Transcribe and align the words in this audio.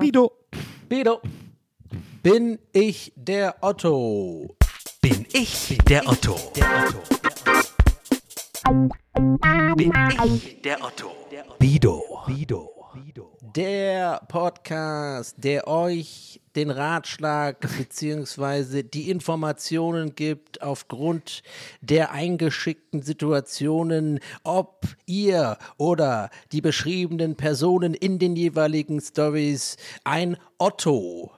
Bido. 0.00 0.32
Bido. 0.88 1.20
Bin 2.22 2.58
ich 2.72 3.12
der 3.16 3.56
Otto? 3.60 4.56
Bin 5.00 5.26
ich 5.32 5.78
der 5.88 6.08
Otto? 6.08 6.36
Bin 9.76 9.92
ich 10.34 10.62
der 10.62 10.84
Otto? 10.84 11.10
Bido. 11.58 12.02
Bido. 12.26 12.70
Der 13.54 14.20
Podcast, 14.28 15.34
der 15.38 15.66
euch 15.66 16.39
den 16.56 16.70
Ratschlag 16.70 17.60
bzw. 17.78 18.82
die 18.82 19.10
Informationen 19.10 20.14
gibt 20.14 20.62
aufgrund 20.62 21.42
der 21.80 22.12
eingeschickten 22.12 23.02
Situationen, 23.02 24.20
ob 24.42 24.86
ihr 25.06 25.58
oder 25.76 26.30
die 26.52 26.60
beschriebenen 26.60 27.36
Personen 27.36 27.94
in 27.94 28.18
den 28.18 28.36
jeweiligen 28.36 29.00
Stories 29.00 29.76
ein 30.04 30.36
Otto 30.58 31.32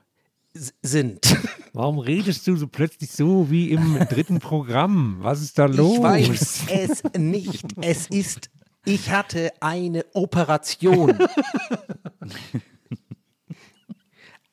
sind. 0.82 1.36
Warum 1.72 1.98
redest 1.98 2.46
du 2.46 2.56
so 2.56 2.68
plötzlich 2.68 3.10
so 3.10 3.50
wie 3.50 3.70
im 3.70 3.98
dritten 4.10 4.38
Programm? 4.38 5.16
Was 5.20 5.40
ist 5.40 5.58
da 5.58 5.66
los? 5.66 5.96
Ich 5.96 6.02
weiß 6.02 6.64
es 6.68 7.02
nicht. 7.16 7.64
Es 7.80 8.06
ist, 8.08 8.50
ich 8.84 9.10
hatte 9.10 9.50
eine 9.60 10.04
Operation 10.12 11.18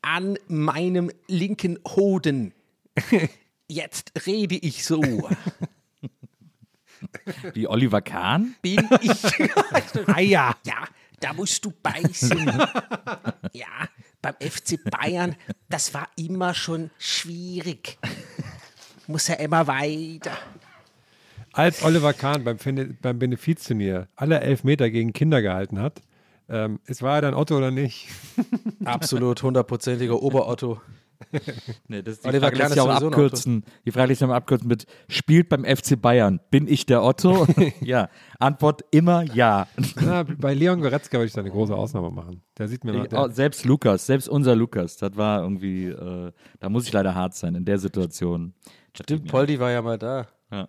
an 0.09 0.39
meinem 0.47 1.11
linken 1.27 1.77
Hoden. 1.85 2.51
Jetzt 3.67 4.11
rede 4.25 4.55
ich 4.55 4.83
so. 4.83 5.29
Wie 7.53 7.67
Oliver 7.67 8.01
Kahn? 8.01 8.55
Bin 8.63 8.89
ich. 9.01 10.07
Eier. 10.07 10.55
Ja, 10.65 10.87
da 11.19 11.33
musst 11.33 11.63
du 11.63 11.71
beißen. 11.83 12.51
Ja, 13.53 13.89
beim 14.21 14.35
FC 14.39 14.79
Bayern, 14.91 15.35
das 15.69 15.93
war 15.93 16.07
immer 16.15 16.53
schon 16.53 16.91
schwierig. 16.99 17.97
Muss 19.07 19.27
ja 19.27 19.35
immer 19.35 19.65
weiter. 19.65 20.37
Als 21.51 21.81
Oliver 21.83 22.13
Kahn 22.13 22.43
beim, 22.43 22.57
beim 23.01 23.17
Benefizturnier 23.17 24.07
alle 24.15 24.39
Elfmeter 24.41 24.91
gegen 24.91 25.13
Kinder 25.13 25.41
gehalten 25.41 25.79
hat, 25.79 26.01
ähm, 26.49 26.79
es 26.85 27.01
war 27.01 27.15
er 27.15 27.21
dann 27.21 27.33
Otto 27.33 27.57
oder 27.57 27.71
nicht? 27.71 28.07
Absolut 28.85 29.41
hundertprozentiger 29.43 30.21
Oberotto. 30.21 30.81
Nee, 31.87 32.01
das 32.01 32.15
ist 32.15 32.23
die 32.23 32.29
Oliver 32.29 32.47
Frage 32.47 32.57
lässt 32.57 32.69
ist 32.69 32.73
sich 32.75 32.81
auch 32.81 32.89
abkürzen. 32.89 33.65
Die 33.85 33.91
Frage 33.91 34.07
lässt 34.07 34.19
sich 34.19 34.29
auch 34.29 34.33
abkürzen 34.33 34.67
mit 34.67 34.85
spielt 35.09 35.49
beim 35.49 35.65
FC 35.65 36.01
Bayern. 36.01 36.39
Bin 36.49 36.67
ich 36.67 36.85
der 36.85 37.03
Otto? 37.03 37.45
ja. 37.81 38.09
Antwort 38.39 38.83
immer 38.91 39.23
ja. 39.23 39.67
Na, 40.01 40.23
bei 40.23 40.53
Leon 40.53 40.81
Goretzka 40.81 41.17
würde 41.17 41.27
ich 41.27 41.33
da 41.33 41.41
eine 41.41 41.51
große 41.51 41.75
Ausnahme 41.75 42.09
machen. 42.09 42.41
Der 42.57 42.67
sieht 42.67 42.83
mir 42.83 42.93
noch. 42.93 43.03
Ich, 43.03 43.09
Der, 43.09 43.29
selbst 43.31 43.65
Lukas, 43.65 44.05
selbst 44.05 44.29
unser 44.29 44.55
Lukas, 44.55 44.97
das 44.97 45.17
war 45.17 45.41
irgendwie, 45.41 45.87
äh, 45.87 46.31
da 46.59 46.69
muss 46.69 46.87
ich 46.87 46.93
leider 46.93 47.15
hart 47.15 47.35
sein 47.35 47.55
in 47.55 47.65
der 47.65 47.79
Situation. 47.79 48.53
Stimmt, 48.95 49.27
Poldi 49.27 49.59
war 49.59 49.71
ja 49.71 49.81
mal 49.81 49.97
da. 49.97 50.27
Ja. 50.51 50.67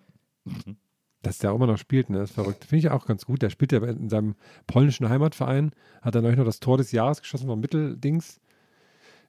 Dass 1.23 1.39
der 1.39 1.53
auch 1.53 1.57
immer 1.57 1.67
noch 1.67 1.79
spielt, 1.79 2.11
ne? 2.11 2.19
Das 2.19 2.31
ist 2.31 2.35
verrückt. 2.35 2.65
Finde 2.65 2.87
ich 2.87 2.91
auch 2.91 3.07
ganz 3.07 3.27
gut. 3.27 3.43
Der 3.43 3.51
spielt 3.51 3.73
ja 3.73 3.83
in 3.85 4.09
seinem 4.09 4.37
polnischen 4.67 5.09
Heimatverein, 5.09 5.73
hat 6.03 6.15
dann 6.15 6.23
neulich 6.23 6.39
noch 6.39 6.47
das 6.47 6.61
Tor 6.61 6.79
des 6.79 6.93
Jahres 6.93 7.21
geschossen 7.21 7.47
vom 7.47 7.61
Mitteldings. 7.61 8.41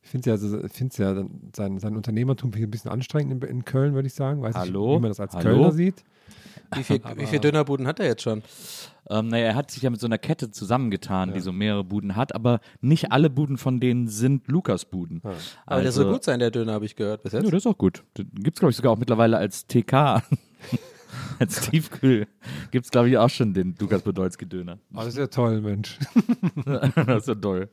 Ich 0.03 0.09
finde 0.09 0.31
es 0.31 0.41
ja, 0.41 0.49
also, 0.49 0.67
find's 0.67 0.97
ja 0.97 1.13
sein, 1.55 1.77
sein 1.79 1.95
Unternehmertum 1.95 2.51
ich 2.55 2.63
ein 2.63 2.71
bisschen 2.71 2.91
anstrengend 2.91 3.43
in, 3.43 3.49
in 3.49 3.65
Köln, 3.65 3.93
würde 3.93 4.07
ich 4.07 4.13
sagen. 4.13 4.41
Weiß 4.41 4.55
Hallo? 4.55 4.87
nicht, 4.87 4.97
wie 4.97 5.01
man 5.01 5.11
das 5.11 5.19
als 5.19 5.33
Hallo? 5.33 5.49
Kölner 5.49 5.71
sieht. 5.71 6.03
Wie 6.73 6.83
viel, 6.83 7.01
wie 7.17 7.25
viel 7.25 7.39
Dönerbuden 7.39 7.85
hat 7.85 7.99
er 7.99 8.07
jetzt 8.07 8.23
schon? 8.23 8.41
Ähm, 9.09 9.27
naja, 9.27 9.47
er 9.47 9.55
hat 9.55 9.69
sich 9.69 9.83
ja 9.83 9.89
mit 9.89 9.99
so 9.99 10.07
einer 10.07 10.17
Kette 10.17 10.49
zusammengetan, 10.49 11.33
die 11.33 11.39
so 11.41 11.51
mehrere 11.51 11.83
Buden 11.83 12.15
hat, 12.15 12.33
aber 12.33 12.61
nicht 12.79 13.11
alle 13.11 13.29
Buden 13.29 13.57
von 13.57 13.79
denen 13.79 14.07
sind 14.07 14.47
Lukas-Buden. 14.47 15.21
Aber 15.65 15.81
der 15.81 15.91
soll 15.91 16.11
gut 16.11 16.23
sein, 16.23 16.39
der 16.39 16.51
Döner, 16.51 16.73
habe 16.73 16.85
ich 16.85 16.95
gehört 16.95 17.23
bis 17.23 17.33
jetzt. 17.33 17.43
Ja, 17.43 17.51
das 17.51 17.65
ist 17.65 17.67
auch 17.67 17.77
gut. 17.77 18.03
Gibt 18.15 18.55
es, 18.55 18.59
glaube 18.59 18.71
ich, 18.71 18.77
sogar 18.77 18.93
auch 18.93 18.97
mittlerweile 18.97 19.37
als 19.37 19.67
TK. 19.67 20.23
als 21.39 21.61
Tiefkühl. 21.61 22.27
Gibt 22.71 22.85
es, 22.85 22.91
glaube 22.91 23.09
ich, 23.09 23.17
auch 23.17 23.29
schon 23.29 23.53
den 23.53 23.75
Lukas 23.79 24.01
Podolski-Döner. 24.01 24.79
Oh, 24.93 24.97
das 24.97 25.07
ist 25.07 25.17
ja 25.17 25.27
toll, 25.27 25.61
Mensch. 25.61 25.97
das 26.65 27.23
ist 27.23 27.27
ja 27.27 27.35
toll. 27.35 27.69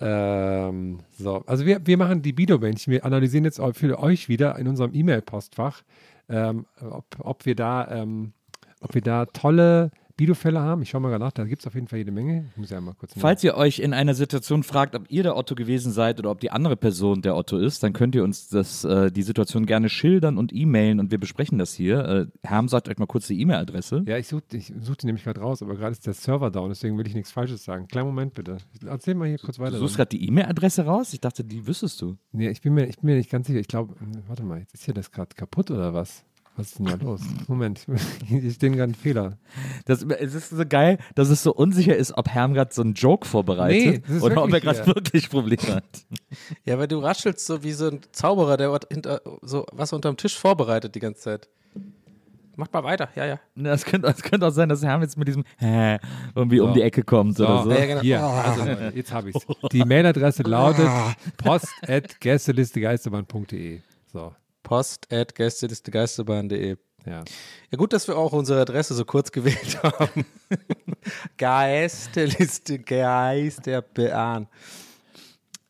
ähm, 0.00 1.00
so, 1.18 1.44
also 1.46 1.66
wir, 1.66 1.86
wir 1.86 1.96
machen 1.96 2.22
die 2.22 2.32
Bido-Bändchen. 2.32 2.92
Wir 2.92 3.04
analysieren 3.04 3.44
jetzt 3.44 3.60
für 3.74 3.98
euch 3.98 4.28
wieder 4.28 4.58
in 4.58 4.68
unserem 4.68 4.94
E-Mail-Postfach, 4.94 5.82
ähm, 6.28 6.66
ob, 6.80 7.06
ob 7.18 7.46
wir 7.46 7.54
da, 7.54 7.88
ähm, 7.90 8.32
ob 8.80 8.94
wir 8.94 9.02
da 9.02 9.26
tolle 9.26 9.90
Bido-Fälle 10.16 10.60
haben. 10.60 10.82
Ich 10.82 10.90
schaue 10.90 11.00
mal 11.00 11.08
gerade 11.08 11.24
nach, 11.24 11.32
da 11.32 11.44
gibt 11.44 11.62
es 11.62 11.66
auf 11.66 11.74
jeden 11.74 11.88
Fall 11.88 11.98
jede 11.98 12.12
Menge. 12.12 12.46
Ich 12.52 12.56
muss 12.56 12.70
ja 12.70 12.80
mal 12.80 12.94
kurz. 12.94 13.12
Falls 13.16 13.42
ihr 13.42 13.56
euch 13.56 13.80
in 13.80 13.92
einer 13.92 14.14
Situation 14.14 14.62
fragt, 14.62 14.94
ob 14.94 15.10
ihr 15.10 15.24
der 15.24 15.36
Otto 15.36 15.54
gewesen 15.54 15.92
seid 15.92 16.18
oder 16.20 16.30
ob 16.30 16.40
die 16.40 16.50
andere 16.50 16.76
Person 16.76 17.22
der 17.22 17.36
Otto 17.36 17.58
ist, 17.58 17.82
dann 17.82 17.92
könnt 17.92 18.14
ihr 18.14 18.22
uns 18.22 18.48
das, 18.48 18.84
äh, 18.84 19.10
die 19.10 19.22
Situation 19.22 19.66
gerne 19.66 19.88
schildern 19.88 20.38
und 20.38 20.52
e-mailen 20.52 21.00
und 21.00 21.10
wir 21.10 21.18
besprechen 21.18 21.58
das 21.58 21.74
hier. 21.74 22.04
Äh, 22.04 22.26
Herm 22.46 22.68
sagt 22.68 22.88
euch 22.88 22.98
mal 22.98 23.06
kurz 23.06 23.26
die 23.26 23.40
E-Mail-Adresse. 23.40 24.04
Ja, 24.06 24.16
ich 24.16 24.28
suche 24.28 24.42
ich 24.52 24.72
such 24.80 24.96
die 24.96 25.06
nämlich 25.06 25.24
gerade 25.24 25.40
raus, 25.40 25.62
aber 25.62 25.74
gerade 25.74 25.92
ist 25.92 26.06
der 26.06 26.14
Server 26.14 26.50
down, 26.50 26.68
deswegen 26.68 26.96
will 26.96 27.06
ich 27.06 27.14
nichts 27.14 27.32
Falsches 27.32 27.64
sagen. 27.64 27.88
Kleinen 27.88 28.06
Moment 28.06 28.34
bitte. 28.34 28.58
Erzähl 28.86 29.14
mal 29.14 29.28
hier 29.28 29.38
kurz 29.38 29.58
weiter. 29.58 29.72
Du 29.72 29.78
suchst 29.78 29.96
gerade 29.96 30.10
die 30.10 30.26
E-Mail-Adresse 30.28 30.84
raus? 30.84 31.12
Ich 31.12 31.20
dachte, 31.20 31.42
die 31.42 31.66
wüsstest 31.66 32.00
du. 32.00 32.16
nee, 32.32 32.48
ich, 32.48 32.60
bin 32.60 32.74
mir, 32.74 32.86
ich 32.86 32.98
bin 32.98 33.10
mir 33.10 33.16
nicht 33.16 33.30
ganz 33.30 33.46
sicher. 33.48 33.58
Ich 33.58 33.68
glaube, 33.68 33.94
warte 34.28 34.44
mal, 34.44 34.60
jetzt 34.60 34.74
ist 34.74 34.84
hier 34.84 34.94
das 34.94 35.10
gerade 35.10 35.34
kaputt 35.34 35.70
oder 35.70 35.92
was? 35.92 36.24
Was 36.56 36.68
ist 36.68 36.78
denn 36.78 36.86
da 36.86 36.94
los? 36.94 37.20
Moment, 37.48 37.84
hier 38.26 38.50
steht 38.50 38.74
gerade 38.74 38.92
ein 38.92 38.94
Fehler. 38.94 39.38
Das, 39.86 40.02
es 40.02 40.34
ist 40.34 40.50
so 40.50 40.62
geil, 40.68 40.98
dass 41.16 41.28
es 41.28 41.42
so 41.42 41.52
unsicher 41.52 41.96
ist, 41.96 42.16
ob 42.16 42.28
Herm 42.28 42.54
gerade 42.54 42.72
so 42.72 42.82
einen 42.82 42.94
Joke 42.94 43.26
Nee, 43.26 43.30
vorbereitet 43.30 44.04
das 44.06 44.16
ist 44.16 44.22
oder 44.22 44.42
ob 44.42 44.50
er 44.50 44.62
wirklich 44.62 44.62
gerade 44.62 44.86
wirklich 44.94 45.30
Probleme 45.30 45.76
hat. 45.76 45.84
Ja, 46.64 46.78
weil 46.78 46.86
du 46.86 46.98
raschelst 46.98 47.44
so 47.44 47.64
wie 47.64 47.72
so 47.72 47.88
ein 47.88 48.00
Zauberer, 48.12 48.56
der 48.56 48.78
hinter, 48.90 49.20
so 49.42 49.66
was 49.72 49.92
unterm 49.92 50.16
Tisch 50.16 50.38
vorbereitet 50.38 50.94
die 50.94 51.00
ganze 51.00 51.22
Zeit. 51.22 51.48
Macht 52.56 52.72
mal 52.72 52.84
weiter, 52.84 53.08
ja, 53.16 53.26
ja. 53.26 53.40
Es 53.72 53.84
könnte, 53.84 54.06
es 54.06 54.22
könnte 54.22 54.46
auch 54.46 54.52
sein, 54.52 54.68
dass 54.68 54.84
Herm 54.84 55.02
jetzt 55.02 55.18
mit 55.18 55.26
diesem 55.26 55.42
Hä 55.58 55.98
irgendwie 56.36 56.60
um 56.60 56.72
die 56.72 56.82
Ecke 56.82 57.02
kommt 57.02 57.40
oder 57.40 57.64
so. 57.64 57.72
Ja, 57.72 57.84
genau. 57.84 58.00
Hier, 58.00 58.22
also 58.22 58.64
Leute, 58.64 58.92
jetzt 58.94 59.12
habe 59.12 59.30
ich 59.30 59.36
es. 59.36 59.44
Die 59.72 59.84
Mailadresse 59.84 60.44
lautet 60.44 60.88
post.gästelistegeisterbahn.de. 61.38 63.80
So, 64.12 64.32
Post 64.64 65.12
at 65.12 65.36
gästelistegeisterbahn.de. 65.36 66.76
ja. 67.06 67.22
Ja, 67.70 67.78
gut, 67.78 67.92
dass 67.92 68.08
wir 68.08 68.16
auch 68.16 68.32
unsere 68.32 68.60
Adresse 68.60 68.94
so 68.94 69.04
kurz 69.04 69.30
gewählt 69.30 69.80
haben. 69.84 70.26
Geisterliste 71.38 72.80
Geisterbahn. 72.80 74.48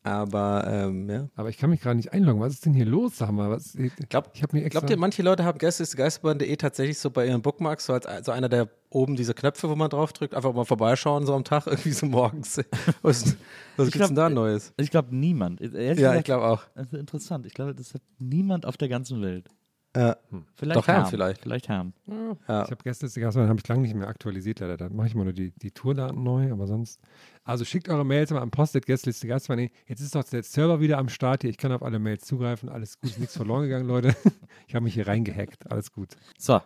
Aber 0.05 0.67
ähm, 0.67 1.09
ja. 1.09 1.29
Aber 1.35 1.49
ich 1.49 1.57
kann 1.57 1.71
mich 1.71 1.81
gerade 1.81 1.95
nicht 1.95 2.13
einloggen. 2.13 2.39
Was 2.39 2.53
ist 2.53 2.65
denn 2.65 2.75
hier 2.75 2.85
los? 2.85 3.17
Sag 3.17 3.31
mal, 3.31 3.49
was, 3.49 3.73
ich 3.73 3.91
Glaub, 4.07 4.29
ich 4.35 4.43
habe 4.43 4.55
mir 4.55 4.63
extra. 4.63 4.81
Glaubt 4.81 4.91
ihr, 4.91 4.97
manche 4.97 5.23
Leute 5.23 5.43
haben 5.43 5.57
Geisterbahn.de 5.57 6.55
tatsächlich 6.57 6.99
so 6.99 7.09
bei 7.09 7.25
ihren 7.25 7.41
Bookmarks 7.41 7.87
so 7.87 7.93
als 7.93 8.25
so 8.25 8.31
einer 8.31 8.47
der 8.47 8.69
oben 8.91 9.15
diese 9.15 9.33
Knöpfe, 9.33 9.67
wo 9.67 9.75
man 9.75 9.89
drauf 9.89 10.13
drückt, 10.13 10.35
einfach 10.35 10.53
mal 10.53 10.63
vorbeischauen 10.63 11.25
so 11.25 11.33
am 11.33 11.43
Tag, 11.43 11.65
irgendwie 11.67 11.91
so 11.91 12.05
morgens. 12.05 12.61
Was, 13.01 13.35
was 13.77 13.91
gibt's 13.91 14.07
denn 14.07 14.15
da 14.15 14.29
Neues? 14.29 14.73
Ich 14.77 14.91
glaube 14.91 15.15
niemand. 15.15 15.59
Ehrlich 15.59 15.81
Ja, 15.81 15.91
gesagt, 15.93 16.17
ich 16.19 16.23
glaube 16.25 16.45
auch. 16.45 16.63
Das 16.75 16.87
ist 16.87 16.93
interessant. 16.93 17.47
Ich 17.47 17.55
glaube, 17.55 17.73
das 17.73 17.95
hat 17.95 18.01
niemand 18.19 18.67
auf 18.67 18.77
der 18.77 18.89
ganzen 18.89 19.21
Welt. 19.23 19.49
Äh, 19.95 20.15
Vielleicht 20.55 20.75
Doch, 20.77 20.87
Herm 20.87 20.97
Herm. 21.01 21.05
vielleicht. 21.09 21.41
Vielleicht 21.41 21.69
Herm. 21.69 21.93
Ich 22.07 22.47
habe 22.49 22.75
gestern, 22.83 23.09
das 23.13 23.35
habe 23.35 23.55
ich 23.57 23.67
lange 23.67 23.81
nicht 23.81 23.95
mehr 23.95 24.07
aktualisiert, 24.07 24.59
leider. 24.59 24.77
Da 24.77 24.89
mache 24.89 25.07
ich 25.07 25.15
mal 25.15 25.23
nur 25.23 25.33
die, 25.33 25.51
die 25.51 25.71
Tourdaten 25.71 26.21
neu, 26.21 26.51
aber 26.51 26.67
sonst. 26.67 26.99
Also 27.43 27.63
schickt 27.65 27.87
eure 27.89 28.05
Mails 28.05 28.31
mal 28.31 28.41
an 28.41 28.51
Postet 28.51 28.85
Gästeliste 28.85 29.27
Gastwein. 29.27 29.69
Jetzt 29.87 30.01
ist 30.01 30.13
doch 30.15 30.23
der 30.23 30.43
Server 30.43 30.79
wieder 30.81 30.97
am 30.97 31.09
Start 31.09 31.41
hier. 31.43 31.49
Ich 31.49 31.57
kann 31.57 31.71
auf 31.71 31.81
alle 31.83 31.99
Mails 31.99 32.25
zugreifen. 32.25 32.69
Alles 32.69 32.99
gut, 32.99 33.11
ist 33.11 33.19
nichts 33.19 33.37
verloren 33.37 33.63
gegangen, 33.63 33.87
Leute. 33.87 34.15
Ich 34.67 34.75
habe 34.75 34.83
mich 34.83 34.95
hier 34.95 35.07
reingehackt. 35.07 35.71
Alles 35.71 35.91
gut. 35.91 36.15
So, 36.37 36.59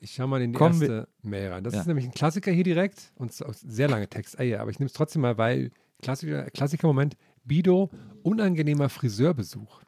Ich 0.00 0.12
schaue 0.14 0.28
mal 0.28 0.40
in 0.40 0.52
die 0.52 0.58
Kommen 0.58 0.80
erste 0.80 1.08
Mail 1.22 1.50
rein. 1.52 1.64
Das 1.64 1.74
Ja. 1.74 1.80
ist 1.80 1.86
nämlich 1.86 2.04
ein 2.06 2.12
Klassiker 2.12 2.50
hier 2.52 2.64
direkt 2.64 3.12
und 3.16 3.32
sehr 3.32 3.88
lange 3.88 4.08
Text. 4.08 4.38
Ah, 4.38 4.42
ja, 4.42 4.60
aber 4.60 4.70
ich 4.70 4.78
nehme 4.78 4.86
es 4.86 4.92
trotzdem 4.92 5.22
mal, 5.22 5.36
weil 5.38 5.70
Klassiker, 6.02 6.44
Klassiker-Moment. 6.50 7.16
Bido, 7.44 7.90
unangenehmer 8.22 8.88
Friseurbesuch. 8.88 9.82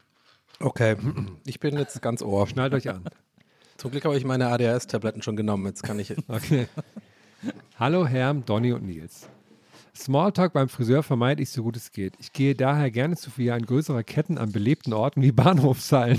Okay, 0.60 0.96
ich 1.46 1.60
bin 1.60 1.78
jetzt 1.78 2.00
ganz 2.02 2.22
ohr. 2.22 2.46
Schnallt 2.46 2.74
euch 2.74 2.88
an. 2.88 3.04
Zum 3.76 3.90
Glück 3.90 4.04
habe 4.04 4.16
ich 4.16 4.24
meine 4.24 4.48
ADHS-Tabletten 4.48 5.22
schon 5.22 5.36
genommen. 5.36 5.66
Jetzt 5.66 5.82
kann 5.82 5.98
ich. 5.98 6.14
Okay. 6.28 6.68
Hallo 7.78 8.06
Herm, 8.06 8.44
Donny 8.46 8.72
und 8.72 8.84
Nils. 8.84 9.28
Smalltalk 9.94 10.52
beim 10.52 10.68
Friseur 10.68 11.02
vermeide 11.02 11.42
ich 11.42 11.50
so 11.50 11.62
gut 11.62 11.76
es 11.76 11.92
geht. 11.92 12.14
Ich 12.18 12.32
gehe 12.32 12.54
daher 12.54 12.90
gerne 12.90 13.16
zu 13.16 13.30
Filialen 13.30 13.64
größerer 13.64 14.02
Ketten 14.02 14.38
an 14.38 14.52
belebten 14.52 14.92
Orten 14.92 15.22
wie 15.22 15.32
Bahnhofshallen. 15.32 16.18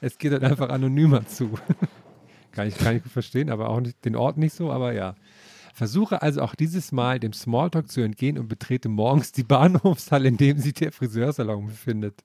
es 0.00 0.18
geht 0.18 0.32
halt 0.32 0.44
einfach 0.44 0.68
anonymer 0.68 1.26
zu. 1.26 1.50
kann, 2.52 2.68
ich, 2.68 2.76
kann 2.76 2.96
ich 2.96 3.02
gut 3.02 3.12
verstehen, 3.12 3.50
aber 3.50 3.68
auch 3.68 3.80
nicht, 3.80 4.04
den 4.04 4.16
Ort 4.16 4.36
nicht 4.38 4.54
so, 4.54 4.70
aber 4.70 4.92
ja. 4.92 5.14
Versuche 5.74 6.22
also 6.22 6.40
auch 6.40 6.54
dieses 6.54 6.90
Mal 6.90 7.20
dem 7.20 7.34
Smalltalk 7.34 7.90
zu 7.90 8.00
entgehen 8.00 8.38
und 8.38 8.48
betrete 8.48 8.88
morgens 8.88 9.32
die 9.32 9.44
Bahnhofshalle, 9.44 10.28
in 10.28 10.38
dem 10.38 10.58
sich 10.58 10.74
der 10.74 10.90
Friseursalon 10.92 11.66
befindet. 11.66 12.22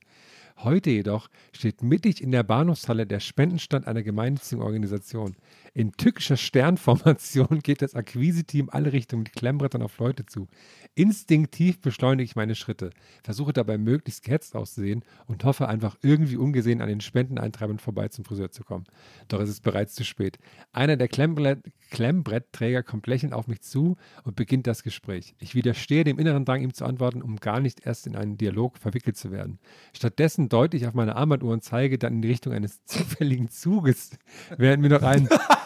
Heute 0.63 0.91
jedoch 0.91 1.27
steht 1.53 1.81
mittig 1.81 2.21
in 2.21 2.31
der 2.31 2.43
Bahnhofshalle 2.43 3.07
der 3.07 3.19
Spendenstand 3.19 3.87
einer 3.87 4.03
gemeinnützigen 4.03 4.63
Organisation. 4.63 5.35
In 5.73 5.93
tückischer 5.93 6.35
Sternformation 6.35 7.59
geht 7.63 7.81
das 7.81 7.95
Akquise-Team 7.95 8.69
alle 8.69 8.91
Richtungen 8.91 9.23
mit 9.23 9.33
Klemmbrettern 9.33 9.81
auf 9.81 9.97
Leute 9.99 10.25
zu. 10.25 10.47
Instinktiv 10.95 11.79
beschleunige 11.79 12.25
ich 12.25 12.35
meine 12.35 12.55
Schritte, 12.55 12.89
versuche 13.23 13.53
dabei 13.53 13.77
möglichst 13.77 14.23
gehetzt 14.23 14.53
auszusehen 14.57 15.05
und 15.27 15.45
hoffe 15.45 15.69
einfach 15.69 15.95
irgendwie 16.01 16.35
ungesehen 16.35 16.81
an 16.81 16.89
den 16.89 16.99
Spendeneintreibern 16.99 17.79
vorbei 17.79 18.09
zum 18.09 18.25
Friseur 18.25 18.51
zu 18.51 18.65
kommen. 18.65 18.83
Doch 19.29 19.39
es 19.39 19.49
ist 19.49 19.61
bereits 19.61 19.95
zu 19.95 20.03
spät. 20.03 20.39
Einer 20.73 20.97
der 20.97 21.07
Klemmbrett 21.07 21.63
Klemmbrettträger 21.89 22.83
kommt 22.83 23.07
lächelnd 23.07 23.33
auf 23.33 23.47
mich 23.47 23.61
zu 23.61 23.97
und 24.23 24.35
beginnt 24.35 24.65
das 24.65 24.81
Gespräch. 24.81 25.35
Ich 25.39 25.55
widerstehe 25.55 26.05
dem 26.05 26.19
inneren 26.19 26.45
Drang, 26.45 26.61
ihm 26.61 26.73
zu 26.73 26.85
antworten, 26.85 27.21
um 27.21 27.35
gar 27.35 27.59
nicht 27.59 27.85
erst 27.85 28.07
in 28.07 28.15
einen 28.15 28.37
Dialog 28.37 28.77
verwickelt 28.77 29.17
zu 29.17 29.29
werden. 29.31 29.59
Stattdessen 29.93 30.47
deute 30.49 30.77
ich 30.77 30.87
auf 30.87 30.93
meine 30.93 31.17
Armbanduhr 31.17 31.51
und 31.51 31.63
zeige 31.63 31.97
dann 31.97 32.15
in 32.15 32.21
die 32.21 32.29
Richtung 32.29 32.53
eines 32.53 32.83
zufälligen 32.85 33.49
Zuges, 33.49 34.17
während 34.57 34.81
mir 34.81 34.89
noch 34.89 35.03
ein 35.03 35.27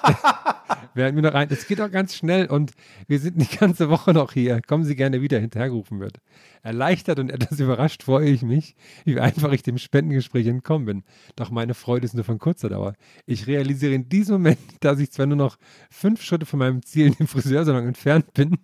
Während 0.96 1.16
mir 1.16 1.24
noch 1.24 1.34
ein, 1.34 1.50
es 1.52 1.68
geht 1.68 1.82
auch 1.82 1.92
ganz 1.92 2.16
schnell 2.16 2.46
und 2.48 2.72
wir 3.08 3.20
sind 3.20 3.42
die 3.42 3.58
ganze 3.58 3.90
Woche 3.90 4.14
noch 4.14 4.32
hier. 4.32 4.62
Kommen 4.62 4.86
Sie 4.86 4.96
gerne 4.96 5.22
wieder, 5.22 5.40
hinterhergerufen 5.40 6.00
wird. 6.00 6.22
Erleichtert 6.64 7.20
und 7.20 7.30
etwas 7.30 7.60
überrascht 7.60 8.04
freue 8.04 8.30
ich 8.30 8.44
mich, 8.44 8.76
wie 9.04 9.20
einfach 9.20 9.52
ich 9.52 9.62
dem 9.62 9.78
Spendengespräch 9.78 10.48
entkommen 10.48 10.86
bin. 10.86 11.04
Doch 11.36 11.52
meine 11.52 11.74
Freude 11.74 12.06
ist 12.06 12.14
nur 12.14 12.24
von 12.24 12.40
kurzer 12.40 12.70
Dauer. 12.70 12.94
Ich 13.26 13.46
realisiere 13.46 13.94
in 13.94 14.08
diesem 14.08 14.36
Moment, 14.36 14.60
dass 14.80 15.00
ich 15.00 15.12
zwar 15.12 15.26
nur 15.26 15.36
noch 15.36 15.58
fünf 15.90 16.22
Schritte 16.22 16.46
von 16.46 16.60
meinem 16.60 16.82
Ziel 16.82 17.08
in 17.08 17.14
dem 17.14 17.28
Friseursalon 17.28 17.88
entfernt 17.88 18.34
bin, 18.34 18.58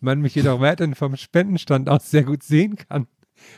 man 0.00 0.20
mich 0.20 0.34
jedoch 0.34 0.60
weiterhin 0.60 0.96
vom 0.96 1.16
Spendenstand 1.16 1.88
aus 1.88 2.10
sehr 2.10 2.24
gut 2.24 2.42
sehen 2.42 2.74
kann. 2.74 3.06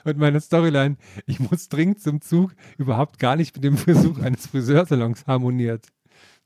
Und 0.04 0.18
meine 0.18 0.42
Storyline, 0.42 0.98
ich 1.24 1.40
muss 1.40 1.70
dringend 1.70 2.02
zum 2.02 2.20
Zug, 2.20 2.54
überhaupt 2.76 3.18
gar 3.18 3.36
nicht 3.36 3.54
mit 3.54 3.64
dem 3.64 3.78
Versuch 3.78 4.18
eines 4.18 4.46
Friseursalons 4.46 5.26
harmoniert. 5.26 5.86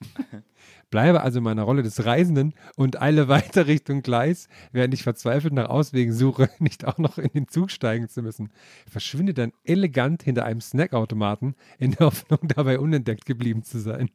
Bleibe 0.90 1.22
also 1.22 1.38
in 1.38 1.44
meiner 1.44 1.62
Rolle 1.62 1.82
des 1.82 2.04
Reisenden 2.04 2.54
und 2.76 3.00
eile 3.00 3.28
weiter 3.28 3.66
Richtung 3.66 4.02
Gleis, 4.02 4.48
während 4.72 4.94
ich 4.94 5.02
verzweifelt 5.02 5.52
nach 5.52 5.68
Auswegen 5.68 6.12
suche, 6.12 6.48
nicht 6.58 6.84
auch 6.84 6.98
noch 6.98 7.18
in 7.18 7.30
den 7.34 7.48
Zug 7.48 7.70
steigen 7.70 8.08
zu 8.08 8.22
müssen. 8.22 8.52
Verschwinde 8.90 9.34
dann 9.34 9.52
elegant 9.64 10.22
hinter 10.22 10.44
einem 10.44 10.60
Snackautomaten, 10.60 11.54
in 11.78 11.92
der 11.92 12.06
Hoffnung, 12.06 12.40
dabei 12.54 12.78
unentdeckt 12.78 13.26
geblieben 13.26 13.62
zu 13.62 13.78
sein. 13.78 14.10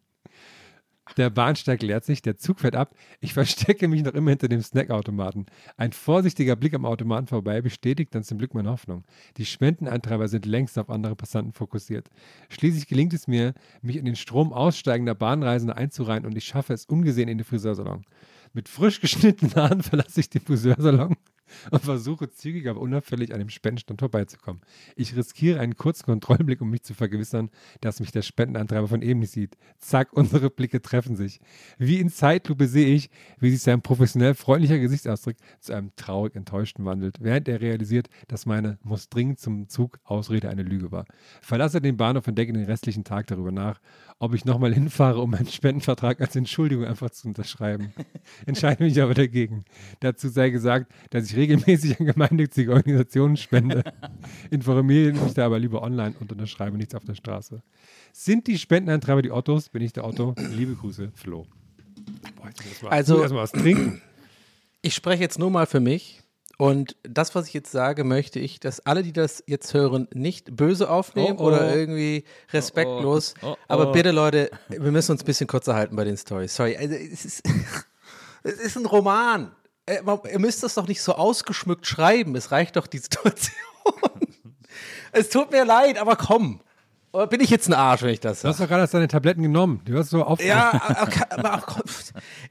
Der 1.18 1.30
Bahnsteig 1.30 1.82
leert 1.82 2.06
sich, 2.06 2.22
der 2.22 2.38
Zug 2.38 2.60
fährt 2.60 2.76
ab. 2.76 2.96
Ich 3.20 3.34
verstecke 3.34 3.88
mich 3.88 4.04
noch 4.04 4.14
immer 4.14 4.30
hinter 4.32 4.48
dem 4.48 4.62
Snackautomaten. 4.62 5.46
Ein 5.78 5.92
vorsichtiger 5.92 6.56
Blick 6.56 6.74
am 6.74 6.86
Automaten 6.86 7.28
vorbei 7.28 7.62
bestätigt 7.62 8.14
dann 8.14 8.24
zum 8.24 8.38
Glück 8.38 8.54
meine 8.54 8.70
Hoffnung. 8.70 9.04
Die 9.38 9.46
Spendeneintreiber 9.46 10.28
sind 10.28 10.46
längst 10.46 10.78
auf 10.78 10.90
andere 10.90 11.16
Passanten 11.16 11.54
fokussiert. 11.54 12.10
Schließlich 12.50 12.88
gelingt 12.88 13.14
es 13.14 13.28
mir, 13.28 13.54
mich 13.82 13.96
in 13.96 14.06
den 14.06 14.16
Strom 14.16 14.54
aussteigender 14.54 15.16
Bahnreisender 15.16 15.78
einzureihen 15.78 16.26
und 16.26 16.38
ich 16.38 16.46
schaffe 16.46 16.74
es 16.74 16.86
ungesehen 16.86 17.30
in 17.30 17.38
den 17.38 17.46
Friseursalon. 17.46 18.06
Mit 18.54 18.70
frisch 18.70 19.00
geschnittenen 19.00 19.56
Haaren 19.56 19.84
verlasse 19.84 20.20
ich 20.20 20.30
den 20.30 20.42
Friseursalon 20.42 21.16
und 21.72 21.84
versuche 21.84 22.30
zügig, 22.30 22.68
aber 22.68 22.80
unauffällig 22.80 23.34
an 23.34 23.40
dem 23.40 23.50
Spendenstand 23.50 24.00
vorbeizukommen. 24.00 24.62
Ich 24.96 25.16
riskiere 25.16 25.60
einen 25.60 25.76
kurzen 25.76 26.06
Kontrollblick, 26.06 26.62
um 26.62 26.70
mich 26.70 26.84
zu 26.84 26.94
vergewissern, 26.94 27.50
dass 27.82 28.00
mich 28.00 28.12
der 28.12 28.22
Spendeneintreiber 28.22 28.88
von 28.88 29.02
eben 29.02 29.20
nicht 29.20 29.32
sieht. 29.32 29.58
Zack, 29.78 30.14
unsere 30.14 30.50
Blicke 30.50 30.82
treffen 30.82 31.16
sich. 31.16 31.40
Wie 31.78 32.00
in 32.00 32.10
Zeitlupe 32.10 32.68
sehe 32.68 32.88
ich, 32.88 33.10
wie 33.40 33.52
sich 33.52 33.62
sein 33.62 33.82
professionell 33.82 34.34
freundlicher 34.34 34.80
Gesichtsausdruck 34.80 35.36
zu 35.60 35.74
einem 35.74 35.92
traurig 35.96 36.36
enttäuschten 36.36 36.86
wandelt, 36.86 37.18
während 37.20 37.48
er 37.48 37.62
realisiert, 37.62 38.10
dass 38.28 38.46
meine 38.46 38.78
muss 38.84 39.10
dringend 39.10 39.40
zum 39.40 39.68
Zug 39.70 40.00
Ausrede 40.04 40.50
eine 40.50 40.64
Lüge 40.64 40.92
war. 40.92 41.06
Verlasse 41.42 41.82
den 41.82 41.98
Bahnhof 41.98 42.28
und 42.28 42.38
denke 42.38 42.54
den 42.54 42.66
restlichen 42.66 43.04
Tag 43.04 43.28
darüber 43.28 43.52
nach, 43.52 43.80
ob 44.20 44.34
ich 44.34 44.46
nochmal 44.46 44.74
hinfahre, 44.74 45.22
um 45.22 45.32
meinen 45.32 45.48
Spendenvertrag 45.48 46.20
als 46.22 46.36
Entschuldigung 46.36 46.86
einfach 46.86 47.10
zu 47.10 47.28
unterschreiben. 47.28 47.94
Entscheide 48.46 48.84
mich 48.84 49.02
aber 49.02 49.14
dagegen. 49.14 49.66
Dazu 50.00 50.28
sei 50.30 50.50
gesagt, 50.50 50.92
dass 51.10 51.26
ich 51.26 51.36
regelmäßig 51.40 52.00
an 52.00 52.06
gemeinnützige 52.06 52.72
Organisationen 52.74 53.38
spende. 53.38 53.84
Informiere 54.52 55.14
mich 55.14 55.34
da 55.34 55.46
aber 55.46 55.58
lieber 55.60 55.82
online 55.82 56.16
und 56.20 56.32
unterschreibe 56.32 56.78
nichts 56.78 56.94
auf 56.96 57.04
der 57.06 57.16
Straße. 57.16 57.62
Sind 58.14 58.48
die 58.48 58.58
Spendeneintreiber 58.58 59.22
die 59.22 59.32
Ottos? 59.32 59.70
Bin 59.70 59.82
ich 59.82 59.94
der 59.94 60.06
Otto? 60.06 60.36
Liebe 60.52 60.76
Grüße, 60.76 61.12
Flo. 61.16 61.46
Boah, 62.36 62.48
jetzt 62.48 62.64
muss 62.64 62.74
ich 62.82 62.92
Also- 62.92 63.22
erstmal 63.22 63.44
was 63.44 63.52
trinken. 63.52 64.02
Ich 64.82 64.96
spreche 64.96 65.22
jetzt 65.22 65.40
nur 65.40 65.50
mal 65.52 65.66
für 65.66 65.80
mich. 65.80 66.22
Und 66.58 66.98
das, 67.04 67.36
was 67.36 67.48
ich 67.48 67.54
jetzt 67.54 67.72
sage, 67.72 68.04
möchte 68.04 68.38
ich, 68.40 68.60
dass 68.60 68.82
alle, 68.86 69.02
die 69.02 69.14
das 69.14 69.42
jetzt 69.48 69.74
hören, 69.74 70.10
nicht 70.14 70.58
böse 70.58 70.90
aufnehmen 70.90 71.38
Oh, 71.38 71.44
oh. 71.44 71.48
oder 71.48 71.74
irgendwie 71.74 72.26
respektlos. 72.52 73.34
Oh, 73.42 73.52
oh. 73.52 73.56
Aber 73.70 73.94
bitte, 73.94 74.12
Leute, 74.12 74.52
wir 74.68 74.92
müssen 74.92 75.14
uns 75.14 75.22
ein 75.22 75.26
bisschen 75.26 75.48
kürzer 75.48 75.74
halten 75.76 75.96
bei 75.96 76.04
den 76.04 76.18
Stories. 76.18 76.54
Sorry, 76.54 76.76
also 76.76 76.94
es 76.96 77.24
ist, 77.24 77.44
es 78.44 78.54
ist 78.60 78.78
ein 78.78 78.86
Roman. 78.86 79.52
Äh, 79.90 80.32
Ihr 80.32 80.40
müsst 80.40 80.64
das 80.64 80.76
doch 80.76 80.88
nicht 80.88 81.02
so 81.02 81.16
ausgeschmückt 81.16 81.86
schreiben. 81.88 82.36
Es 82.36 82.52
reicht 82.52 82.76
doch 82.76 82.88
die 82.88 82.98
Situation. 83.00 83.56
es 85.12 85.30
tut 85.30 85.52
mir 85.52 85.66
leid, 85.66 85.98
aber 85.98 86.16
komm. 86.16 86.62
Oder 87.12 87.26
bin 87.26 87.42
ich 87.42 87.50
jetzt 87.50 87.68
ein 87.68 87.74
Arsch, 87.74 88.04
wenn 88.04 88.12
ich 88.12 88.20
das 88.20 88.38
Du 88.38 88.42
sage? 88.44 88.50
hast 88.54 88.60
doch 88.62 88.68
gerade 88.68 88.88
deine 88.88 89.08
Tabletten 89.08 89.42
genommen. 89.42 89.82
Du 89.84 89.98
hast 89.98 90.12
so 90.12 90.24
auf. 90.24 90.40
Ja, 90.44 90.72
aber, 90.74 91.12
aber 91.32 91.54
auch, 91.56 91.80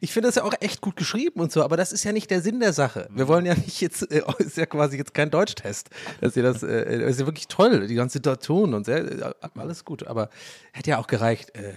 ich 0.01 0.13
finde 0.13 0.29
das 0.31 0.35
ja 0.35 0.43
auch 0.43 0.53
echt 0.59 0.81
gut 0.81 0.97
geschrieben 0.97 1.39
und 1.41 1.53
so, 1.53 1.63
aber 1.63 1.77
das 1.77 1.93
ist 1.93 2.03
ja 2.03 2.11
nicht 2.11 2.29
der 2.29 2.43
Sinn 2.43 2.59
der 2.59 2.73
Sache. 2.73 3.09
Wir 3.13 3.29
wollen 3.29 3.47
ja 3.47 3.55
nicht 3.55 3.81
jetzt, 3.81 4.11
äh, 4.11 4.21
ist 4.39 4.57
ja 4.57 4.67
quasi 4.67 4.97
jetzt 4.97 5.15
kein 5.15 5.31
Deutschtest, 5.31 5.91
dass 6.21 6.37
ihr 6.37 6.43
das, 6.43 6.65
äh, 6.65 7.09
ist 7.09 7.21
ja 7.21 7.27
wirklich 7.27 7.47
toll, 7.47 7.87
die 7.87 7.95
ganze 7.95 8.15
Situation 8.15 8.75
und 8.75 8.85
sehr, 8.85 8.99
äh, 9.05 9.33
alles 9.57 9.85
gut, 9.85 10.05
aber 10.09 10.29
hätte 10.73 10.91
ja 10.91 10.99
auch 10.99 11.07
gereicht, 11.07 11.55
äh, 11.57 11.75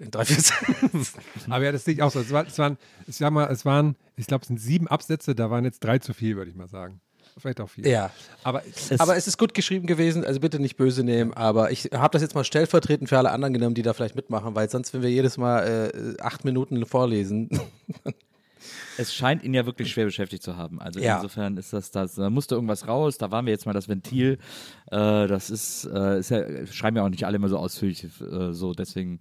in 0.00 0.10
drei, 0.10 0.24
vier 0.24 0.36
Sätzen. 0.36 1.06
Aber 1.50 1.64
ja, 1.64 1.72
das 1.72 1.84
sehe 1.84 1.94
ich 1.94 2.02
auch 2.02 2.10
so. 2.10 2.20
Es, 2.20 2.30
war, 2.32 2.46
es 2.46 2.58
waren, 2.58 2.76
ich 3.06 3.16
sag 3.16 3.30
mal, 3.32 3.46
es 3.50 3.64
waren, 3.64 3.96
ich 4.16 4.26
glaube, 4.26 4.42
es 4.42 4.48
sind 4.48 4.58
sieben 4.60 4.88
Absätze, 4.88 5.34
da 5.34 5.50
waren 5.50 5.64
jetzt 5.64 5.80
drei 5.84 5.98
zu 5.98 6.12
viel, 6.14 6.36
würde 6.36 6.50
ich 6.50 6.56
mal 6.56 6.68
sagen. 6.68 7.00
Vielleicht 7.38 7.60
auch 7.60 7.70
vier. 7.70 7.86
Ja. 7.86 8.10
Aber 8.42 8.62
aber 8.98 9.16
es 9.16 9.26
ist 9.26 9.38
gut 9.38 9.54
geschrieben 9.54 9.86
gewesen, 9.86 10.24
also 10.24 10.40
bitte 10.40 10.58
nicht 10.58 10.76
böse 10.76 11.04
nehmen, 11.04 11.32
aber 11.32 11.70
ich 11.70 11.84
habe 11.94 12.12
das 12.12 12.22
jetzt 12.22 12.34
mal 12.34 12.44
stellvertretend 12.44 13.08
für 13.08 13.18
alle 13.18 13.30
anderen 13.30 13.54
genommen, 13.54 13.74
die 13.74 13.82
da 13.82 13.92
vielleicht 13.94 14.16
mitmachen, 14.16 14.54
weil 14.54 14.68
sonst, 14.68 14.92
wenn 14.92 15.02
wir 15.02 15.10
jedes 15.10 15.38
Mal 15.38 15.92
äh, 16.18 16.20
acht 16.22 16.44
Minuten 16.44 16.84
vorlesen, 16.86 17.48
Es 18.98 19.14
scheint 19.14 19.42
ihn 19.42 19.54
ja 19.54 19.64
wirklich 19.64 19.90
schwer 19.90 20.04
beschäftigt 20.04 20.42
zu 20.42 20.56
haben. 20.56 20.80
Also 20.80 21.00
Ja. 21.00 21.16
insofern 21.16 21.56
ist 21.56 21.72
das 21.72 21.90
das, 21.90 22.16
da 22.16 22.28
musste 22.28 22.54
irgendwas 22.56 22.86
raus, 22.86 23.16
da 23.16 23.30
waren 23.30 23.46
wir 23.46 23.52
jetzt 23.52 23.64
mal 23.64 23.72
das 23.72 23.88
Ventil. 23.88 24.38
Äh, 24.90 25.28
das 25.28 25.50
ist, 25.50 25.84
äh, 25.84 26.18
ist 26.18 26.30
ja, 26.30 26.66
schreiben 26.66 26.96
ja 26.96 27.04
auch 27.04 27.08
nicht 27.08 27.24
alle 27.24 27.36
immer 27.36 27.48
so 27.48 27.58
ausführlich, 27.58 28.04
äh, 28.04 28.52
so 28.52 28.72
deswegen. 28.72 29.18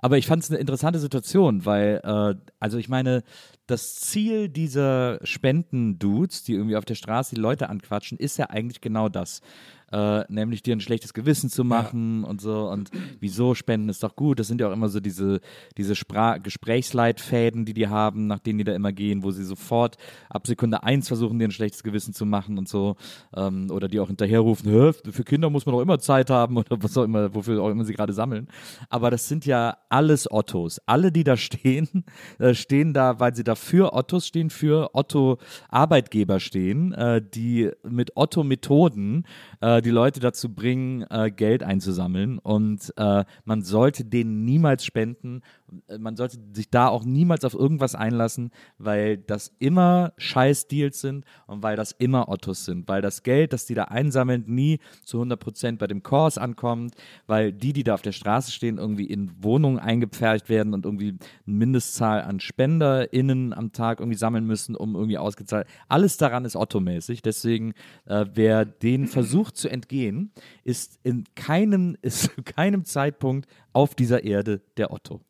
Aber 0.00 0.18
ich 0.18 0.26
fand 0.26 0.42
es 0.42 0.50
eine 0.50 0.58
interessante 0.58 0.98
Situation, 0.98 1.64
weil, 1.64 2.00
äh, 2.02 2.34
also 2.58 2.78
ich 2.78 2.88
meine, 2.88 3.22
das 3.66 3.94
Ziel 3.94 4.48
dieser 4.48 5.20
Spenden-Dudes, 5.22 6.42
die 6.42 6.54
irgendwie 6.54 6.76
auf 6.76 6.84
der 6.84 6.96
Straße 6.96 7.36
die 7.36 7.40
Leute 7.40 7.68
anquatschen, 7.68 8.18
ist 8.18 8.36
ja 8.36 8.50
eigentlich 8.50 8.80
genau 8.80 9.08
das. 9.08 9.40
Äh, 9.92 10.24
nämlich 10.32 10.62
dir 10.62 10.74
ein 10.74 10.80
schlechtes 10.80 11.12
Gewissen 11.12 11.50
zu 11.50 11.64
machen 11.64 12.24
und 12.24 12.40
so 12.40 12.66
und 12.70 12.90
wieso 13.20 13.54
Spenden 13.54 13.90
ist 13.90 14.02
doch 14.02 14.16
gut. 14.16 14.38
Das 14.38 14.48
sind 14.48 14.58
ja 14.58 14.68
auch 14.68 14.72
immer 14.72 14.88
so 14.88 15.00
diese, 15.00 15.40
diese 15.76 15.94
Spra 15.94 16.38
Gesprächsleitfäden, 16.38 17.66
die 17.66 17.74
die 17.74 17.88
haben, 17.88 18.26
nach 18.26 18.38
denen 18.38 18.56
die 18.56 18.64
da 18.64 18.74
immer 18.74 18.92
gehen, 18.92 19.22
wo 19.22 19.32
sie 19.32 19.44
sofort 19.44 19.98
ab 20.30 20.46
Sekunde 20.46 20.82
eins 20.82 21.08
versuchen, 21.08 21.38
dir 21.38 21.46
ein 21.46 21.50
schlechtes 21.50 21.82
Gewissen 21.82 22.14
zu 22.14 22.24
machen 22.24 22.56
und 22.56 22.70
so. 22.70 22.96
Ähm, 23.36 23.70
oder 23.70 23.86
die 23.86 24.00
auch 24.00 24.08
hinterherrufen, 24.08 24.72
für 25.12 25.24
Kinder 25.24 25.50
muss 25.50 25.66
man 25.66 25.74
doch 25.74 25.82
immer 25.82 25.98
Zeit 25.98 26.30
haben 26.30 26.56
oder 26.56 26.82
was 26.82 26.96
auch 26.96 27.04
immer, 27.04 27.34
wofür 27.34 27.62
auch 27.62 27.70
immer 27.70 27.84
sie 27.84 27.94
gerade 27.94 28.12
sammeln. 28.12 28.48
Aber 28.88 29.10
das 29.10 29.28
sind 29.28 29.46
ja 29.46 29.76
alles 29.88 30.30
Ottos. 30.30 30.80
Alle, 30.86 31.12
die 31.12 31.24
da 31.24 31.36
stehen, 31.36 32.04
äh, 32.38 32.54
stehen 32.54 32.92
da, 32.92 33.20
weil 33.20 33.34
sie 33.34 33.44
da 33.44 33.54
für 33.54 33.92
Ottos 33.94 34.26
stehen, 34.26 34.50
für 34.50 34.90
Otto 34.94 35.38
Arbeitgeber 35.68 36.40
stehen, 36.40 36.92
äh, 36.92 37.22
die 37.22 37.70
mit 37.82 38.12
Otto 38.16 38.44
Methoden 38.44 39.24
äh, 39.60 39.82
die 39.82 39.90
Leute 39.90 40.20
dazu 40.20 40.54
bringen, 40.54 41.04
äh, 41.10 41.30
Geld 41.30 41.62
einzusammeln. 41.62 42.38
Und 42.38 42.92
äh, 42.96 43.24
man 43.44 43.62
sollte 43.62 44.04
denen 44.04 44.44
niemals 44.44 44.84
spenden. 44.84 45.42
Äh, 45.88 45.98
Man 45.98 46.16
sollte 46.16 46.38
sich 46.52 46.70
da 46.70 46.88
auch 46.88 47.04
niemals 47.04 47.44
auf 47.44 47.54
irgendwas 47.54 47.94
einlassen, 47.94 48.50
weil 48.78 49.18
das 49.18 49.54
immer 49.58 50.12
Scheiß-Deals 50.18 51.00
sind 51.00 51.24
und 51.46 51.62
weil 51.62 51.76
das 51.76 51.92
immer 51.92 52.28
Ottos 52.28 52.64
sind. 52.64 52.88
Weil 52.88 53.02
das 53.02 53.22
Geld, 53.22 53.52
das 53.52 53.66
die 53.66 53.74
da 53.74 53.84
einsammeln, 53.84 54.44
nie 54.46 54.78
zu 55.04 55.18
100 55.18 55.38
Prozent 55.38 55.78
bei 55.78 55.86
dem 55.86 56.02
Kurs 56.02 56.38
ankommt, 56.38 56.94
weil 57.26 57.52
die, 57.52 57.72
die 57.72 57.84
da 57.84 57.94
auf 57.94 58.02
der 58.02 58.12
Straße 58.12 58.52
stehen, 58.52 58.78
irgendwie 58.78 59.06
in 59.06 59.30
Wohnungen 59.42 59.78
eingepfercht 59.78 60.48
werden 60.48 60.74
und 60.74 60.84
irgendwie 60.84 61.16
eine 61.46 61.56
Mindestzahl 61.56 62.22
an 62.22 62.40
SpenderInnen 62.40 63.52
am 63.52 63.72
Tag 63.72 64.00
irgendwie 64.00 64.18
sammeln 64.18 64.46
müssen, 64.46 64.76
um 64.76 64.94
irgendwie 64.94 65.18
ausgezahlt. 65.18 65.66
Alles 65.88 66.16
daran 66.16 66.44
ist 66.44 66.56
Otto-mäßig. 66.56 67.22
Deswegen, 67.22 67.74
äh, 68.06 68.26
wer 68.34 68.64
den 68.64 69.06
versucht 69.06 69.56
zu 69.56 69.68
entgehen, 69.68 70.32
ist 70.64 70.98
in 71.02 71.24
keinem, 71.34 71.96
ist 72.02 72.22
zu 72.22 72.42
keinem 72.42 72.84
Zeitpunkt 72.84 73.48
auf 73.72 73.94
dieser 73.94 74.24
Erde 74.24 74.60
der 74.76 74.92
Otto. 74.92 75.20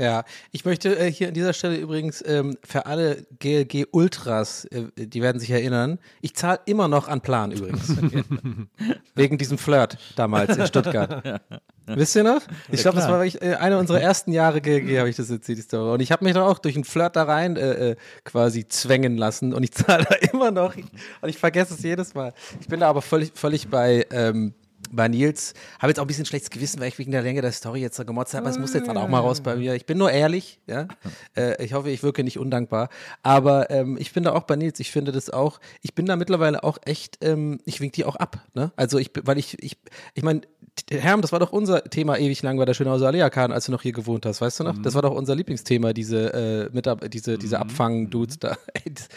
Ja, 0.00 0.24
ich 0.50 0.64
möchte 0.64 0.98
äh, 0.98 1.12
hier 1.12 1.28
an 1.28 1.34
dieser 1.34 1.52
Stelle 1.52 1.76
übrigens 1.76 2.24
ähm, 2.26 2.56
für 2.64 2.86
alle 2.86 3.26
GLG 3.38 3.84
Ultras, 3.90 4.64
äh, 4.64 4.84
die 4.96 5.20
werden 5.20 5.38
sich 5.38 5.50
erinnern, 5.50 5.98
ich 6.22 6.34
zahle 6.34 6.58
immer 6.64 6.88
noch 6.88 7.06
an 7.06 7.20
Plan 7.20 7.52
übrigens. 7.52 7.94
Wegen 9.14 9.36
diesem 9.36 9.58
Flirt 9.58 9.98
damals 10.16 10.56
in 10.56 10.66
Stuttgart. 10.66 11.42
Wisst 11.86 12.16
ihr 12.16 12.22
noch? 12.22 12.40
Ich 12.72 12.80
glaube, 12.80 12.96
das 12.96 13.08
war 13.08 13.22
äh, 13.22 13.56
eine 13.56 13.76
unserer 13.76 14.00
ersten 14.00 14.32
Jahre 14.32 14.62
GLG, 14.62 14.98
habe 14.98 15.10
ich 15.10 15.16
das 15.16 15.28
erzählt, 15.28 15.58
die 15.58 15.62
Story. 15.62 15.92
Und 15.92 16.00
ich 16.00 16.12
habe 16.12 16.24
mich 16.24 16.32
dann 16.32 16.44
auch 16.44 16.58
durch 16.60 16.76
einen 16.76 16.84
Flirt 16.84 17.14
da 17.16 17.24
rein 17.24 17.56
äh, 17.56 17.90
äh, 17.90 17.96
quasi 18.24 18.66
zwängen 18.68 19.18
lassen 19.18 19.52
und 19.52 19.64
ich 19.64 19.72
zahle 19.74 20.06
da 20.08 20.14
immer 20.32 20.50
noch. 20.50 20.74
Und 20.76 21.28
ich 21.28 21.36
vergesse 21.36 21.74
es 21.74 21.82
jedes 21.82 22.14
Mal. 22.14 22.32
Ich 22.58 22.68
bin 22.68 22.80
da 22.80 22.88
aber 22.88 23.02
völlig, 23.02 23.32
völlig 23.34 23.68
bei. 23.68 24.06
Ähm, 24.10 24.54
bei 24.90 25.08
Nils 25.08 25.54
habe 25.78 25.90
jetzt 25.90 25.98
auch 25.98 26.04
ein 26.04 26.08
bisschen 26.08 26.24
schlechtes 26.26 26.50
Gewissen, 26.50 26.80
weil 26.80 26.88
ich 26.88 26.98
wegen 26.98 27.12
der 27.12 27.22
Länge 27.22 27.40
der 27.42 27.52
Story 27.52 27.80
jetzt 27.80 27.96
so 27.96 28.04
gemotzt 28.04 28.34
habe. 28.34 28.44
aber 28.46 28.50
Es 28.50 28.58
muss 28.58 28.74
jetzt 28.74 28.88
dann 28.88 28.96
auch 28.96 29.08
mal 29.08 29.20
raus 29.20 29.40
bei 29.40 29.56
mir. 29.56 29.74
Ich 29.74 29.86
bin 29.86 29.98
nur 29.98 30.10
ehrlich, 30.10 30.60
ja. 30.66 30.88
Äh, 31.36 31.64
ich 31.64 31.72
hoffe, 31.72 31.90
ich 31.90 32.02
wirke 32.02 32.24
nicht 32.24 32.38
undankbar. 32.38 32.88
Aber 33.22 33.70
ähm, 33.70 33.96
ich 33.98 34.12
bin 34.12 34.24
da 34.24 34.32
auch 34.32 34.42
bei 34.42 34.56
Nils. 34.56 34.80
Ich 34.80 34.90
finde 34.90 35.12
das 35.12 35.30
auch, 35.30 35.60
ich 35.82 35.94
bin 35.94 36.06
da 36.06 36.16
mittlerweile 36.16 36.64
auch 36.64 36.78
echt, 36.84 37.18
ähm, 37.22 37.60
ich 37.64 37.80
wink 37.80 37.92
die 37.92 38.04
auch 38.04 38.16
ab. 38.16 38.38
Ne? 38.54 38.72
Also 38.76 38.98
ich, 38.98 39.10
weil 39.22 39.38
ich, 39.38 39.62
ich, 39.62 39.78
ich 40.14 40.22
meine, 40.22 40.42
Herm, 40.90 41.20
das 41.20 41.32
war 41.32 41.38
doch 41.38 41.52
unser 41.52 41.84
Thema 41.84 42.18
ewig 42.18 42.42
lang 42.42 42.56
bei 42.56 42.64
der 42.64 42.74
Schönhauser 42.74 43.08
Aleakan, 43.08 43.52
als 43.52 43.66
du 43.66 43.72
noch 43.72 43.82
hier 43.82 43.92
gewohnt 43.92 44.26
hast, 44.26 44.40
weißt 44.40 44.60
du 44.60 44.64
noch? 44.64 44.80
Das 44.82 44.94
war 44.94 45.02
doch 45.02 45.12
unser 45.12 45.34
Lieblingsthema, 45.34 45.92
diese 45.92 46.32
äh, 46.32 46.70
Mitab 46.72 47.10
diese, 47.10 47.38
diese 47.38 47.58
Abfang-Dudes 47.58 48.38
da. 48.38 48.56
Ey, 48.74 48.92
das, 48.92 49.08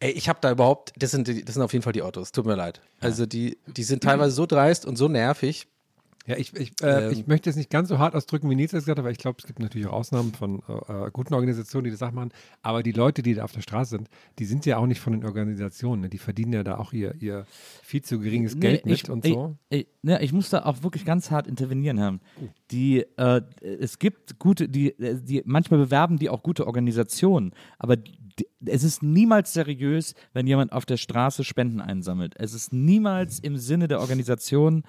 ey, 0.00 0.12
ich 0.12 0.28
habe 0.28 0.38
da 0.40 0.50
überhaupt, 0.50 0.92
das 0.96 1.10
sind, 1.10 1.28
das 1.28 1.54
sind 1.54 1.62
auf 1.62 1.72
jeden 1.72 1.82
Fall 1.82 1.92
die 1.92 2.02
Autos, 2.02 2.32
tut 2.32 2.46
mir 2.46 2.56
leid. 2.56 2.80
Also 3.00 3.26
die, 3.26 3.58
die 3.66 3.84
sind 3.84 4.02
teilweise 4.02 4.34
so 4.34 4.46
dreist 4.46 4.86
und 4.86 4.96
so 4.96 5.08
nervig. 5.08 5.66
Ja, 6.26 6.36
ich, 6.38 6.54
ich, 6.56 6.72
äh, 6.82 7.06
Ähm. 7.06 7.12
ich 7.12 7.26
möchte 7.26 7.50
es 7.50 7.56
nicht 7.56 7.68
ganz 7.68 7.90
so 7.90 7.98
hart 7.98 8.14
ausdrücken, 8.14 8.48
wie 8.48 8.54
Nils 8.54 8.70
das 8.70 8.84
gesagt 8.84 8.98
hat, 8.98 9.04
weil 9.04 9.12
ich 9.12 9.18
glaube, 9.18 9.36
es 9.40 9.46
gibt 9.46 9.58
natürlich 9.58 9.86
auch 9.86 9.92
Ausnahmen 9.92 10.32
von 10.32 10.62
äh, 10.68 11.06
äh, 11.06 11.10
guten 11.12 11.34
Organisationen, 11.34 11.84
die 11.84 11.90
das 11.90 11.98
Sachen 11.98 12.14
machen. 12.14 12.32
Aber 12.62 12.82
die 12.82 12.92
Leute, 12.92 13.22
die 13.22 13.34
da 13.34 13.44
auf 13.44 13.52
der 13.52 13.60
Straße 13.60 13.90
sind, 13.90 14.08
die 14.38 14.46
sind 14.46 14.64
ja 14.64 14.78
auch 14.78 14.86
nicht 14.86 15.00
von 15.00 15.12
den 15.12 15.24
Organisationen. 15.24 16.02
Ne? 16.02 16.08
Die 16.08 16.18
verdienen 16.18 16.54
ja 16.54 16.62
da 16.64 16.78
auch 16.78 16.94
ihr, 16.94 17.14
ihr 17.20 17.44
viel 17.82 18.02
zu 18.02 18.20
geringes 18.20 18.58
Geld 18.58 18.86
mit 18.86 19.02
ich, 19.02 19.10
und 19.10 19.26
ich, 19.26 19.34
so. 19.34 19.56
Ich, 19.68 19.86
ne, 20.02 20.22
ich 20.22 20.32
muss 20.32 20.48
da 20.48 20.64
auch 20.64 20.82
wirklich 20.82 21.04
ganz 21.04 21.30
hart 21.30 21.46
intervenieren, 21.46 21.98
Herr. 21.98 22.18
Die, 22.70 23.04
äh, 23.18 23.42
es 23.60 23.98
gibt 23.98 24.38
gute, 24.38 24.68
die, 24.68 24.98
äh, 24.98 25.20
die, 25.20 25.42
manchmal 25.44 25.80
bewerben 25.80 26.18
die 26.18 26.30
auch 26.30 26.42
gute 26.42 26.66
Organisationen, 26.66 27.52
aber 27.78 27.96
die, 27.96 28.48
es 28.66 28.82
ist 28.82 29.02
niemals 29.02 29.52
seriös, 29.52 30.14
wenn 30.32 30.46
jemand 30.46 30.72
auf 30.72 30.86
der 30.86 30.96
Straße 30.96 31.44
Spenden 31.44 31.80
einsammelt. 31.80 32.34
Es 32.36 32.54
ist 32.54 32.72
niemals 32.72 33.38
im 33.38 33.56
Sinne 33.56 33.88
der 33.88 34.00
Organisation. 34.00 34.84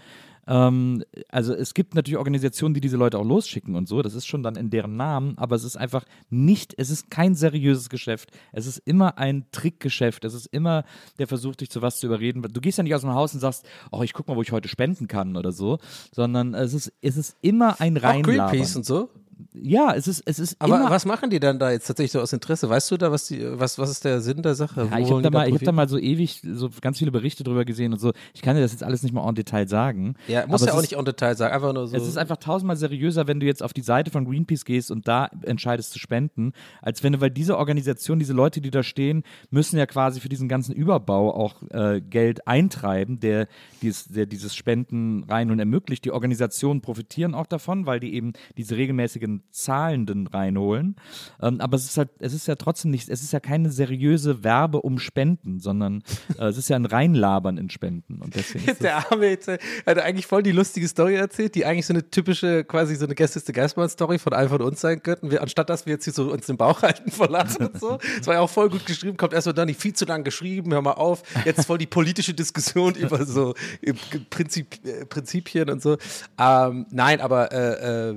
Ähm, 0.48 1.04
also 1.30 1.54
es 1.54 1.74
gibt 1.74 1.96
natürlich 1.96 2.18
Organisationen, 2.18 2.74
die 2.74 2.82
diese 2.82 2.98
Leute 2.98 3.18
auch 3.18 3.26
losschicken 3.26 3.76
und 3.76 3.88
so. 3.88 4.02
Das 4.02 4.14
ist 4.14 4.26
schon 4.26 4.44
dann 4.44 4.56
in 4.56 4.70
deren 4.70 4.96
Namen, 4.96 5.38
aber 5.38 5.56
es 5.56 5.64
ist 5.64 5.78
einfach 5.78 6.06
nicht, 6.30 6.74
es 6.78 6.90
ist 6.90 7.10
kein 7.10 7.36
seriöses 7.36 7.90
Geschäft. 7.90 8.32
Es 8.52 8.68
ist 8.68 8.78
immer 8.86 9.18
ein 9.18 9.46
Trickgeschäft. 9.52 10.26
Es 10.26 10.34
ist 10.34 10.48
immer 10.48 10.84
der 11.20 11.28
Versuch, 11.28 11.56
dich 11.56 11.70
zu 11.70 11.82
was 11.82 11.98
zu 11.98 12.08
überreden. 12.08 12.42
Du 12.42 12.62
gehst 12.62 12.78
ja 12.78 12.84
nicht 12.84 12.96
aus 12.96 13.02
dem 13.02 13.14
Haus 13.14 13.34
und 13.34 13.40
sagst, 13.40 13.66
oh, 13.92 14.04
ich 14.04 14.14
guck 14.14 14.28
mal, 14.28 14.36
wo 14.36 14.42
ich 14.42 14.52
heute 14.52 14.68
spenden 14.68 15.08
kann 15.08 15.36
oder 15.38 15.52
so, 15.52 15.80
sondern 16.12 16.54
es 16.54 16.74
ist, 16.74 16.94
es 17.02 17.18
ist 17.18 17.38
immer 17.42 17.80
ein 17.82 17.98
Auch 17.98 18.04
Reinlabern. 18.04 18.52
Greenpeace 18.52 18.76
und 18.76 18.86
so. 18.86 19.10
Ja, 19.54 19.94
es 19.94 20.08
ist, 20.08 20.24
es 20.26 20.40
ist 20.40 20.56
Aber 20.60 20.78
immer 20.78 20.90
was 20.90 21.06
machen 21.06 21.30
die 21.30 21.40
dann 21.40 21.60
da 21.60 21.72
jetzt 21.72 21.88
tatsächlich 21.88 22.12
so 22.12 22.22
aus 22.22 22.34
Interesse? 22.34 22.70
Weißt 22.70 22.90
du 22.92 22.98
da, 22.98 23.12
was 23.12 23.28
die, 23.28 23.42
was, 23.60 23.78
was 23.78 23.90
ist 23.90 24.06
der 24.06 24.22
Sinn 24.22 24.42
der 24.42 24.56
Sache? 24.56 24.88
Ja, 24.92 25.00
ich 25.00 25.10
habe 25.10 25.22
da, 25.22 25.30
mal, 25.30 25.48
ich 25.48 25.56
hab 25.56 25.64
da 25.64 25.72
mal 25.72 25.90
so 25.90 25.98
ewig 25.98 26.42
so 26.44 26.70
ganz 26.82 27.00
viele 27.00 27.12
Berichte 27.12 27.44
drüber 27.44 27.66
gesehen 27.66 27.94
und 27.94 28.00
so. 28.00 28.14
Ich 28.34 28.42
kann 28.42 28.56
dir 28.56 28.62
das 28.62 28.72
jetzt 28.72 28.84
alles 28.84 29.04
nicht 29.04 29.14
mal 29.14 29.28
en 29.28 29.36
Detail 29.36 29.68
sagen. 29.68 30.16
Ja, 30.28 30.48
muss 30.48 30.66
ja 30.66 30.74
auch 30.74 30.78
ist, 30.78 30.84
nicht 30.84 30.98
en 30.98 31.06
Detail 31.06 31.36
sagen, 31.36 31.54
einfach 31.54 31.74
nur 31.74 31.88
so. 31.88 31.96
Es 31.96 32.08
ist 32.08 32.18
einfach 32.18 32.38
tausendmal 32.38 32.78
seriöser, 32.78 33.28
wenn 33.28 33.40
du 33.40 33.46
jetzt 33.46 33.64
auf 33.64 33.74
die 33.74 33.82
Seite 33.82 34.12
von 34.12 34.26
Greenpeace 34.26 34.66
gehst 34.66 34.92
und 34.92 35.08
da 35.08 35.30
entscheidest 35.44 35.92
zu 35.92 36.00
spenden, 36.00 36.54
als 36.82 37.04
wenn 37.04 37.14
du, 37.14 37.22
weil 37.22 37.32
diese 37.32 37.58
Organisation, 37.58 38.20
diese 38.20 38.34
Leute, 38.34 38.62
die 38.62 38.72
da 38.72 38.84
stehen, 38.84 39.24
müssen 39.50 39.78
ja 39.78 39.86
quasi 39.86 40.20
für 40.20 40.30
diesen 40.30 40.48
ganzen 40.48 40.74
Überbau 40.74 41.34
auch 41.34 41.56
äh, 41.72 42.02
Geld 42.02 42.48
eintreiben, 42.48 43.20
der, 43.20 43.48
dies, 43.82 44.06
der 44.06 44.26
dieses 44.26 44.56
Spenden 44.56 45.24
rein 45.24 45.52
und 45.52 45.60
ermöglicht. 45.60 46.06
Die 46.06 46.12
Organisationen 46.12 46.82
profitieren 46.82 47.36
auch 47.36 47.48
davon, 47.48 47.86
weil 47.86 48.00
die 48.00 48.14
eben 48.14 48.34
diese 48.58 48.78
regelmäßigen 49.26 49.44
Zahlenden 49.52 50.28
reinholen. 50.28 50.96
Ähm, 51.42 51.60
aber 51.62 51.76
es 51.76 51.86
ist 51.86 51.98
halt, 51.98 52.10
es 52.20 52.34
ist 52.34 52.48
ja 52.48 52.56
trotzdem 52.56 52.92
nicht, 52.92 53.10
es 53.10 53.24
ist 53.24 53.34
ja 53.34 53.40
keine 53.40 53.70
seriöse 53.70 54.44
Werbe 54.44 54.82
um 54.82 55.00
Spenden, 55.00 55.60
sondern 55.60 56.04
äh, 56.38 56.46
es 56.46 56.58
ist 56.58 56.70
ja 56.70 56.76
ein 56.76 56.86
Reinlabern 56.86 57.58
in 57.58 57.70
Spenden. 57.70 58.22
Und 58.22 58.36
deswegen 58.36 58.70
ist 58.70 58.82
der 58.82 59.12
Arme 59.12 59.28
jetzt, 59.28 59.48
hat 59.48 60.00
eigentlich 60.00 60.28
voll 60.28 60.44
die 60.44 60.52
lustige 60.52 60.88
Story 60.88 61.16
erzählt, 61.16 61.56
die 61.56 61.66
eigentlich 61.66 61.86
so 61.86 61.94
eine 61.94 62.10
typische, 62.10 62.64
quasi 62.64 62.96
so 62.96 63.06
eine 63.06 63.16
Gästeste 63.16 63.54
Geistmann-Story 63.54 64.20
von 64.20 64.34
einem 64.34 64.50
von 64.50 64.62
uns 64.62 64.82
sein 64.82 65.02
könnten. 65.02 65.32
Wir, 65.32 65.42
anstatt 65.42 65.70
dass 65.70 65.86
wir 65.86 65.94
jetzt 65.94 66.06
hier 66.06 66.14
so 66.14 66.32
uns 66.32 66.46
den 66.46 66.58
Bauch 66.58 66.82
halten 66.82 67.12
vor 67.12 67.30
Lachen 67.30 67.68
und 67.68 67.80
so. 67.80 67.98
Es 68.20 68.28
war 68.28 68.36
ja 68.36 68.40
auch 68.42 68.50
voll 68.50 68.70
gut 68.70 68.86
geschrieben, 68.86 69.18
kommt 69.18 69.34
erstmal 69.34 69.54
dann 69.54 69.68
nicht 69.68 69.80
viel 69.80 69.94
zu 69.94 70.06
lang 70.06 70.24
geschrieben, 70.24 70.72
hör 70.74 70.82
mal 70.82 70.92
auf. 70.92 71.24
Jetzt 71.46 71.66
voll 71.66 71.78
die 71.78 71.88
politische 71.88 72.34
Diskussion 72.34 72.96
über 72.96 73.26
so 73.26 73.56
äh, 73.82 73.94
Prinzip, 74.30 74.86
äh, 74.86 75.06
Prinzipien 75.06 75.70
und 75.70 75.82
so. 75.82 75.98
Ähm, 76.40 76.86
nein, 76.92 77.22
aber 77.22 77.52
äh, 77.52 78.10
äh, 78.10 78.16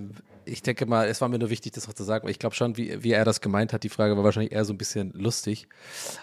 ich 0.49 0.63
denke 0.63 0.87
mal, 0.87 1.09
es 1.09 1.21
war 1.21 1.29
mir 1.29 1.39
nur 1.39 1.51
wichtig, 1.51 1.73
das 1.73 1.89
auch 1.89 1.93
zu 1.93 2.05
sagen, 2.05 2.25
weil 2.25 2.31
ich 2.31 2.39
glaube 2.39 2.55
schon, 2.55 2.77
wie, 2.77 3.03
wie 3.03 3.13
er 3.13 3.25
das 3.25 3.41
gemeint 3.41 3.73
hat. 3.73 3.83
Die 3.85 3.89
Frage 3.89 4.17
war 4.17 4.25
wahrscheinlich 4.25 4.53
eher 4.53 4.65
so 4.65 4.73
ein 4.73 4.79
bisschen 4.79 5.13
lustig. 5.13 5.69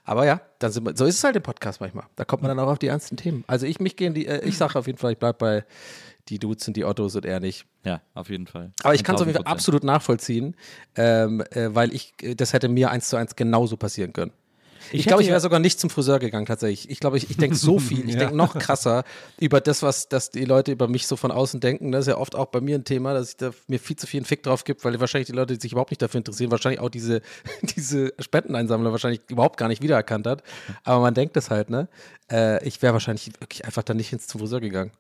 Aber 0.04 0.26
ja, 0.26 0.42
dann 0.60 0.72
sind 0.72 0.86
wir, 0.86 0.96
so 0.96 1.06
ist 1.06 1.18
es 1.18 1.24
halt 1.24 1.36
im 1.36 1.44
Podcast 1.44 1.82
manchmal. 1.82 2.06
Da 2.16 2.26
kommt 2.26 2.42
man 2.42 2.50
dann 2.50 2.60
auch 2.60 2.72
auf 2.72 2.80
die 2.80 2.88
ernsten 2.88 3.18
Themen. 3.18 3.44
Also 3.48 3.66
ich 3.66 3.80
mich 3.80 3.96
gehen 3.96 4.14
die, 4.14 4.28
äh, 4.28 4.46
ich 4.46 4.58
sage 4.58 4.78
auf 4.78 4.88
jeden 4.88 4.98
Fall, 4.98 5.14
ich 5.14 5.20
bleibe 5.20 5.38
bei 5.38 5.66
die 6.30 6.40
Dudes 6.40 6.68
und 6.68 6.76
die 6.76 6.86
Ottos 6.86 7.16
und 7.16 7.26
er 7.26 7.40
nicht. 7.40 7.66
ja, 7.84 8.02
auf 8.14 8.30
jeden 8.30 8.48
Fall. 8.48 8.72
Aber 8.84 8.96
ich 8.96 9.04
kann 9.04 9.16
es 9.16 9.22
auf 9.22 9.28
jeden 9.28 9.38
Fall 9.38 9.46
1000%. 9.46 9.52
absolut 9.52 9.84
nachvollziehen, 9.84 10.56
ähm, 10.96 11.42
äh, 11.52 11.74
weil 11.76 11.94
ich, 11.94 12.14
äh, 12.22 12.36
das 12.36 12.54
hätte 12.54 12.68
mir 12.68 12.90
eins 12.90 13.10
zu 13.10 13.16
eins 13.16 13.36
genauso 13.36 13.78
passieren 13.78 14.12
können. 14.12 14.32
Ich, 14.92 15.06
glaube, 15.06 15.22
ich 15.22 15.28
ja- 15.28 15.34
wäre 15.34 15.42
sogar 15.42 15.60
nicht 15.60 15.80
zum 15.80 15.90
Friseur 15.90 16.20
gegangen 16.20 16.46
tatsächlich. 16.46 16.90
Ich 16.90 17.00
glaube, 17.00 17.18
ich, 17.18 17.30
ich 17.30 17.38
denke 17.38 17.56
so 17.56 17.80
viel, 17.80 18.08
ich 18.10 18.18
denke 18.18 18.36
noch 18.36 18.58
krasser 18.58 19.04
über 19.40 19.62
das, 19.62 19.82
was 19.84 20.10
dass 20.10 20.30
die 20.32 20.46
Leute 20.46 20.72
über 20.72 20.88
mich 20.88 21.08
so 21.08 21.16
von 21.16 21.32
außen 21.32 21.60
denken. 21.60 21.92
Das 21.92 22.02
ist 22.02 22.08
ja 22.08 22.18
oft 22.18 22.36
auch 22.36 22.48
bei 22.48 22.62
mir 22.62 22.76
ein 22.76 22.84
Thema, 22.84 23.14
dass 23.14 23.30
ich 23.30 23.38
da 23.38 23.52
mir 23.68 23.80
viel 23.80 23.96
zu 23.96 24.08
viel 24.08 24.20
einen 24.20 24.26
Fick 24.26 24.44
drauf 24.44 24.64
gibt, 24.64 24.84
weil 24.86 25.00
wahrscheinlich 25.00 25.28
die 25.28 25.34
Leute 25.34 25.60
sich 25.60 25.72
überhaupt 25.72 25.92
nicht 25.92 26.02
dafür 26.02 26.20
interessieren, 26.20 26.52
wahrscheinlich 26.52 26.80
auch 26.80 26.90
diese, 26.90 27.22
diese 27.76 28.14
Spendeneinsammler 28.20 28.92
wahrscheinlich 28.92 29.22
überhaupt 29.30 29.58
gar 29.58 29.68
nicht 29.68 29.82
wiedererkannt 29.82 30.28
hat. 30.28 30.44
Aber 30.84 31.02
man 31.02 31.14
denkt 31.14 31.36
das 31.36 31.50
halt, 31.50 31.70
ne? 31.70 31.88
Äh, 32.32 32.66
ich 32.68 32.82
wäre 32.82 32.94
wahrscheinlich 32.94 33.32
wirklich 33.40 33.66
einfach 33.66 33.84
dann 33.84 33.98
nicht 33.98 34.12
ins 34.14 34.28
zum 34.28 34.40
Friseur 34.40 34.60
gegangen. 34.60 34.92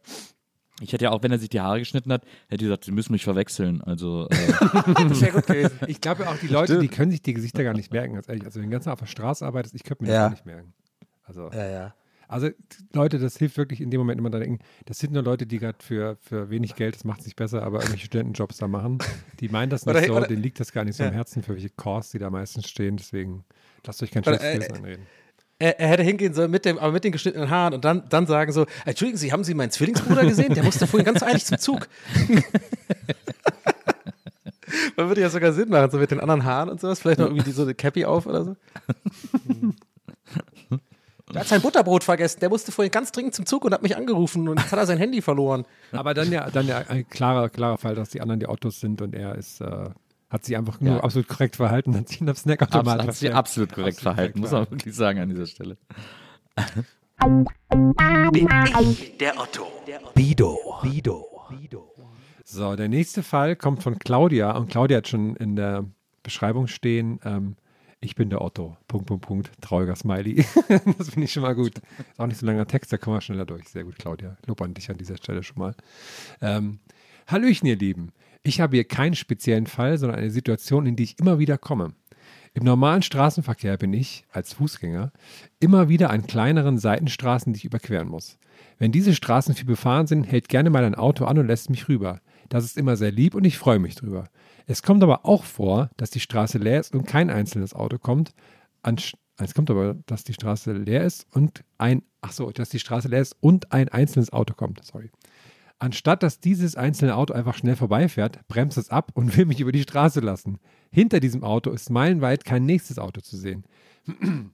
Ich 0.82 0.92
hätte 0.92 1.06
ja 1.06 1.12
auch, 1.12 1.24
wenn 1.24 1.32
er 1.32 1.40
sich 1.40 1.50
die 1.50 1.62
Haare 1.62 1.80
geschnitten 1.80 2.12
hat, 2.12 2.24
hätte 2.50 2.56
ich 2.66 2.68
gesagt, 2.70 2.84
sie 2.86 2.92
müssen 2.92 3.14
mich 3.14 3.24
verwechseln. 3.24 3.82
Also, 3.82 4.28
äh, 4.30 4.36
Das 5.08 5.22
wäre 5.22 5.32
gut 5.32 5.48
gewesen. 5.48 5.80
Ich 5.88 6.02
glaube 6.02 6.28
auch, 6.28 6.36
die 6.38 6.48
Leute, 6.48 6.74
Stimmt. 6.74 6.84
die 6.84 6.88
können 6.96 7.12
sich 7.12 7.22
die 7.22 7.34
Gesichter 7.34 7.64
gar 7.64 7.74
nicht 7.74 7.94
merken, 7.94 8.16
ganz 8.16 8.28
ehrlich. 8.28 8.44
Also, 8.46 8.60
wenn 8.60 8.68
du 8.70 8.72
ganz 8.74 8.88
auf 8.88 9.00
der 9.00 9.06
Straße 9.06 9.46
arbeitest, 9.46 9.74
ich 9.76 9.84
könnte 9.84 10.04
mir 10.04 10.10
Ja. 10.12 10.16
das 10.16 10.24
gar 10.24 10.30
nicht 10.32 10.46
merken. 10.46 10.74
Also, 11.24 11.50
Ja, 11.54 11.68
ja. 11.70 11.96
Also 12.28 12.50
Leute, 12.92 13.20
das 13.20 13.38
hilft 13.38 13.56
wirklich 13.56 13.82
in 13.82 13.92
dem 13.92 14.00
Moment 14.00 14.20
immer 14.20 14.32
da 14.32 14.40
denken, 14.40 14.58
das 14.86 14.98
sind 14.98 15.14
nur 15.14 15.22
Leute, 15.22 15.46
die 15.46 15.60
gerade 15.60 15.78
für, 15.80 16.18
für 16.22 16.50
wenig 16.50 16.74
Geld, 16.74 16.96
das 16.96 17.04
macht 17.04 17.20
es 17.20 17.26
nicht 17.28 17.36
besser, 17.36 17.62
aber 17.62 17.78
irgendwelche 17.82 18.08
Studentenjobs 18.08 18.58
da 18.58 18.68
machen. 18.68 18.98
Die 19.40 19.48
meinen 19.48 19.70
das 19.70 19.86
nicht 19.86 19.96
Oder- 19.96 20.06
so, 20.08 20.16
oder- 20.18 20.26
denen 20.28 20.42
liegt 20.42 20.60
das 20.60 20.72
gar 20.72 20.84
nicht 20.86 20.96
so 20.98 21.04
Ja. 21.04 21.10
am 21.10 21.16
Herzen, 21.16 21.44
für 21.44 21.54
welche 21.54 21.70
Kurs 21.70 22.10
die 22.10 22.18
da 22.18 22.32
meistens 22.32 22.68
stehen. 22.68 22.98
Deswegen 22.98 23.46
lasst 23.86 24.02
euch 24.02 24.10
kein 24.10 24.24
schlechtes 24.24 24.50
äh, 24.50 24.54
Gewissen 24.58 24.76
einreden. 24.76 25.06
Er, 25.58 25.80
er 25.80 25.88
hätte 25.88 26.04
hingehen 26.04 26.34
sollen 26.34 26.52
mit 26.52 26.66
dem, 26.66 26.78
aber 26.78 26.92
mit 26.92 27.06
den 27.06 27.14
geschnittenen 27.14 27.50
Haaren 27.50 27.74
und 27.76 27.86
dann, 27.86 28.04
dann 28.10 28.28
sagen 28.28 28.52
so, 28.52 28.66
Entschuldigen 28.86 29.18
Sie, 29.18 29.32
haben 29.32 29.46
Sie 29.46 29.54
meinen 29.54 29.72
Zwillingsbruder 29.72 30.26
gesehen? 30.26 30.54
Der 30.54 30.64
musste 30.64 30.86
vorhin 30.86 31.06
ganz 31.06 31.24
eilig 31.24 31.46
zum 31.46 31.58
Zug. 31.58 31.88
Man 34.98 35.08
würde 35.08 35.22
ja 35.22 35.30
sogar 35.30 35.54
Sinn 35.54 35.70
machen, 35.70 35.90
so 35.92 35.98
mit 35.98 36.12
den 36.12 36.20
anderen 36.20 36.44
Haaren 36.44 36.70
und 36.70 36.82
sowas. 36.82 37.00
Vielleicht 37.00 37.20
noch 37.20 37.28
irgendwie 37.28 37.52
so 37.52 37.62
eine 37.62 37.74
Cappy 37.74 38.04
auf 38.06 38.26
oder 38.26 38.44
so. 38.44 38.56
Der 41.34 41.42
hat 41.42 41.48
sein 41.48 41.62
Butterbrot 41.62 42.04
vergessen. 42.04 42.40
Der 42.40 42.50
musste 42.50 42.72
vorhin 42.72 42.92
ganz 42.92 43.12
dringend 43.12 43.34
zum 43.34 43.46
Zug 43.46 43.66
und 43.66 43.74
hat 43.74 43.82
mich 43.82 43.98
angerufen 43.98 44.48
und 44.48 44.60
jetzt 44.60 44.72
hat 44.72 44.80
er 44.80 44.86
sein 44.86 45.00
Handy 45.00 45.22
verloren. 45.22 45.66
Aber 45.92 46.14
dann 46.14 46.32
ja, 46.32 46.50
dann 46.50 46.68
ja 46.68 46.78
ein 46.88 47.10
klarer, 47.10 47.50
klarer 47.50 47.78
Fall, 47.78 47.96
dass 47.96 48.10
die 48.10 48.22
anderen 48.22 48.40
die 48.40 48.46
Autos 48.46 48.80
sind 48.80 49.02
und 49.02 49.16
er 49.16 49.36
ist, 49.36 49.60
äh, 49.60 49.90
hat 50.36 50.46
sich 50.46 50.56
einfach 50.56 50.80
nur 50.80 50.96
Ja. 50.96 51.00
absolut 51.04 51.28
korrekt 51.28 51.56
verhalten, 51.56 51.96
hat 51.96 52.10
sich 52.10 52.20
in 52.20 52.28
der 52.28 52.36
Snackautomat 52.36 53.00
Abs 53.00 53.08
hat 53.08 53.16
sich 53.16 53.34
absolut 53.34 53.74
korrekt 53.74 53.98
Absolut 53.98 54.16
verhalten, 54.16 54.40
muss 54.42 54.52
man 54.52 54.70
wirklich 54.70 54.96
sagen 54.96 55.20
an 55.20 55.30
dieser 55.30 55.48
Stelle. 55.48 55.78
Bin 58.32 58.48
ich 58.82 59.18
der 59.18 59.40
Otto. 59.40 59.68
Bido. 60.14 60.58
Bido. 60.84 61.42
So, 62.44 62.76
der 62.76 62.90
nächste 62.90 63.24
Fall 63.24 63.56
kommt 63.56 63.82
von 63.82 63.98
Claudia 63.98 64.52
und 64.56 64.70
Claudia 64.70 64.98
hat 64.98 65.08
schon 65.08 65.36
in 65.38 65.56
der 65.56 65.86
Beschreibung 66.22 66.68
stehen, 66.68 67.20
ähm, 67.24 67.56
ich 68.02 68.14
bin 68.16 68.30
der 68.30 68.42
Otto, 68.42 68.78
Punkt, 68.88 69.08
Punkt, 69.08 69.26
Punkt, 69.26 69.52
trauriger 69.62 69.96
Smiley. 69.96 70.46
das 70.98 71.10
finde 71.10 71.24
ich 71.26 71.34
schon 71.34 71.42
mal 71.42 71.56
gut. 71.56 71.78
Ist 71.78 72.20
auch 72.20 72.28
nicht 72.28 72.38
so 72.38 72.46
ein 72.46 72.50
langer 72.50 72.68
Text, 72.68 72.94
da 72.94 72.98
kommen 72.98 73.16
wir 73.16 73.22
schneller 73.22 73.46
durch. 73.46 73.68
Sehr 73.70 73.84
gut, 73.84 73.98
Claudia. 73.98 74.38
Lob 74.46 74.62
an 74.62 74.74
dich 74.76 74.92
an 74.92 74.98
dieser 74.98 75.18
Stelle 75.18 75.42
schon 75.42 75.58
mal. 75.58 75.74
Ähm, 76.42 76.80
Hallöchen, 77.28 77.68
ihr 77.68 77.78
Lieben. 77.78 78.12
Ich 78.48 78.62
habe 78.62 78.78
hier 78.78 78.84
keinen 78.84 79.16
speziellen 79.16 79.66
Fall, 79.66 79.98
sondern 79.98 80.20
eine 80.20 80.30
Situation, 80.30 80.86
in 80.86 80.96
die 80.96 81.06
ich 81.06 81.18
immer 81.18 81.40
wieder 81.40 81.58
komme. 81.58 81.96
Im 82.54 82.64
normalen 82.64 83.02
Straßenverkehr 83.02 83.76
bin 83.78 83.92
ich, 83.92 84.24
als 84.32 84.54
Fußgänger, 84.54 85.12
immer 85.60 85.90
wieder 85.90 86.12
an 86.12 86.28
kleineren 86.28 86.78
Seitenstraßen, 86.78 87.54
die 87.54 87.58
ich 87.58 87.66
überqueren 87.66 88.08
muss. 88.08 88.38
Wenn 88.78 88.92
diese 88.92 89.16
Straßen 89.16 89.56
viel 89.56 89.66
befahren 89.66 90.06
sind, 90.06 90.26
hält 90.26 90.48
gerne 90.48 90.70
mal 90.70 90.84
ein 90.84 90.94
Auto 90.94 91.26
an 91.26 91.40
und 91.40 91.48
lässt 91.48 91.72
mich 91.72 91.90
rüber. 91.90 92.22
Das 92.48 92.64
ist 92.66 92.78
immer 92.78 92.98
sehr 92.98 93.12
lieb 93.12 93.34
und 93.34 93.46
ich 93.46 93.58
freue 93.58 93.80
mich 93.80 93.96
drüber. 93.96 94.30
Es 94.68 94.84
kommt 94.84 95.02
aber 95.02 95.26
auch 95.26 95.44
vor, 95.44 95.90
dass 95.98 96.12
die 96.12 96.20
Straße 96.20 96.60
leer 96.60 96.80
ist 96.80 96.94
und 96.94 97.08
kein 97.08 97.32
einzelnes 97.32 97.74
Auto 97.74 97.98
kommt. 97.98 98.36
Es 98.84 99.56
kommt 99.56 99.72
aber, 99.72 99.96
dass 100.06 100.24
die 100.24 100.34
Straße 100.34 100.72
leer 100.72 101.04
ist 101.04 101.26
und 101.32 101.64
ein, 101.80 102.04
ach 102.22 102.32
so, 102.32 102.52
dass 102.52 102.70
die 102.70 102.80
Straße 102.80 103.08
leer 103.08 103.22
ist 103.22 103.36
und 103.40 103.72
ein 103.72 103.90
einzelnes 103.90 104.32
Auto 104.32 104.54
kommt. 104.54 104.86
Sorry. 104.86 105.10
Anstatt 105.78 106.24
dass 106.24 106.40
dieses 106.40 106.76
einzelne 106.76 107.16
Auto 107.16 107.34
einfach 107.34 107.56
schnell 107.56 107.76
vorbeifährt, 107.76 108.40
bremst 108.48 108.78
es 108.78 108.90
ab 108.90 109.12
und 109.14 109.36
will 109.38 109.46
mich 109.46 109.60
über 109.60 109.72
die 109.72 109.84
Straße 109.84 110.20
lassen. 110.20 110.60
Hinter 110.92 111.20
diesem 111.20 111.44
Auto 111.44 111.72
ist 111.72 111.90
meilenweit 111.90 112.46
kein 112.46 112.66
nächstes 112.66 113.00
Auto 113.00 113.22
zu 113.22 113.38
sehen. 113.38 113.66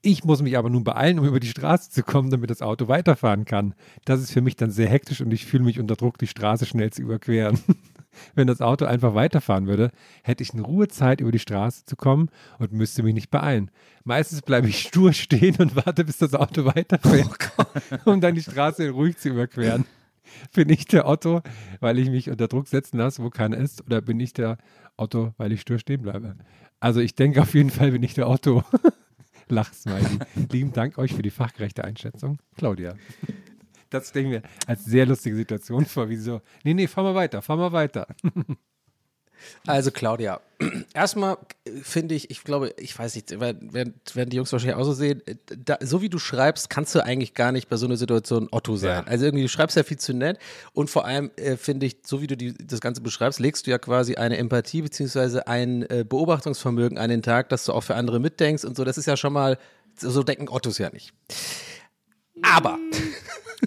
Ich 0.00 0.24
muss 0.24 0.42
mich 0.42 0.56
aber 0.58 0.70
nun 0.70 0.84
beeilen, 0.84 1.18
um 1.18 1.26
über 1.26 1.40
die 1.40 1.48
Straße 1.48 1.90
zu 1.90 2.02
kommen, 2.02 2.30
damit 2.30 2.50
das 2.50 2.62
Auto 2.62 2.88
weiterfahren 2.88 3.44
kann. 3.44 3.74
Das 4.04 4.20
ist 4.20 4.32
für 4.32 4.40
mich 4.42 4.56
dann 4.56 4.70
sehr 4.70 4.88
hektisch 4.88 5.20
und 5.20 5.30
ich 5.32 5.46
fühle 5.46 5.64
mich 5.64 5.80
unter 5.80 5.96
Druck, 5.96 6.18
die 6.18 6.26
Straße 6.26 6.66
schnell 6.66 6.90
zu 6.90 7.02
überqueren. 7.02 7.58
Wenn 8.34 8.46
das 8.46 8.60
Auto 8.60 8.84
einfach 8.84 9.14
weiterfahren 9.14 9.66
würde, 9.66 9.90
hätte 10.22 10.42
ich 10.42 10.52
eine 10.52 10.62
Ruhezeit, 10.62 11.20
über 11.20 11.32
die 11.32 11.38
Straße 11.38 11.84
zu 11.84 11.96
kommen 11.96 12.28
und 12.58 12.72
müsste 12.72 13.02
mich 13.02 13.14
nicht 13.14 13.30
beeilen. 13.30 13.70
Meistens 14.04 14.42
bleibe 14.42 14.68
ich 14.68 14.78
stur 14.80 15.12
stehen 15.12 15.56
und 15.56 15.74
warte, 15.74 16.04
bis 16.04 16.18
das 16.18 16.34
Auto 16.34 16.64
weiterfährt, 16.66 17.52
um 18.04 18.20
dann 18.20 18.34
die 18.34 18.42
Straße 18.42 18.90
ruhig 18.90 19.16
zu 19.16 19.30
überqueren. 19.30 19.84
Bin 20.54 20.68
ich 20.68 20.86
der 20.86 21.06
Otto, 21.06 21.42
weil 21.80 21.98
ich 21.98 22.10
mich 22.10 22.30
unter 22.30 22.48
Druck 22.48 22.68
setzen 22.68 22.98
lasse, 22.98 23.22
wo 23.22 23.30
keiner 23.30 23.56
ist, 23.56 23.84
oder 23.84 24.00
bin 24.00 24.20
ich 24.20 24.32
der 24.32 24.58
Otto, 24.96 25.34
weil 25.36 25.52
ich 25.52 25.60
stur 25.60 25.78
stehen 25.78 26.02
bleibe? 26.02 26.36
Also 26.80 27.00
ich 27.00 27.14
denke 27.14 27.42
auf 27.42 27.54
jeden 27.54 27.70
Fall 27.70 27.92
bin 27.92 28.02
ich 28.02 28.14
der 28.14 28.28
Otto. 28.28 28.62
Lachsmiley. 29.48 30.18
Lieben 30.50 30.72
Dank 30.72 30.98
euch 30.98 31.14
für 31.14 31.22
die 31.22 31.30
fachgerechte 31.30 31.84
Einschätzung. 31.84 32.38
Claudia. 32.56 32.94
Das 33.90 34.08
stelle 34.08 34.24
ich 34.24 34.30
mir 34.32 34.42
als 34.66 34.84
sehr 34.84 35.06
lustige 35.06 35.36
Situation 35.36 35.84
vor, 35.84 36.08
wie 36.08 36.16
nee, 36.64 36.74
nee, 36.74 36.86
fahr 36.86 37.04
mal 37.04 37.14
weiter, 37.14 37.42
fahr 37.42 37.56
mal 37.56 37.72
weiter. 37.72 38.06
Also 39.66 39.90
Claudia, 39.90 40.40
erstmal 40.94 41.38
finde 41.82 42.14
ich, 42.14 42.30
ich 42.30 42.44
glaube, 42.44 42.74
ich 42.78 42.98
weiß 42.98 43.14
nicht, 43.14 43.40
werden, 43.40 43.72
werden 43.72 44.30
die 44.30 44.36
Jungs 44.36 44.52
wahrscheinlich 44.52 44.76
auch 44.76 44.84
so 44.84 44.92
sehen, 44.92 45.22
da, 45.46 45.78
so 45.80 46.02
wie 46.02 46.08
du 46.08 46.18
schreibst, 46.18 46.70
kannst 46.70 46.94
du 46.94 47.04
eigentlich 47.04 47.34
gar 47.34 47.52
nicht 47.52 47.68
bei 47.68 47.76
so 47.76 47.86
einer 47.86 47.96
Situation 47.96 48.48
Otto 48.50 48.76
sein. 48.76 49.04
Ja. 49.04 49.10
Also 49.10 49.26
irgendwie, 49.26 49.42
du 49.42 49.48
schreibst 49.48 49.76
ja 49.76 49.82
viel 49.82 49.98
zu 49.98 50.14
nett 50.14 50.38
und 50.72 50.90
vor 50.90 51.04
allem 51.04 51.30
äh, 51.36 51.56
finde 51.56 51.86
ich, 51.86 51.98
so 52.04 52.20
wie 52.20 52.26
du 52.26 52.36
die, 52.36 52.54
das 52.54 52.80
Ganze 52.80 53.00
beschreibst, 53.00 53.40
legst 53.40 53.66
du 53.66 53.70
ja 53.70 53.78
quasi 53.78 54.16
eine 54.16 54.36
Empathie 54.36 54.82
beziehungsweise 54.82 55.46
ein 55.46 55.82
äh, 55.90 56.04
Beobachtungsvermögen 56.08 56.98
an 56.98 57.10
den 57.10 57.22
Tag, 57.22 57.48
dass 57.48 57.64
du 57.64 57.72
auch 57.72 57.82
für 57.82 57.94
andere 57.94 58.20
mitdenkst 58.20 58.64
und 58.64 58.76
so. 58.76 58.84
Das 58.84 58.98
ist 58.98 59.06
ja 59.06 59.16
schon 59.16 59.32
mal, 59.32 59.58
so 59.96 60.22
denken 60.22 60.48
Ottos 60.48 60.78
ja 60.78 60.90
nicht. 60.90 61.12
Aber 62.42 62.78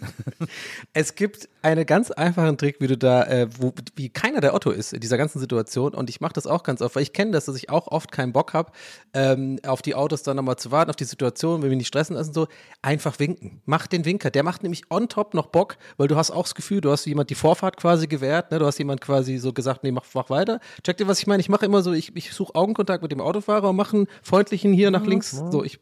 es 0.94 1.16
gibt 1.16 1.50
einen 1.62 1.86
ganz 1.86 2.12
einfachen 2.12 2.58
Trick, 2.58 2.78
wie 2.80 2.88
du 2.88 2.98
da, 2.98 3.24
äh, 3.24 3.48
wo, 3.58 3.74
wie 3.96 4.10
keiner 4.10 4.42
der 4.42 4.54
Otto 4.54 4.72
ist 4.72 4.94
in 4.94 5.00
dieser 5.00 5.18
ganzen 5.18 5.40
Situation. 5.40 5.94
Und 5.94 6.10
ich 6.10 6.22
mache 6.22 6.34
das 6.34 6.48
auch 6.48 6.64
ganz 6.64 6.82
oft, 6.82 6.96
weil 6.96 7.04
ich 7.04 7.14
kenne 7.14 7.32
das, 7.32 7.46
dass 7.46 7.56
ich 7.56 7.70
auch 7.70 7.88
oft 7.88 8.12
keinen 8.12 8.34
Bock 8.34 8.54
habe, 8.54 8.72
ähm, 9.14 9.60
auf 9.66 9.82
die 9.82 9.96
Autos 9.96 10.24
dann 10.24 10.38
nochmal 10.38 10.58
zu 10.58 10.72
warten, 10.72 10.90
auf 10.90 10.96
die 10.96 11.06
Situation, 11.06 11.62
wenn 11.62 11.70
wir 11.70 11.78
nicht 11.78 11.88
stressen 11.88 12.16
lassen, 12.16 12.34
so 12.34 12.48
einfach 12.82 13.20
winken. 13.20 13.62
Mach 13.66 13.88
den 13.88 14.06
Winker. 14.06 14.32
Der 14.32 14.44
macht 14.44 14.64
nämlich 14.64 14.84
on 14.90 15.10
top 15.10 15.34
noch 15.34 15.48
Bock, 15.48 15.78
weil 15.98 16.08
du 16.08 16.16
hast 16.16 16.32
auch 16.32 16.44
das 16.44 16.56
Gefühl, 16.56 16.82
du 16.82 16.92
hast 16.92 17.06
jemand 17.06 17.30
die 17.30 17.36
Vorfahrt 17.36 17.78
quasi 17.78 18.08
gewährt, 18.08 18.52
ne? 18.52 18.60
Du 18.60 18.66
hast 18.66 18.78
jemand 18.78 19.02
quasi 19.02 19.38
so 19.38 19.54
gesagt, 19.54 19.84
nee, 19.84 19.92
mach, 19.92 20.06
mach 20.14 20.30
weiter. 20.30 20.60
Check 20.84 20.98
dir, 20.98 21.08
was 21.08 21.20
ich 21.20 21.28
meine? 21.28 21.42
Ich 21.42 21.50
mache 21.50 21.66
immer 21.66 21.82
so, 21.82 21.94
ich, 21.94 22.16
ich 22.16 22.34
suche 22.34 22.56
Augenkontakt 22.56 23.02
mit 23.02 23.12
dem 23.12 23.22
Autofahrer 23.22 23.70
und 23.70 23.76
mache 23.76 23.98
einen 23.98 24.08
freundlichen 24.22 24.74
hier 24.74 24.92
nach 24.92 25.06
links, 25.06 25.32
so 25.32 25.64
ich 25.64 25.80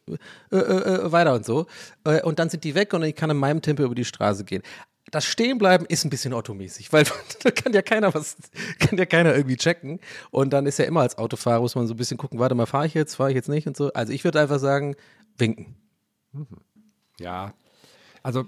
äh, 0.52 0.58
äh, 0.58 0.60
äh, 0.60 1.12
weiter 1.12 1.34
und 1.34 1.46
so. 1.46 1.66
Äh, 2.04 2.22
und 2.22 2.40
dann 2.40 2.50
sind 2.50 2.64
die 2.64 2.76
weg 2.76 2.94
und 2.94 3.04
ich 3.04 3.16
kann 3.16 3.30
in 3.30 3.38
meinem 3.38 3.62
Tempo 3.62 3.75
über 3.84 3.96
die 3.96 4.06
Straße 4.06 4.46
gehen. 4.46 4.62
Das 5.12 5.24
Stehenbleiben 5.26 5.86
ist 5.86 6.04
ein 6.04 6.10
bisschen 6.10 6.34
automäßig, 6.34 6.92
weil 6.92 7.06
da 7.44 7.52
kann 7.52 7.74
ja 7.74 7.82
keiner 7.82 8.14
was, 8.14 8.38
kann 8.80 8.98
ja 8.98 9.06
keiner 9.06 9.36
irgendwie 9.36 9.56
checken. 9.58 10.00
Und 10.32 10.52
dann 10.52 10.66
ist 10.66 10.80
ja 10.80 10.86
immer 10.86 11.02
als 11.02 11.18
Autofahrer, 11.18 11.60
muss 11.62 11.76
man 11.76 11.86
so 11.88 11.94
ein 11.94 11.98
bisschen 11.98 12.18
gucken, 12.18 12.40
warte 12.40 12.56
mal, 12.56 12.66
fahre 12.66 12.88
ich 12.88 12.94
jetzt, 12.96 13.16
fahre 13.16 13.30
ich 13.30 13.36
jetzt 13.36 13.50
nicht 13.50 13.68
und 13.68 13.78
so. 13.78 13.94
Also 13.94 14.14
ich 14.14 14.24
würde 14.24 14.40
einfach 14.42 14.60
sagen, 14.60 14.96
winken. 15.38 15.76
Ja, 17.20 17.54
also, 18.24 18.46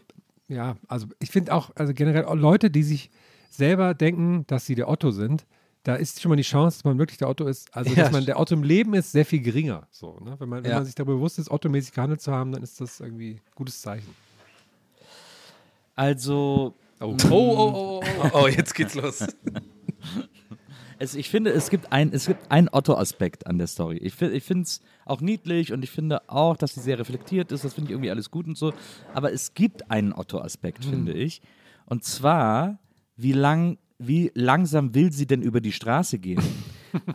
ja, 0.47 0.77
also 0.87 1.07
ich 1.19 1.29
finde 1.29 1.53
auch, 1.53 1.71
also 1.75 1.93
generell 1.93 2.25
auch 2.25 2.35
Leute, 2.35 2.69
die 2.69 2.83
sich 2.83 3.09
selber 3.49 3.93
denken, 3.93 4.45
dass 4.47 4.65
sie 4.65 4.75
der 4.75 4.89
Otto 4.89 5.11
sind, 5.11 5.45
da 5.83 5.95
ist 5.95 6.21
schon 6.21 6.29
mal 6.29 6.35
die 6.35 6.41
Chance, 6.43 6.79
dass 6.79 6.83
man 6.83 6.97
wirklich 6.99 7.17
der 7.17 7.29
Otto 7.29 7.45
ist, 7.47 7.73
also 7.73 7.91
Ja, 7.91 8.03
dass 8.03 8.11
man 8.11 8.25
der 8.25 8.39
Otto 8.39 8.55
im 8.55 8.63
Leben 8.63 8.93
ist, 8.93 9.11
sehr 9.13 9.25
viel 9.25 9.39
geringer. 9.41 9.87
So, 9.89 10.19
ne? 10.19 10.35
Wenn 10.39 10.49
man, 10.49 10.63
wenn 10.63 10.71
Ja. 10.71 10.77
man 10.77 10.85
sich 10.85 10.95
darüber 10.95 11.13
bewusst 11.13 11.39
ist, 11.39 11.49
ottomäßig 11.49 11.93
gehandelt 11.93 12.21
zu 12.21 12.31
haben, 12.33 12.51
dann 12.51 12.61
ist 12.61 12.81
das 12.81 12.99
irgendwie 12.99 13.35
ein 13.35 13.41
gutes 13.55 13.81
Zeichen. 13.81 14.13
Also, 15.97 16.75
Oh, 16.99 17.15
Oh, 17.29 17.33
oh, 17.33 18.01
oh, 18.01 18.03
oh, 18.23 18.29
oh, 18.43 18.47
jetzt 18.47 18.73
geht's 18.73 18.95
los. 19.01 19.23
es, 20.99 21.13
ich 21.15 21.29
finde, 21.29 21.51
es 21.51 21.69
gibt 21.69 21.91
ein, 21.91 22.11
es 22.11 22.25
gibt 22.25 22.49
einen 22.51 22.69
Otto-Aspekt 22.71 23.45
an 23.45 23.57
der 23.57 23.67
Story. 23.67 23.97
Ich, 23.97 24.19
ich 24.21 24.43
finde 24.43 24.63
es 24.63 24.81
auch 25.05 25.21
niedlich 25.21 25.73
und 25.73 25.83
ich 25.83 25.91
finde 25.91 26.27
auch, 26.29 26.57
dass 26.57 26.73
sie 26.73 26.79
sehr 26.81 26.97
reflektiert 26.97 27.51
ist. 27.51 27.63
Das 27.65 27.73
finde 27.75 27.89
ich 27.89 27.91
irgendwie 27.91 28.09
alles 28.09 28.31
gut 28.31 28.47
und 28.47 28.57
so. 28.57 28.73
Aber 29.13 29.31
es 29.31 29.53
gibt 29.53 29.91
einen 29.91 30.13
Otto-Aspekt, 30.13 30.85
finde 30.85 31.13
ich. 31.13 31.41
Und 31.85 32.03
zwar, 32.03 32.79
wie 33.15 33.33
lang, 33.33 33.77
wie 33.99 34.31
langsam 34.33 34.95
will 34.95 35.11
sie 35.11 35.27
denn 35.27 35.41
über 35.41 35.61
die 35.61 35.71
Straße 35.73 36.17
gehen? 36.19 36.41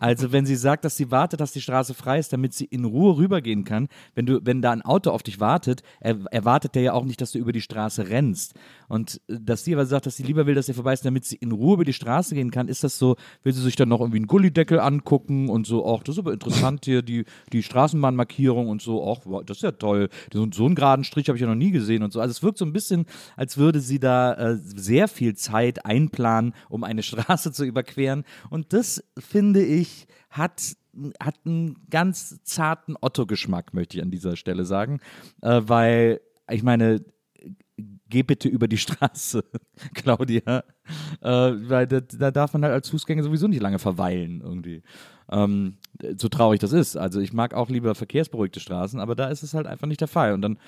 Also 0.01 0.33
wenn 0.33 0.47
sie 0.47 0.57
sagt, 0.57 0.85
dass 0.85 0.97
sie 0.97 1.11
wartet, 1.11 1.41
dass 1.41 1.53
die 1.53 1.61
Straße 1.61 1.95
frei 1.95 2.19
ist, 2.19 2.33
damit 2.33 2.55
sie 2.55 2.65
in 2.65 2.85
Ruhe 2.85 3.17
rübergehen 3.17 3.65
kann, 3.65 3.89
wenn 4.15 4.27
du, 4.27 4.41
wenn 4.45 4.63
da 4.63 4.71
ein 4.73 4.83
Auto 4.83 5.11
auf 5.11 5.23
dich 5.23 5.41
wartet, 5.41 5.83
er, 6.01 6.19
erwartet 6.31 6.75
der 6.75 6.83
ja 6.83 6.93
auch 6.93 7.05
nicht, 7.05 7.21
dass 7.21 7.33
du 7.33 7.39
über 7.39 7.53
die 7.53 7.61
Straße 7.61 8.09
rennst. 8.09 8.55
Und 8.89 9.21
äh, 9.29 9.39
dass 9.41 9.65
sie 9.65 9.75
aber 9.75 9.87
sagt, 9.87 10.07
dass 10.07 10.17
sie 10.17 10.23
lieber 10.23 10.47
will, 10.47 10.55
dass 10.55 10.69
er 10.69 10.75
vorbei 10.75 10.93
ist, 10.93 11.05
damit 11.05 11.25
sie 11.25 11.37
in 11.37 11.53
Ruhe 11.53 11.75
über 11.75 11.85
die 11.85 11.93
Straße 11.93 12.35
gehen 12.35 12.51
kann, 12.51 12.69
ist 12.69 12.85
das 12.85 12.99
so, 12.99 13.17
will 13.43 13.53
sie 13.53 13.63
sich 13.63 13.77
dann 13.77 13.89
noch 13.89 14.01
irgendwie 14.01 14.19
einen 14.19 14.27
Gullideckel 14.27 14.81
angucken 14.81 15.49
und 15.49 15.67
so, 15.67 15.85
auch 15.85 16.03
das 16.03 16.17
ist 16.17 16.19
aber 16.21 16.33
interessant 16.33 16.85
hier, 16.85 17.03
die, 17.03 17.25
die 17.53 17.63
Straßenbahnmarkierung 17.63 18.69
und 18.69 18.83
so, 18.83 18.97
wow, 19.25 19.43
das 19.45 19.59
ist 19.59 19.63
ja 19.63 19.73
toll. 19.73 20.09
So, 20.33 20.47
so 20.53 20.67
einen 20.67 20.75
geraden 20.75 21.05
Strich 21.05 21.29
habe 21.29 21.37
ich 21.37 21.43
ja 21.43 21.49
noch 21.49 21.55
nie 21.55 21.71
gesehen 21.71 22.03
und 22.03 22.13
so. 22.13 22.21
Also 22.21 22.33
es 22.33 22.43
wirkt 22.43 22.59
so 22.59 22.65
ein 22.65 22.73
bisschen, 22.73 23.07
als 23.37 23.57
würde 23.57 23.81
sie 23.81 23.99
da 23.99 24.35
äh, 24.35 24.57
sehr 24.57 25.09
viel 25.09 25.35
Zeit 25.35 25.85
einplanen, 25.87 26.55
um 26.69 26.85
eine 26.85 27.03
Straße 27.13 27.53
zu 27.53 27.65
überqueren. 27.65 28.25
Und 28.51 28.73
das, 28.73 29.03
finde 29.19 29.65
ich, 29.65 29.72
hat 30.31 30.77
hat 31.21 31.37
einen 31.47 31.87
ganz 31.89 32.43
zarten 32.45 32.97
Otto-Geschmack, 33.01 33.73
möchte 33.73 33.97
ich 33.97 34.03
an 34.03 34.11
dieser 34.11 34.37
Stelle 34.37 34.67
sagen, 34.67 35.01
äh, 35.41 35.63
weil 35.65 36.21
ich 36.51 36.63
meine, 36.63 37.03
geh 38.09 38.23
bitte 38.23 38.49
über 38.49 38.69
die 38.69 38.77
Straße, 38.79 39.45
Claudia, 39.95 40.65
äh, 41.21 41.29
weil 41.31 41.87
da, 41.87 42.01
da 42.01 42.31
darf 42.31 42.53
man 42.53 42.63
halt 42.63 42.75
als 42.75 42.91
Fußgänger 42.91 43.23
sowieso 43.23 43.49
nicht 43.49 43.63
lange 43.63 43.79
verweilen 43.79 44.41
irgendwie. 44.43 44.83
Ähm, 45.31 45.79
so 46.19 46.29
traurig 46.29 46.61
das 46.61 46.73
ist. 46.73 46.97
Also 46.97 47.21
ich 47.21 47.33
mag 47.33 47.55
auch 47.55 47.71
lieber 47.71 47.95
verkehrsberuhigte 47.95 48.61
Straßen, 48.61 49.01
aber 49.01 49.15
da 49.15 49.29
ist 49.29 49.43
es 49.43 49.55
halt 49.55 49.67
einfach 49.67 49.87
nicht 49.87 50.01
der 50.01 50.09
Fall. 50.09 50.35
Und 50.35 50.43
dann 50.43 50.59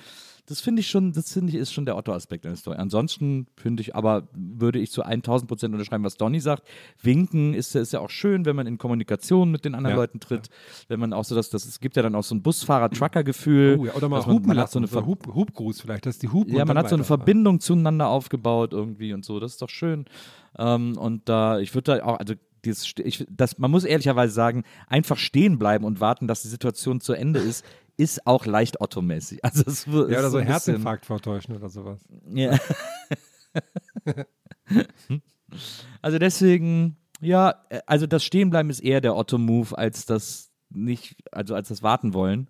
das 0.47 0.61
finde 0.61 0.81
ich 0.81 0.87
schon, 0.87 1.11
das 1.11 1.33
finde 1.33 1.51
ich 1.51 1.55
ist 1.57 1.73
schon 1.73 1.85
der 1.85 1.97
Otto-Aspekt 1.97 2.45
der 2.45 2.55
Story. 2.55 2.77
Ansonsten 2.77 3.47
finde 3.55 3.81
ich, 3.81 3.95
aber 3.95 4.27
würde 4.33 4.79
ich 4.79 4.91
zu 4.91 5.01
1000 5.01 5.47
Prozent 5.47 5.73
unterschreiben, 5.73 6.03
was 6.03 6.17
Donny 6.17 6.39
sagt. 6.39 6.63
Winken 7.01 7.53
ist, 7.55 7.75
ist 7.75 7.93
ja 7.93 7.99
auch 7.99 8.11
schön, 8.11 8.45
wenn 8.45 8.55
man 8.55 8.67
in 8.67 8.77
Kommunikation 8.77 9.49
mit 9.49 9.65
den 9.65 9.73
anderen 9.73 9.95
Ja, 9.95 10.01
Leuten 10.01 10.19
tritt, 10.19 10.49
wenn 10.87 10.99
man 10.99 11.13
auch 11.13 11.25
so 11.25 11.33
das, 11.33 11.49
das 11.49 11.65
es 11.65 11.79
gibt 11.79 11.95
ja 11.95 12.03
dann 12.03 12.13
auch 12.13 12.23
so 12.23 12.35
ein 12.35 12.43
Busfahrer-Trucker-Gefühl. 12.43 13.77
Oh, 13.79 13.85
ja, 13.85 13.93
oder 13.93 14.07
mal 14.07 14.19
man, 14.19 14.27
hupen 14.27 14.47
man 14.49 14.57
hat 14.57 14.63
lassen, 14.65 14.73
so 14.73 14.79
eine 14.79 14.87
Ver 14.87 15.05
Hub, 15.05 15.33
Hubgruß 15.33 15.81
vielleicht, 15.81 16.05
dass 16.05 16.19
die 16.19 16.29
hupen 16.29 16.55
ja, 16.55 16.63
man 16.65 16.77
hat 16.77 16.89
so 16.89 16.95
eine. 16.95 17.03
Verbindung 17.03 17.59
zueinander 17.59 18.07
aufgebaut 18.07 18.73
irgendwie 18.73 19.13
und 19.13 19.25
so. 19.25 19.39
Das 19.39 19.53
ist 19.53 19.61
doch 19.61 19.69
schön. 19.69 20.05
Ähm, 20.57 20.95
und 20.97 21.27
da, 21.27 21.59
ich 21.59 21.73
würde 21.73 21.97
da 21.97 22.05
auch, 22.05 22.19
also 22.19 22.35
dieses, 22.65 22.93
ich, 23.03 23.25
das, 23.29 23.57
man 23.57 23.71
muss 23.71 23.83
ehrlicherweise 23.83 24.33
sagen, 24.33 24.63
einfach 24.87 25.17
stehen 25.17 25.57
bleiben 25.57 25.85
und 25.85 26.01
warten, 26.01 26.27
dass 26.27 26.41
die 26.41 26.47
Situation 26.47 26.99
zu 26.99 27.13
Ende 27.13 27.39
ist, 27.39 27.63
ist 27.97 28.27
auch 28.27 28.45
leicht 28.45 28.81
Otto-mäßig. 28.81 29.43
Also 29.43 29.63
es 29.67 29.85
Ja, 29.85 29.93
oder 29.93 30.29
so 30.29 30.37
ein 30.37 30.45
Herzinfarkt 30.47 31.05
vortäuschen 31.05 31.55
oder 31.55 31.69
sowas. 31.69 32.03
Ja. 32.29 32.57
also 36.01 36.19
deswegen, 36.19 36.97
ja, 37.21 37.55
äh, 37.69 37.81
also 37.85 38.07
das 38.07 38.23
Stehenbleiben 38.23 38.69
ist 38.69 38.81
eher 38.81 39.01
der 39.01 39.15
Otto-Move 39.15 39.77
als 39.77 40.05
das 40.05 40.51
nicht, 40.69 41.15
also 41.31 41.55
als 41.55 41.69
das 41.69 41.83
Warten 41.83 42.13
wollen. 42.13 42.49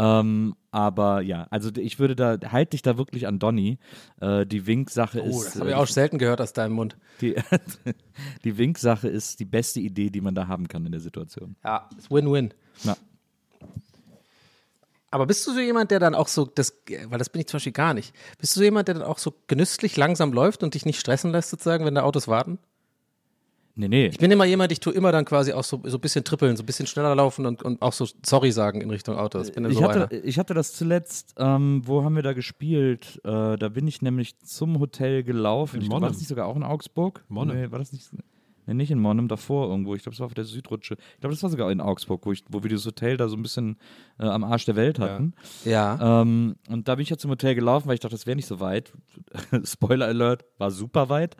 Ähm, 0.00 0.54
aber 0.70 1.22
ja, 1.22 1.48
also 1.50 1.70
ich 1.76 1.98
würde 1.98 2.14
da, 2.14 2.38
halte 2.52 2.70
dich 2.70 2.82
da 2.82 2.96
wirklich 2.96 3.26
an 3.26 3.40
Donny. 3.40 3.78
Äh, 4.20 4.46
die 4.46 4.64
Wink-Sache 4.64 5.20
Oh, 5.22 5.26
ist. 5.28 5.46
das 5.46 5.56
habe 5.56 5.70
ich 5.70 5.74
äh, 5.74 5.78
auch 5.78 5.88
selten 5.88 6.18
gehört 6.18 6.40
aus 6.40 6.52
deinem 6.52 6.74
Mund. 6.74 6.96
die, 7.20 7.34
die 8.44 8.56
Wink-Sache 8.56 9.08
ist 9.08 9.40
die 9.40 9.44
beste 9.44 9.80
Idee, 9.80 10.10
die 10.10 10.20
man 10.20 10.36
da 10.36 10.46
haben 10.46 10.68
kann 10.68 10.86
in 10.86 10.92
der 10.92 11.00
Situation. 11.00 11.56
Ja, 11.64 11.88
ist 11.98 12.12
Win-Win. 12.12 12.54
Ja. 12.84 12.96
Aber 15.10 15.26
bist 15.26 15.46
du 15.46 15.52
so 15.52 15.60
jemand, 15.60 15.90
der 15.90 16.00
dann 16.00 16.14
auch 16.14 16.28
so, 16.28 16.44
das, 16.44 16.82
weil 17.06 17.18
das 17.18 17.30
bin 17.30 17.40
ich 17.40 17.46
zum 17.46 17.56
Beispiel 17.56 17.72
gar 17.72 17.94
nicht, 17.94 18.14
bist 18.38 18.54
du 18.54 18.60
so 18.60 18.64
jemand, 18.64 18.88
der 18.88 18.94
dann 18.94 19.04
auch 19.04 19.18
so 19.18 19.34
genüsslich 19.46 19.96
langsam 19.96 20.32
läuft 20.32 20.62
und 20.62 20.74
dich 20.74 20.84
nicht 20.84 21.00
stressen 21.00 21.32
lässt, 21.32 21.50
sozusagen, 21.50 21.84
wenn 21.84 21.94
da 21.94 22.02
Autos 22.02 22.28
warten? 22.28 22.58
Nee, 23.78 23.86
nee. 23.86 24.06
Ich 24.06 24.18
bin 24.18 24.30
immer 24.32 24.44
jemand, 24.44 24.72
ich 24.72 24.80
tue 24.80 24.92
immer 24.92 25.12
dann 25.12 25.24
quasi 25.24 25.52
auch 25.52 25.62
so, 25.62 25.80
so 25.84 25.98
ein 25.98 26.00
bisschen 26.00 26.24
trippeln, 26.24 26.56
so 26.56 26.64
ein 26.64 26.66
bisschen 26.66 26.88
schneller 26.88 27.14
laufen 27.14 27.46
und, 27.46 27.62
und 27.62 27.80
auch 27.80 27.92
so 27.92 28.08
sorry 28.26 28.50
sagen 28.50 28.80
in 28.80 28.90
Richtung 28.90 29.16
Autos. 29.16 29.48
Ich 29.48 29.54
bin 29.54 29.62
dann 29.62 29.72
Ich 29.72 29.78
so 29.78 29.84
hatte, 29.84 30.16
ich 30.16 30.36
hatte 30.36 30.52
das 30.52 30.72
zuletzt, 30.72 31.34
ähm, 31.38 31.82
wo 31.84 32.02
haben 32.02 32.16
wir 32.16 32.24
da 32.24 32.32
gespielt? 32.32 33.20
Äh, 33.24 33.56
da 33.56 33.68
bin 33.68 33.86
ich 33.86 34.02
nämlich 34.02 34.36
zum 34.40 34.80
Hotel 34.80 35.22
gelaufen. 35.22 35.76
In 35.76 35.82
Ich, 35.82 35.90
war 35.90 36.00
das 36.00 36.18
nicht 36.18 36.26
sogar 36.26 36.46
auch 36.46 36.56
in 36.56 36.64
Augsburg? 36.64 37.24
Monnem. 37.28 37.56
Nee, 37.56 37.70
war 37.70 37.78
das 37.78 37.92
nicht? 37.92 38.10
Nee, 38.68 38.74
nicht 38.74 38.90
in 38.90 39.00
Monnem, 39.00 39.28
davor 39.28 39.68
irgendwo. 39.68 39.94
Ich 39.94 40.02
glaube, 40.02 40.14
das 40.14 40.20
war 40.20 40.26
auf 40.26 40.34
der 40.34 40.44
Südrutsche. 40.44 40.96
Ich 41.14 41.20
glaube, 41.20 41.34
das 41.34 41.42
war 41.42 41.48
sogar 41.48 41.72
in 41.72 41.80
Augsburg, 41.80 42.26
wo, 42.26 42.32
ich, 42.32 42.44
wo 42.50 42.62
wir 42.62 42.68
dieses 42.68 42.84
Hotel 42.84 43.16
da 43.16 43.28
so 43.28 43.36
ein 43.36 43.42
bisschen 43.42 43.78
äh, 44.18 44.26
am 44.26 44.44
Arsch 44.44 44.66
der 44.66 44.76
Welt 44.76 44.98
hatten. 44.98 45.32
Ja. 45.64 46.20
Ähm, 46.20 46.56
und 46.68 46.86
da 46.86 46.96
bin 46.96 47.02
ich 47.02 47.08
ja 47.08 47.16
zum 47.16 47.30
Hotel 47.30 47.54
gelaufen, 47.54 47.88
weil 47.88 47.94
ich 47.94 48.00
dachte, 48.00 48.14
das 48.14 48.26
wäre 48.26 48.36
nicht 48.36 48.46
so 48.46 48.60
weit. 48.60 48.92
Spoiler 49.64 50.06
Alert, 50.06 50.44
war 50.58 50.70
super 50.70 51.08
weit. 51.08 51.36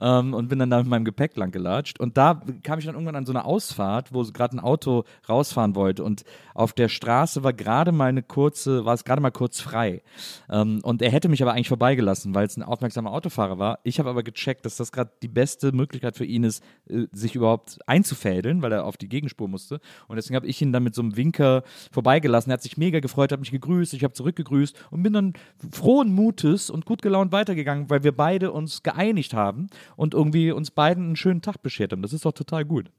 Ähm, 0.00 0.32
und 0.32 0.48
bin 0.48 0.58
dann 0.58 0.70
da 0.70 0.78
mit 0.78 0.86
meinem 0.86 1.04
Gepäck 1.04 1.36
lang 1.36 1.50
gelatscht. 1.50 2.00
Und 2.00 2.16
da 2.16 2.40
kam 2.62 2.78
ich 2.78 2.86
dann 2.86 2.94
irgendwann 2.94 3.16
an 3.16 3.26
so 3.26 3.32
eine 3.32 3.44
Ausfahrt, 3.44 4.14
wo 4.14 4.22
gerade 4.22 4.56
ein 4.56 4.60
Auto 4.60 5.04
rausfahren 5.28 5.74
wollte. 5.74 6.02
Und 6.02 6.24
auf 6.54 6.72
der 6.72 6.88
Straße 6.88 7.44
war 7.44 7.52
gerade 7.52 7.92
mal 7.92 8.06
eine 8.06 8.22
kurze, 8.22 8.86
war 8.86 8.94
es 8.94 9.04
gerade 9.04 9.20
mal 9.20 9.30
kurz 9.30 9.60
frei. 9.60 10.02
Ähm, 10.48 10.80
und 10.82 11.02
er 11.02 11.10
hätte 11.10 11.28
mich 11.28 11.42
aber 11.42 11.52
eigentlich 11.52 11.68
vorbeigelassen, 11.68 12.34
weil 12.34 12.46
es 12.46 12.56
ein 12.56 12.62
aufmerksamer 12.62 13.12
Autofahrer 13.12 13.58
war. 13.58 13.80
Ich 13.82 13.98
habe 13.98 14.08
aber 14.08 14.22
gecheckt, 14.22 14.64
dass 14.64 14.76
das 14.76 14.92
gerade 14.92 15.10
die 15.22 15.28
beste 15.28 15.72
Möglichkeit 15.72 16.16
für 16.16 16.24
ihn 16.24 16.44
ist, 16.44 16.62
sich 17.12 17.34
überhaupt 17.34 17.78
einzufädeln, 17.86 18.62
weil 18.62 18.72
er 18.72 18.84
auf 18.84 18.96
die 18.96 19.08
Gegenspur 19.08 19.48
musste. 19.48 19.80
Und 20.08 20.16
deswegen 20.16 20.36
habe 20.36 20.46
ich 20.46 20.60
ihn 20.60 20.72
dann 20.72 20.82
mit 20.82 20.94
so 20.94 21.02
einem 21.02 21.16
Winker 21.16 21.62
vorbeigelassen. 21.92 22.50
Er 22.50 22.54
hat 22.54 22.62
sich 22.62 22.76
mega 22.76 23.00
gefreut, 23.00 23.32
hat 23.32 23.40
mich 23.40 23.50
gegrüßt, 23.50 23.94
ich 23.94 24.04
habe 24.04 24.14
zurückgegrüßt 24.14 24.76
und 24.90 25.02
bin 25.02 25.12
dann 25.12 25.32
frohen 25.70 26.12
Mutes 26.12 26.70
und 26.70 26.86
gut 26.86 27.02
gelaunt 27.02 27.32
weitergegangen, 27.32 27.90
weil 27.90 28.02
wir 28.02 28.12
beide 28.12 28.52
uns 28.52 28.82
geeinigt 28.82 29.34
haben 29.34 29.68
und 29.96 30.14
irgendwie 30.14 30.50
uns 30.50 30.70
beiden 30.70 31.04
einen 31.04 31.16
schönen 31.16 31.42
Tag 31.42 31.62
beschert 31.62 31.92
haben. 31.92 32.02
Das 32.02 32.12
ist 32.12 32.24
doch 32.24 32.32
total 32.32 32.64
gut. 32.64 32.90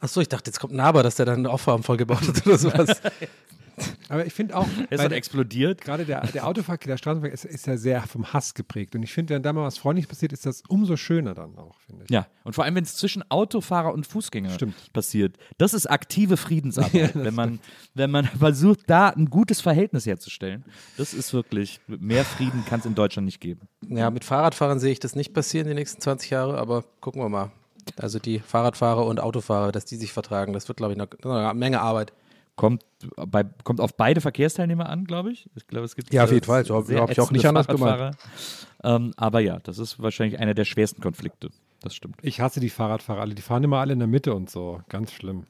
Achso, 0.00 0.20
ich 0.20 0.28
dachte, 0.28 0.50
jetzt 0.50 0.60
kommt 0.60 0.74
ein 0.74 0.80
Aber, 0.80 1.02
dass 1.02 1.16
der 1.16 1.26
dann 1.26 1.38
eine 1.38 1.50
Auffahren 1.50 1.82
vollgebaut 1.82 2.28
hat 2.28 2.46
oder 2.46 2.58
sowas. 2.58 3.00
Aber 4.08 4.26
ich 4.26 4.32
finde 4.32 4.56
auch, 4.56 4.66
Er 4.66 4.92
ist 4.92 4.98
weil 4.98 5.08
dann 5.08 5.12
explodiert. 5.18 5.80
gerade 5.80 6.04
der, 6.04 6.26
der 6.26 6.46
Autoverkehr, 6.46 6.92
der 6.92 6.96
Straßenverkehr 6.98 7.34
ist, 7.34 7.44
ist 7.44 7.66
ja 7.66 7.76
sehr 7.76 8.02
vom 8.02 8.32
Hass 8.32 8.54
geprägt. 8.54 8.94
Und 8.94 9.02
ich 9.02 9.12
finde, 9.12 9.34
wenn 9.34 9.42
da 9.42 9.52
mal 9.52 9.64
was 9.64 9.78
Freundliches 9.78 10.08
passiert, 10.08 10.32
ist 10.32 10.46
das 10.46 10.62
umso 10.68 10.96
schöner 10.96 11.34
dann 11.34 11.56
auch, 11.56 11.78
finde 11.80 12.04
ich. 12.04 12.10
Ja, 12.10 12.26
und 12.44 12.54
vor 12.54 12.64
allem, 12.64 12.74
wenn 12.74 12.84
es 12.84 12.96
zwischen 12.96 13.28
Autofahrer 13.30 13.92
und 13.92 14.06
Fußgänger 14.06 14.50
Stimmt. 14.50 14.92
passiert. 14.92 15.36
Das 15.58 15.74
ist 15.74 15.86
aktive 15.86 16.36
Friedensarbeit, 16.36 17.12
wenn, 17.14 17.34
man, 17.34 17.60
wenn 17.94 18.10
man 18.10 18.24
versucht, 18.38 18.80
da 18.86 19.08
ein 19.08 19.30
gutes 19.30 19.60
Verhältnis 19.60 20.06
herzustellen. 20.06 20.64
Das 20.96 21.14
ist 21.14 21.32
wirklich, 21.32 21.80
mehr 21.86 22.24
Frieden 22.24 22.64
kann 22.66 22.80
es 22.80 22.86
in 22.86 22.94
Deutschland 22.94 23.26
nicht 23.26 23.40
geben. 23.40 23.68
ja, 23.88 24.10
mit 24.10 24.24
Fahrradfahrern 24.24 24.78
sehe 24.78 24.92
ich 24.92 25.00
das 25.00 25.14
nicht 25.16 25.32
passieren 25.32 25.66
die 25.66 25.74
nächsten 25.74 26.00
20 26.00 26.30
Jahre, 26.30 26.58
aber 26.58 26.84
gucken 27.00 27.22
wir 27.22 27.28
mal. 27.28 27.50
Also 27.98 28.18
die 28.18 28.38
Fahrradfahrer 28.38 29.04
und 29.04 29.20
Autofahrer, 29.20 29.70
dass 29.72 29.84
die 29.84 29.96
sich 29.96 30.12
vertragen, 30.12 30.52
das 30.52 30.68
wird, 30.68 30.78
glaube 30.78 30.92
ich, 30.92 30.98
noch, 30.98 31.08
noch 31.22 31.34
eine 31.34 31.52
Menge 31.54 31.80
Arbeit. 31.80 32.12
Kommt, 32.56 32.84
bei, 33.16 33.42
kommt 33.64 33.80
auf 33.80 33.96
beide 33.96 34.20
Verkehrsteilnehmer 34.20 34.88
an, 34.88 35.04
glaube 35.04 35.32
ich. 35.32 35.50
Ich 35.56 35.66
glaube, 35.66 35.84
es 35.86 35.96
gibt 35.96 36.12
Ja, 36.14 36.22
auf 36.24 36.30
äh, 36.30 36.34
jeden 36.34 36.46
Fall. 36.46 36.64
So 36.64 36.76
hab- 36.76 36.84
sehr 36.84 37.00
hab 37.00 37.10
ich 37.10 37.20
auch 37.20 37.32
nicht 37.32 37.46
anders 37.46 37.66
gemeint. 37.66 37.98
Fahrradfahrer. 37.98 38.96
Ähm, 38.96 39.12
aber 39.16 39.40
ja, 39.40 39.58
das 39.58 39.78
ist 39.78 40.00
wahrscheinlich 40.00 40.38
einer 40.38 40.54
der 40.54 40.64
schwersten 40.64 41.02
Konflikte. 41.02 41.50
Das 41.82 41.94
stimmt. 41.94 42.16
Ich 42.22 42.40
hasse 42.40 42.60
die 42.60 42.70
Fahrradfahrer 42.70 43.20
alle. 43.20 43.34
Die 43.34 43.42
fahren 43.42 43.64
immer 43.64 43.78
alle 43.78 43.92
in 43.92 43.98
der 43.98 44.08
Mitte 44.08 44.34
und 44.34 44.50
so. 44.50 44.80
Ganz 44.88 45.12
schlimm. 45.12 45.46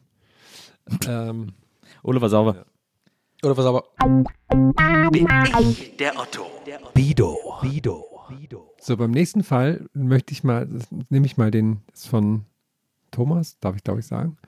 ähm, 1.09 1.53
Oliver 2.03 2.29
Sauber. 2.29 2.65
Oder 3.43 3.57
was 3.57 3.67
aber? 3.67 3.85
Bin 5.11 5.29
ich 5.61 5.97
der 5.99 6.19
Otto. 6.19 6.47
Bido. 6.95 7.37
Bido. 7.61 8.75
so, 8.81 8.97
beim 8.97 9.11
nächsten 9.11 9.43
Fall 9.45 9.87
möchte 9.93 10.33
ich 10.33 10.43
mal, 10.45 10.67
das 10.67 10.87
nehme 11.11 11.27
ich 11.27 11.37
mal 11.37 11.51
den, 11.51 11.83
ist 11.93 12.09
von 12.09 12.47
Thomas, 13.11 13.59
darf 13.61 13.77
ich 13.77 13.85
glaube 13.85 14.01
ich 14.01 14.07
sagen. 14.07 14.39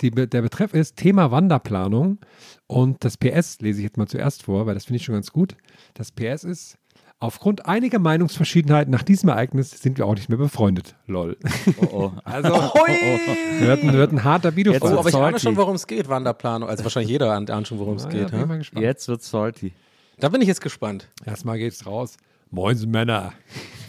Die, 0.00 0.10
der 0.10 0.42
Betreff 0.42 0.74
ist 0.74 0.96
Thema 0.96 1.30
Wanderplanung 1.30 2.18
und 2.66 3.04
das 3.04 3.16
PS 3.16 3.60
lese 3.60 3.80
ich 3.80 3.84
jetzt 3.84 3.96
mal 3.96 4.08
zuerst 4.08 4.44
vor, 4.44 4.66
weil 4.66 4.74
das 4.74 4.84
finde 4.84 4.96
ich 4.96 5.04
schon 5.04 5.14
ganz 5.14 5.32
gut. 5.32 5.56
Das 5.94 6.10
PS 6.12 6.44
ist, 6.44 6.78
aufgrund 7.18 7.66
einiger 7.66 7.98
Meinungsverschiedenheiten 7.98 8.90
nach 8.90 9.02
diesem 9.02 9.28
Ereignis 9.28 9.70
sind 9.70 9.98
wir 9.98 10.06
auch 10.06 10.14
nicht 10.14 10.28
mehr 10.28 10.38
befreundet. 10.38 10.96
Lol. 11.06 11.36
Oh, 11.76 11.86
oh. 11.92 12.12
Also, 12.24 12.48
wird 12.48 13.82
ein, 13.82 13.92
wird 13.92 14.12
ein 14.12 14.24
harter 14.24 14.56
video 14.56 14.72
Jetzt 14.72 14.82
Oh, 14.82 14.98
aber 14.98 15.08
ich 15.08 15.14
ahne 15.14 15.38
schon, 15.38 15.56
worum 15.56 15.76
es 15.76 15.86
geht, 15.86 16.08
Wanderplanung. 16.08 16.68
Also 16.68 16.82
wahrscheinlich 16.84 17.10
jeder 17.10 17.32
ahnt 17.32 17.68
schon, 17.68 17.78
worum 17.78 17.96
es 17.96 18.04
ja, 18.04 18.10
geht. 18.10 18.32
mal 18.32 18.58
gespannt. 18.58 18.82
Jetzt 18.82 19.08
wird's 19.08 19.30
salty. 19.30 19.72
Da 20.18 20.28
bin 20.28 20.40
ich 20.40 20.48
jetzt 20.48 20.60
gespannt. 20.60 21.08
Erstmal 21.24 21.58
geht's 21.58 21.86
raus. 21.86 22.16
Moin, 22.50 22.78
Männer. 22.90 23.32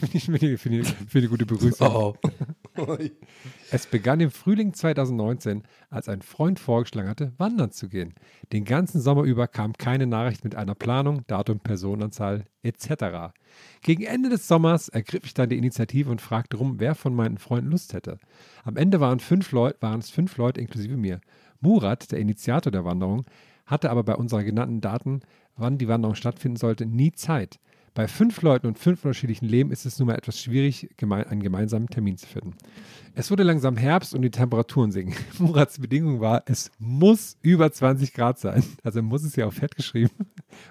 Finde 0.00 0.46
ich, 0.46 0.58
finde 0.58 0.88
eine 1.14 1.28
gute 1.28 1.46
Begrüßung. 1.46 1.86
Oh, 1.86 2.14
Es 3.70 3.86
begann 3.86 4.20
im 4.20 4.30
Frühling 4.30 4.74
2019, 4.74 5.62
als 5.90 6.08
ein 6.08 6.22
Freund 6.22 6.58
vorgeschlagen 6.58 7.08
hatte, 7.08 7.32
wandern 7.38 7.70
zu 7.70 7.88
gehen. 7.88 8.14
Den 8.52 8.64
ganzen 8.64 9.00
Sommer 9.00 9.22
über 9.22 9.46
kam 9.46 9.72
keine 9.74 10.06
Nachricht 10.06 10.44
mit 10.44 10.54
einer 10.54 10.74
Planung, 10.74 11.26
Datum, 11.26 11.60
Personenanzahl 11.60 12.44
etc. 12.62 13.34
Gegen 13.82 14.04
Ende 14.04 14.28
des 14.28 14.48
Sommers 14.48 14.88
ergriff 14.88 15.24
ich 15.24 15.34
dann 15.34 15.48
die 15.48 15.58
Initiative 15.58 16.10
und 16.10 16.20
fragte 16.20 16.56
rum, 16.56 16.76
wer 16.78 16.94
von 16.94 17.14
meinen 17.14 17.38
Freunden 17.38 17.70
Lust 17.70 17.94
hätte. 17.94 18.18
Am 18.64 18.76
Ende 18.76 19.00
waren, 19.00 19.20
fünf 19.20 19.52
waren 19.52 20.00
es 20.00 20.10
fünf 20.10 20.36
Leute 20.36 20.60
inklusive 20.60 20.96
mir. 20.96 21.20
Murat, 21.60 22.10
der 22.10 22.18
Initiator 22.18 22.72
der 22.72 22.84
Wanderung, 22.84 23.24
hatte 23.66 23.90
aber 23.90 24.02
bei 24.02 24.14
unserer 24.14 24.44
genannten 24.44 24.80
Daten, 24.80 25.20
wann 25.56 25.78
die 25.78 25.88
Wanderung 25.88 26.14
stattfinden 26.14 26.56
sollte, 26.56 26.86
nie 26.86 27.12
Zeit. 27.12 27.58
Bei 27.94 28.08
fünf 28.08 28.42
Leuten 28.42 28.66
und 28.66 28.76
fünf 28.76 29.04
unterschiedlichen 29.04 29.46
Leben 29.46 29.70
ist 29.70 29.86
es 29.86 30.00
nun 30.00 30.08
mal 30.08 30.16
etwas 30.16 30.40
schwierig, 30.40 30.90
geme 30.96 31.24
einen 31.28 31.44
gemeinsamen 31.44 31.86
Termin 31.86 32.16
zu 32.16 32.26
finden. 32.26 32.56
Es 33.14 33.30
wurde 33.30 33.44
langsam 33.44 33.76
Herbst 33.76 34.16
und 34.16 34.22
die 34.22 34.32
Temperaturen 34.32 34.90
sinken. 34.90 35.14
Murats 35.38 35.78
Bedingung 35.78 36.18
war, 36.18 36.42
es 36.46 36.72
muss 36.80 37.38
über 37.40 37.70
20 37.70 38.12
Grad 38.12 38.40
sein. 38.40 38.64
Also 38.82 39.00
muss 39.00 39.22
es 39.22 39.36
ja 39.36 39.46
auf 39.46 39.54
Fett 39.54 39.76
geschrieben. 39.76 40.10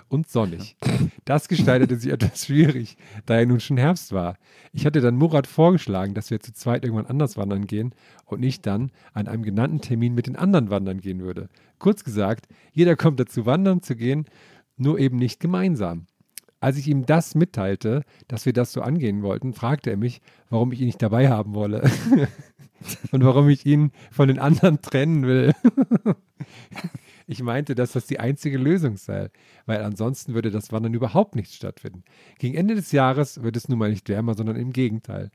Und 0.10 0.30
sonnig. 0.30 0.76
Das 1.24 1.48
gestaltete 1.48 1.96
sich 1.96 2.12
etwas 2.12 2.46
schwierig, 2.46 2.98
da 3.26 3.40
ja 3.40 3.46
nun 3.46 3.62
schon 3.62 3.78
Herbst 3.78 4.12
war. 4.12 4.38
Ich 4.74 4.86
hatte 4.86 5.00
dann 5.00 5.16
Murat 5.16 5.48
vorgeschlagen, 5.48 6.14
dass 6.14 6.30
wir 6.30 6.42
zu 6.42 6.52
zweit 6.52 6.84
irgendwann 6.84 7.06
anders 7.06 7.38
wandern 7.38 7.68
gehen 7.68 7.96
und 8.26 8.44
ich 8.44 8.62
dann 8.62 8.92
an 9.14 9.30
einem 9.30 9.44
genannten 9.44 9.80
Termin 9.80 10.14
mit 10.14 10.28
den 10.28 10.36
anderen 10.36 10.70
wandern 10.70 11.00
gehen 11.00 11.22
würde. 11.22 11.48
Kurz 11.80 12.04
gesagt, 12.04 12.48
jeder 12.74 12.98
kommt 12.98 13.22
dazu, 13.22 13.46
wandern 13.46 13.82
zu 13.82 13.96
gehen, 13.96 14.26
nur 14.76 15.00
eben 15.00 15.18
nicht 15.18 15.40
gemeinsam. 15.40 16.08
Als 16.64 16.78
ich 16.78 16.88
ihm 16.88 17.06
das 17.06 17.36
mitteilte, 17.36 18.04
dass 18.30 18.46
wir 18.46 18.54
das 18.54 18.72
so 18.72 18.82
angehen 18.82 19.22
wollten, 19.22 19.54
fragte 19.54 19.90
er 19.90 19.98
mich, 19.98 20.22
warum 20.50 20.72
ich 20.72 20.80
ihn 20.80 20.86
nicht 20.86 21.02
dabei 21.02 21.28
haben 21.28 21.56
wolle 21.56 21.92
und 23.12 23.26
warum 23.26 23.50
ich 23.50 23.66
ihn 23.66 23.92
von 24.12 24.30
den 24.30 24.40
anderen 24.40 24.82
trennen 24.82 25.28
will. 25.28 25.54
Ich 27.26 27.42
meinte, 27.42 27.74
dass 27.74 27.94
das 27.94 28.06
die 28.06 28.20
einzige 28.20 28.58
Lösung 28.58 28.98
sei, 28.98 29.30
weil 29.66 29.82
ansonsten 29.82 30.34
würde 30.34 30.52
das 30.52 30.74
Wandern 30.74 30.94
überhaupt 30.94 31.36
nicht 31.36 31.54
stattfinden. 31.54 32.04
Gegen 32.38 32.54
Ende 32.54 32.76
des 32.76 32.92
Jahres 32.92 33.42
wird 33.42 33.56
es 33.56 33.70
nun 33.70 33.80
mal 33.80 33.90
nicht 33.90 34.10
wärmer, 34.10 34.34
sondern 34.34 34.58
im 34.58 34.74
Gegenteil. 34.74 35.32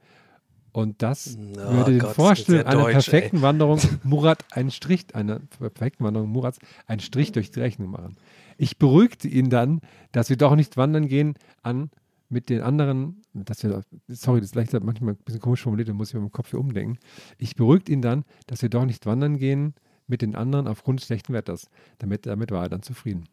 Und 0.72 1.02
das 1.02 1.38
Oh 1.38 1.72
würde 1.72 1.92
den 1.92 2.00
Gott, 2.00 2.14
Vorstellung 2.14 2.62
das 2.62 2.68
ist 2.68 2.74
ja 2.74 2.82
einer 2.82 2.92
deutsch, 2.92 3.06
perfekten 3.06 3.42
Wanderung 3.42 3.80
Murat 4.04 4.44
einen 4.52 4.70
Strich, 4.70 5.14
einer 5.14 5.40
perfekten 5.58 6.04
Wanderung 6.04 6.28
Murats 6.28 6.58
einen 6.86 7.00
Strich 7.00 7.32
durch 7.32 7.50
die 7.50 7.60
Rechnung 7.60 7.90
machen. 7.90 8.16
Ich 8.58 8.76
beruhigte 8.76 9.28
ihn 9.28 9.48
dann, 9.48 9.80
dass 10.12 10.28
wir 10.28 10.36
doch 10.36 10.56
nicht 10.56 10.76
wandern 10.76 11.08
gehen 11.08 11.34
an 11.62 11.90
mit 12.28 12.50
den 12.50 12.60
anderen, 12.60 13.22
dass 13.32 13.62
wir, 13.62 13.82
sorry, 14.08 14.40
das 14.40 14.50
ist 14.50 14.54
leicht 14.54 14.72
manchmal 14.74 15.14
ein 15.14 15.16
bisschen 15.24 15.40
komisch 15.40 15.62
formuliert, 15.62 15.88
da 15.88 15.94
muss 15.94 16.08
ich 16.08 16.14
mir 16.14 16.20
im 16.20 16.32
Kopf 16.32 16.50
hier 16.50 16.60
umdenken. 16.60 16.98
Ich 17.38 17.56
beruhigte 17.56 17.92
ihn 17.92 18.02
dann, 18.02 18.24
dass 18.46 18.60
wir 18.60 18.68
doch 18.68 18.84
nicht 18.84 19.06
wandern 19.06 19.38
gehen 19.38 19.74
mit 20.08 20.22
den 20.22 20.34
anderen 20.34 20.66
aufgrund 20.66 21.00
des 21.00 21.06
schlechten 21.06 21.32
Wetters. 21.32 21.70
Damit, 21.98 22.26
damit 22.26 22.50
war 22.50 22.64
er 22.64 22.68
dann 22.68 22.82
zufrieden. 22.82 23.24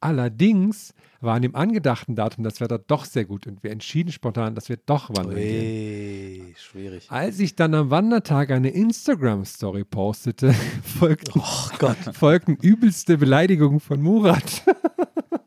Allerdings 0.00 0.94
war 1.20 1.34
an 1.36 1.42
dem 1.42 1.54
angedachten 1.54 2.16
Datum 2.16 2.42
das 2.42 2.60
Wetter 2.60 2.78
doch 2.78 3.04
sehr 3.04 3.26
gut 3.26 3.46
und 3.46 3.62
wir 3.62 3.70
entschieden 3.70 4.10
spontan, 4.10 4.54
dass 4.54 4.68
wir 4.68 4.78
doch 4.78 5.10
wandern 5.10 5.36
gehen. 5.36 6.37
Schwierig. 6.60 7.06
Als 7.08 7.38
ich 7.38 7.54
dann 7.54 7.72
am 7.74 7.90
Wandertag 7.90 8.50
eine 8.50 8.70
Instagram-Story 8.70 9.84
postete, 9.84 10.52
folgten, 10.98 11.40
Gott. 11.78 11.96
folgten 12.12 12.56
übelste 12.56 13.16
Beleidigungen 13.16 13.78
von 13.78 14.02
Murat. 14.02 14.64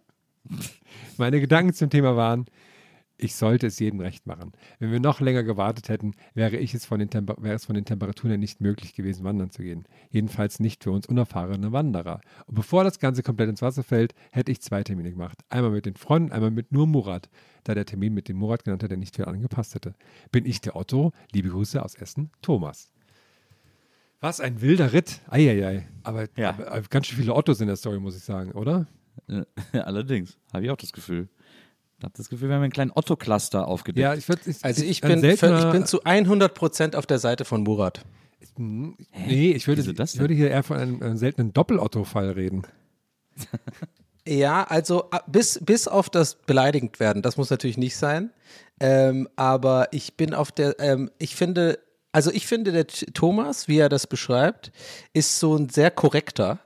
Meine 1.17 1.41
Gedanken 1.41 1.73
zum 1.73 1.89
Thema 1.89 2.15
waren, 2.15 2.45
ich 3.23 3.35
sollte 3.35 3.67
es 3.67 3.77
jedem 3.79 3.99
recht 3.99 4.25
machen. 4.25 4.51
Wenn 4.79 4.91
wir 4.91 4.99
noch 4.99 5.19
länger 5.21 5.43
gewartet 5.43 5.89
hätten, 5.89 6.13
wäre, 6.33 6.57
ich 6.57 6.73
es, 6.73 6.85
von 6.85 6.99
den 6.99 7.09
Temper 7.09 7.35
wäre 7.39 7.55
es 7.55 7.65
von 7.65 7.75
den 7.75 7.85
Temperaturen 7.85 8.31
her 8.31 8.37
nicht 8.37 8.61
möglich 8.61 8.93
gewesen, 8.95 9.23
wandern 9.23 9.51
zu 9.51 9.61
gehen. 9.61 9.85
Jedenfalls 10.09 10.59
nicht 10.59 10.83
für 10.83 10.91
uns 10.91 11.05
unerfahrene 11.05 11.71
Wanderer. 11.71 12.21
Und 12.47 12.55
bevor 12.55 12.83
das 12.83 12.99
Ganze 12.99 13.21
komplett 13.23 13.49
ins 13.49 13.61
Wasser 13.61 13.83
fällt, 13.83 14.13
hätte 14.31 14.51
ich 14.51 14.61
zwei 14.61 14.83
Termine 14.83 15.11
gemacht. 15.11 15.37
Einmal 15.49 15.71
mit 15.71 15.85
den 15.85 15.95
Freunden, 15.95 16.31
einmal 16.31 16.51
mit 16.51 16.71
nur 16.71 16.87
Murat, 16.87 17.29
da 17.63 17.75
der 17.75 17.85
Termin 17.85 18.13
mit 18.13 18.27
dem 18.27 18.37
Murat 18.37 18.63
genannt 18.63 18.81
hat, 18.83 18.89
der 18.91 18.97
nicht 18.97 19.15
viel 19.15 19.25
angepasst 19.25 19.75
hätte. 19.75 19.93
Bin 20.31 20.45
ich 20.45 20.59
der 20.61 20.75
Otto? 20.75 21.11
Liebe 21.31 21.49
Grüße 21.49 21.83
aus 21.83 21.95
Essen, 21.95 22.31
Thomas. 22.41 22.91
Was 24.19 24.39
ein 24.39 24.61
wilder 24.61 24.93
Ritt. 24.93 25.21
Eieiei. 25.29 25.87
Aber, 26.03 26.27
Ja. 26.37 26.49
aber, 26.49 26.71
aber 26.71 26.81
ganz 26.89 27.07
schön 27.07 27.17
viele 27.19 27.33
Ottos 27.35 27.61
in 27.61 27.67
der 27.67 27.75
Story, 27.75 27.99
muss 27.99 28.15
ich 28.15 28.23
sagen, 28.23 28.51
oder? 28.53 28.87
Allerdings, 29.73 30.37
habe 30.53 30.65
ich 30.65 30.71
auch 30.71 30.77
das 30.77 30.91
Gefühl. 30.93 31.29
Ich 32.01 32.03
habe 32.03 32.13
das 32.17 32.29
Gefühl, 32.29 32.49
wir 32.49 32.55
haben 32.55 32.63
einen 32.63 32.71
kleinen 32.73 32.91
Otto-Cluster 32.95 33.67
aufgedeckt. 33.67 34.01
Ja, 34.01 34.15
ich 34.15 34.27
würde 34.27 34.41
Also 34.63 34.83
ich 34.83 35.03
ein 35.03 35.09
bin, 35.09 35.21
seltener- 35.21 35.65
ich 35.67 35.71
bin 35.71 35.85
zu 35.85 36.01
100% 36.03 36.95
auf 36.95 37.05
der 37.05 37.19
Seite 37.19 37.45
von 37.45 37.61
Murat. 37.61 38.01
Nee, 38.57 39.51
ich 39.51 39.67
würde, 39.67 39.81
ich 39.83 40.19
würde 40.19 40.33
hier 40.33 40.49
eher 40.49 40.63
von 40.63 40.77
einem, 40.77 41.03
einem 41.03 41.17
seltenen 41.17 41.53
Doppel-Otto-Fall 41.53 42.31
reden. 42.31 42.63
Ja, 44.27 44.63
also 44.65 45.05
a- 45.09 45.23
bis, 45.27 45.59
bis 45.63 45.87
auf 45.87 46.07
das 46.07 46.35
beleidigend 46.35 46.99
werden, 46.99 47.23
das 47.23 47.37
muss 47.37 47.49
natürlich 47.49 47.77
nicht 47.79 47.95
sein. 47.97 48.29
Ähm, 48.79 49.27
aber 49.35 49.87
ich 49.91 50.15
bin 50.15 50.35
auf 50.35 50.51
der, 50.51 50.79
ähm, 50.79 51.09
ich 51.17 51.35
finde, 51.35 51.79
also 52.11 52.29
ich 52.31 52.45
finde, 52.45 52.71
der 52.71 52.85
Thomas, 52.85 53.67
wie 53.67 53.79
er 53.79 53.89
das 53.89 54.05
beschreibt, 54.05 54.71
ist 55.13 55.39
so 55.39 55.55
ein 55.55 55.69
sehr 55.69 55.89
korrekter. 55.89 56.59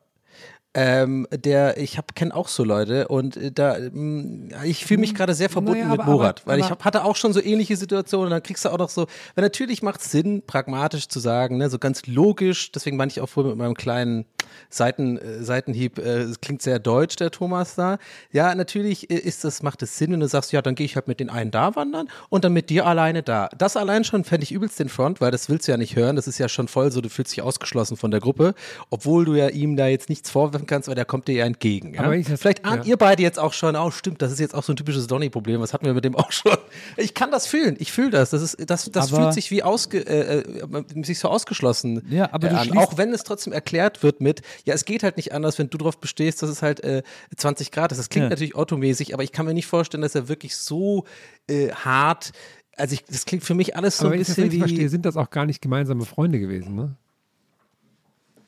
Ähm, 0.77 1.25
der, 1.31 1.77
ich 1.77 1.97
hab, 1.97 2.15
kenne 2.15 2.35
auch 2.35 2.49
so 2.49 2.65
Leute 2.65 3.07
und 3.07 3.37
äh, 3.37 3.49
da, 3.49 3.77
mh, 3.79 4.63
ich 4.65 4.85
fühle 4.85 4.99
mich 4.99 5.15
gerade 5.15 5.33
sehr 5.33 5.49
verbunden 5.49 5.79
Naja, 5.79 5.91
mit 5.93 6.01
aber- 6.01 6.11
Murat, 6.11 6.41
aber- 6.41 6.51
weil 6.51 6.59
ich 6.59 6.65
aber- 6.65 6.71
hab, 6.71 6.83
hatte 6.83 7.05
auch 7.05 7.15
schon 7.15 7.31
so 7.31 7.41
ähnliche 7.41 7.77
Situationen 7.77 8.25
und 8.25 8.31
dann 8.31 8.43
kriegst 8.43 8.65
du 8.65 8.69
auch 8.69 8.77
noch 8.77 8.89
so, 8.89 9.07
weil 9.35 9.43
natürlich 9.43 9.81
macht 9.83 10.01
es 10.01 10.11
Sinn, 10.11 10.43
pragmatisch 10.45 11.07
zu 11.07 11.21
sagen, 11.21 11.55
ne, 11.57 11.69
so 11.69 11.79
ganz 11.79 12.05
logisch, 12.07 12.73
deswegen 12.73 12.97
meine 12.97 13.09
ich 13.09 13.21
auch 13.21 13.29
vorhin 13.29 13.51
mit 13.51 13.57
meinem 13.59 13.75
kleinen 13.75 14.25
Seiten, 14.69 15.17
äh, 15.17 15.43
Seitenhieb, 15.43 15.97
äh, 15.97 16.23
es 16.23 16.41
klingt 16.41 16.61
sehr 16.61 16.79
deutsch, 16.79 17.15
der 17.15 17.31
Thomas 17.31 17.75
da. 17.75 17.97
Ja, 18.33 18.53
natürlich 18.53 19.09
äh, 19.09 19.15
ist 19.15 19.45
das, 19.45 19.63
macht 19.63 19.81
es 19.81 19.97
Sinn, 19.97 20.11
wenn 20.11 20.19
du 20.19 20.27
sagst, 20.27 20.51
ja, 20.51 20.61
dann 20.61 20.75
gehe 20.75 20.85
ich 20.85 20.95
halt 20.97 21.07
mit 21.07 21.21
den 21.21 21.29
einen 21.29 21.51
da 21.51 21.75
wandern 21.77 22.09
und 22.27 22.43
dann 22.43 22.51
mit 22.51 22.69
dir 22.69 22.85
alleine 22.85 23.23
da. 23.23 23.47
Das 23.57 23.77
allein 23.77 24.03
schon 24.03 24.25
fände 24.25 24.43
ich 24.43 24.51
übelst 24.51 24.77
den 24.79 24.89
Front, 24.89 25.21
weil 25.21 25.31
das 25.31 25.49
willst 25.49 25.69
du 25.69 25.71
ja 25.71 25.77
nicht 25.77 25.95
hören, 25.95 26.17
das 26.17 26.27
ist 26.27 26.37
ja 26.37 26.49
schon 26.49 26.67
voll 26.67 26.91
so, 26.91 26.99
du 26.99 27.09
fühlst 27.09 27.31
dich 27.31 27.41
ausgeschlossen 27.41 27.95
von 27.95 28.11
der 28.11 28.19
Gruppe, 28.19 28.55
obwohl 28.89 29.23
du 29.23 29.35
ja 29.35 29.47
ihm 29.47 29.77
da 29.77 29.87
jetzt 29.87 30.09
nichts 30.09 30.29
vorwerfen 30.29 30.64
kannst, 30.65 30.87
weil 30.87 30.95
der 30.95 31.05
kommt 31.05 31.27
dir 31.27 31.35
ja 31.35 31.45
entgegen. 31.45 31.93
Ja? 31.93 32.01
Aber 32.01 32.15
ich 32.15 32.27
das- 32.27 32.39
Vielleicht 32.41 32.65
ahnt 32.65 32.85
ja. 32.85 32.91
ihr 32.91 32.97
beide 32.97 33.21
jetzt 33.23 33.39
auch 33.39 33.53
schon, 33.53 33.75
oh 33.75 33.91
stimmt, 33.91 34.21
das 34.21 34.31
ist 34.31 34.39
jetzt 34.39 34.53
auch 34.55 34.63
so 34.63 34.73
ein 34.73 34.75
typisches 34.75 35.07
Donny-Problem, 35.07 35.59
was 35.61 35.73
hatten 35.73 35.85
wir 35.85 35.93
mit 35.93 36.05
dem 36.05 36.15
auch 36.15 36.31
schon? 36.31 36.57
Ich 36.97 37.13
kann 37.13 37.31
das 37.31 37.47
fühlen, 37.47 37.75
ich 37.79 37.91
fühle 37.91 38.09
das, 38.11 38.29
das, 38.31 38.41
ist, 38.41 38.69
das, 38.69 38.89
das 38.91 39.11
Aber- 39.13 39.23
fühlt 39.23 39.33
sich 39.33 39.51
wie 39.51 39.63
ausge, 39.63 39.99
äh, 39.99 40.39
äh, 40.39 41.03
sich 41.03 41.19
so 41.19 41.29
ausgeschlossen 41.29 42.01
Ja, 42.09 42.31
aber 42.33 42.49
äh, 42.51 42.55
an. 42.55 42.77
Auch 42.77 42.97
wenn 42.97 43.13
es 43.13 43.23
trotzdem 43.23 43.53
erklärt 43.53 44.03
wird 44.03 44.21
mit, 44.21 44.41
ja, 44.65 44.73
es 44.73 44.85
geht 44.85 45.03
halt 45.03 45.17
nicht 45.17 45.33
anders, 45.33 45.57
wenn 45.59 45.69
du 45.69 45.77
drauf 45.77 45.99
bestehst, 45.99 46.41
dass 46.41 46.49
es 46.49 46.61
halt 46.61 46.83
äh, 46.83 47.03
20 47.35 47.71
Grad 47.71 47.91
ist. 47.91 47.97
Das 47.97 48.09
klingt 48.09 48.25
Ja. 48.25 48.29
natürlich 48.29 48.55
automäßig, 48.55 49.13
aber 49.13 49.23
ich 49.23 49.31
kann 49.31 49.45
mir 49.45 49.53
nicht 49.53 49.67
vorstellen, 49.67 50.01
dass 50.01 50.15
er 50.15 50.27
wirklich 50.29 50.55
so 50.55 51.05
äh, 51.47 51.69
hart, 51.71 52.31
also 52.77 52.93
ich, 52.93 53.03
das 53.05 53.25
klingt 53.25 53.43
für 53.43 53.53
mich 53.53 53.75
alles 53.75 53.97
so 53.97 54.05
Aber 54.05 54.09
ein 54.09 54.13
wenn 54.15 54.21
ich 54.21 54.27
das 54.27 54.35
bisschen 54.35 54.51
wie, 54.51 54.59
verstehe, 54.59 54.89
sind 54.89 55.05
das 55.05 55.15
auch 55.17 55.29
gar 55.29 55.45
nicht 55.45 55.61
gemeinsame 55.61 56.05
Freunde 56.05 56.39
gewesen, 56.39 56.75
ne? 56.75 56.95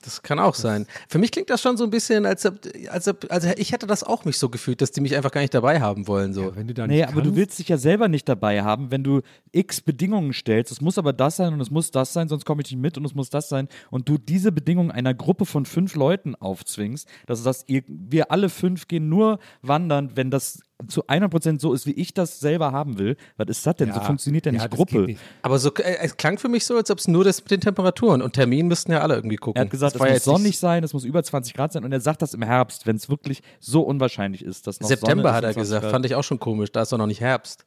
Das 0.08 0.22
kann 0.22 0.39
auch 0.39 0.56
sein. 0.56 0.88
Für 1.10 1.17
mich 1.17 1.32
klingt 1.32 1.50
das 1.50 1.62
schon 1.62 1.76
so 1.76 1.84
ein 1.84 1.89
bisschen, 1.89 2.26
als 2.26 2.46
ob, 2.46 2.60
als 2.89 3.08
ob, 3.08 3.30
also 3.30 3.50
ich 3.58 3.74
hätte 3.74 3.88
das 3.88 4.04
auch 4.04 4.24
mich 4.24 4.38
so 4.38 4.48
gefühlt, 4.48 4.82
dass 4.82 4.91
die 4.91 5.02
mich 5.02 5.15
einfach 5.15 5.32
gar 5.32 5.41
nicht 5.41 5.54
dabei 5.54 5.82
haben 5.82 6.08
wollen, 6.08 6.34
so. 6.34 6.43
Ja, 6.43 6.56
wenn 6.56 6.67
du 6.67 6.74
da 6.74 6.88
Nee, 6.88 7.04
aber 7.04 7.22
du 7.22 7.36
willst 7.36 7.60
dich 7.60 7.67
ja 7.67 7.78
selber 7.78 8.08
nicht 8.08 8.28
dabei 8.30 8.63
haben, 8.63 8.89
wenn 8.89 9.04
du 9.04 9.22
x 9.52 9.82
Bedingungen 9.82 10.32
stellst. 10.32 10.72
Es 10.72 10.80
muss 10.80 10.98
aber 10.98 11.12
das 11.12 11.36
sein 11.36 11.54
und 11.54 11.60
es 11.60 11.70
muss 11.70 11.91
das 11.91 12.13
sein, 12.13 12.30
sonst 12.30 12.46
komme 12.46 12.62
ich 12.62 12.72
nicht 12.72 12.82
mit 12.82 12.98
und 12.98 13.06
es 13.06 13.15
muss 13.15 13.30
das 13.30 13.50
sein. 13.50 13.67
Und 13.91 14.08
du 14.08 14.17
diese 14.17 14.52
Bedingungen 14.52 14.91
einer 14.91 15.13
Gruppe 15.13 15.46
von 15.46 15.65
fünf 15.65 15.96
Leuten 15.96 16.36
aufzwingst, 16.36 17.08
dass 17.26 17.43
das 17.43 17.65
ihr, 17.67 17.84
wir 17.88 18.32
alle 18.32 18.50
fünf 18.50 18.88
gehen 18.88 19.10
nur 19.10 19.39
wandern, 19.62 20.12
wenn 20.15 20.32
das 20.32 20.62
zu 20.88 21.06
100% 21.08 21.60
so 21.60 21.74
ist, 21.74 21.88
wie 21.88 21.92
ich 21.94 22.13
das 22.13 22.40
selber 22.40 22.72
haben 22.72 23.00
will. 23.00 23.18
Was 23.36 23.48
ist 23.50 23.66
das 23.66 23.76
denn? 23.78 23.90
so 23.92 23.96
Ja, 24.00 24.06
funktioniert 24.06 24.46
ja 24.46 24.52
nicht 24.52 24.70
Gruppe. 24.70 25.00
nicht. 25.00 25.20
Aber 25.42 25.58
so, 25.58 25.74
äh, 25.74 25.98
es 26.02 26.18
klang 26.18 26.38
für 26.38 26.50
mich 26.50 26.66
so, 26.66 26.76
als 26.78 26.92
ob 26.92 27.00
es 27.00 27.08
nur 27.08 27.24
das 27.24 27.42
mit 27.42 27.50
den 27.50 27.62
Temperaturen 27.62 28.22
und 28.22 28.34
Termin 28.34 28.68
müssten 28.68 28.92
ja 28.92 29.02
alle 29.02 29.16
irgendwie 29.16 29.38
gucken. 29.38 29.60
Er 29.60 29.66
hat 29.66 29.72
gesagt, 29.72 29.96
es 29.96 30.02
muss 30.02 30.24
sonnig 30.24 30.60
sein, 30.60 30.84
es 30.84 30.94
muss 30.94 31.04
über 31.04 31.24
20 31.24 31.56
Grad 31.56 31.74
sein 31.74 31.84
und 31.84 31.92
er 31.92 32.00
sagt 32.00 32.22
das 32.22 32.36
im 32.36 32.44
Herbst, 32.44 32.86
wenn 32.86 32.96
es 32.96 33.10
wirklich 33.10 33.42
so 33.60 33.82
unwahrscheinlich 33.82 34.44
ist, 34.44 34.68
dass 34.68 34.80
noch 34.80 34.88
September 34.88 35.24
Sonne 35.24 35.34
hat 35.36 35.44
er 35.46 35.48
und 35.50 35.54
20 35.56 35.62
gesagt, 35.63 35.82
Grad. 35.84 35.92
fand 35.92 36.06
ich 36.06 36.13
auch 36.16 36.24
schon 36.24 36.40
komisch, 36.40 36.72
da 36.72 36.84
ist 36.84 36.92
doch 36.92 36.98
noch 37.00 37.08
nicht 37.08 37.22
Herbst, 37.22 37.66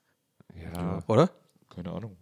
Ja. 0.77 1.01
oder? 1.09 1.31
Keine 1.75 1.90
Ahnung. 1.90 2.16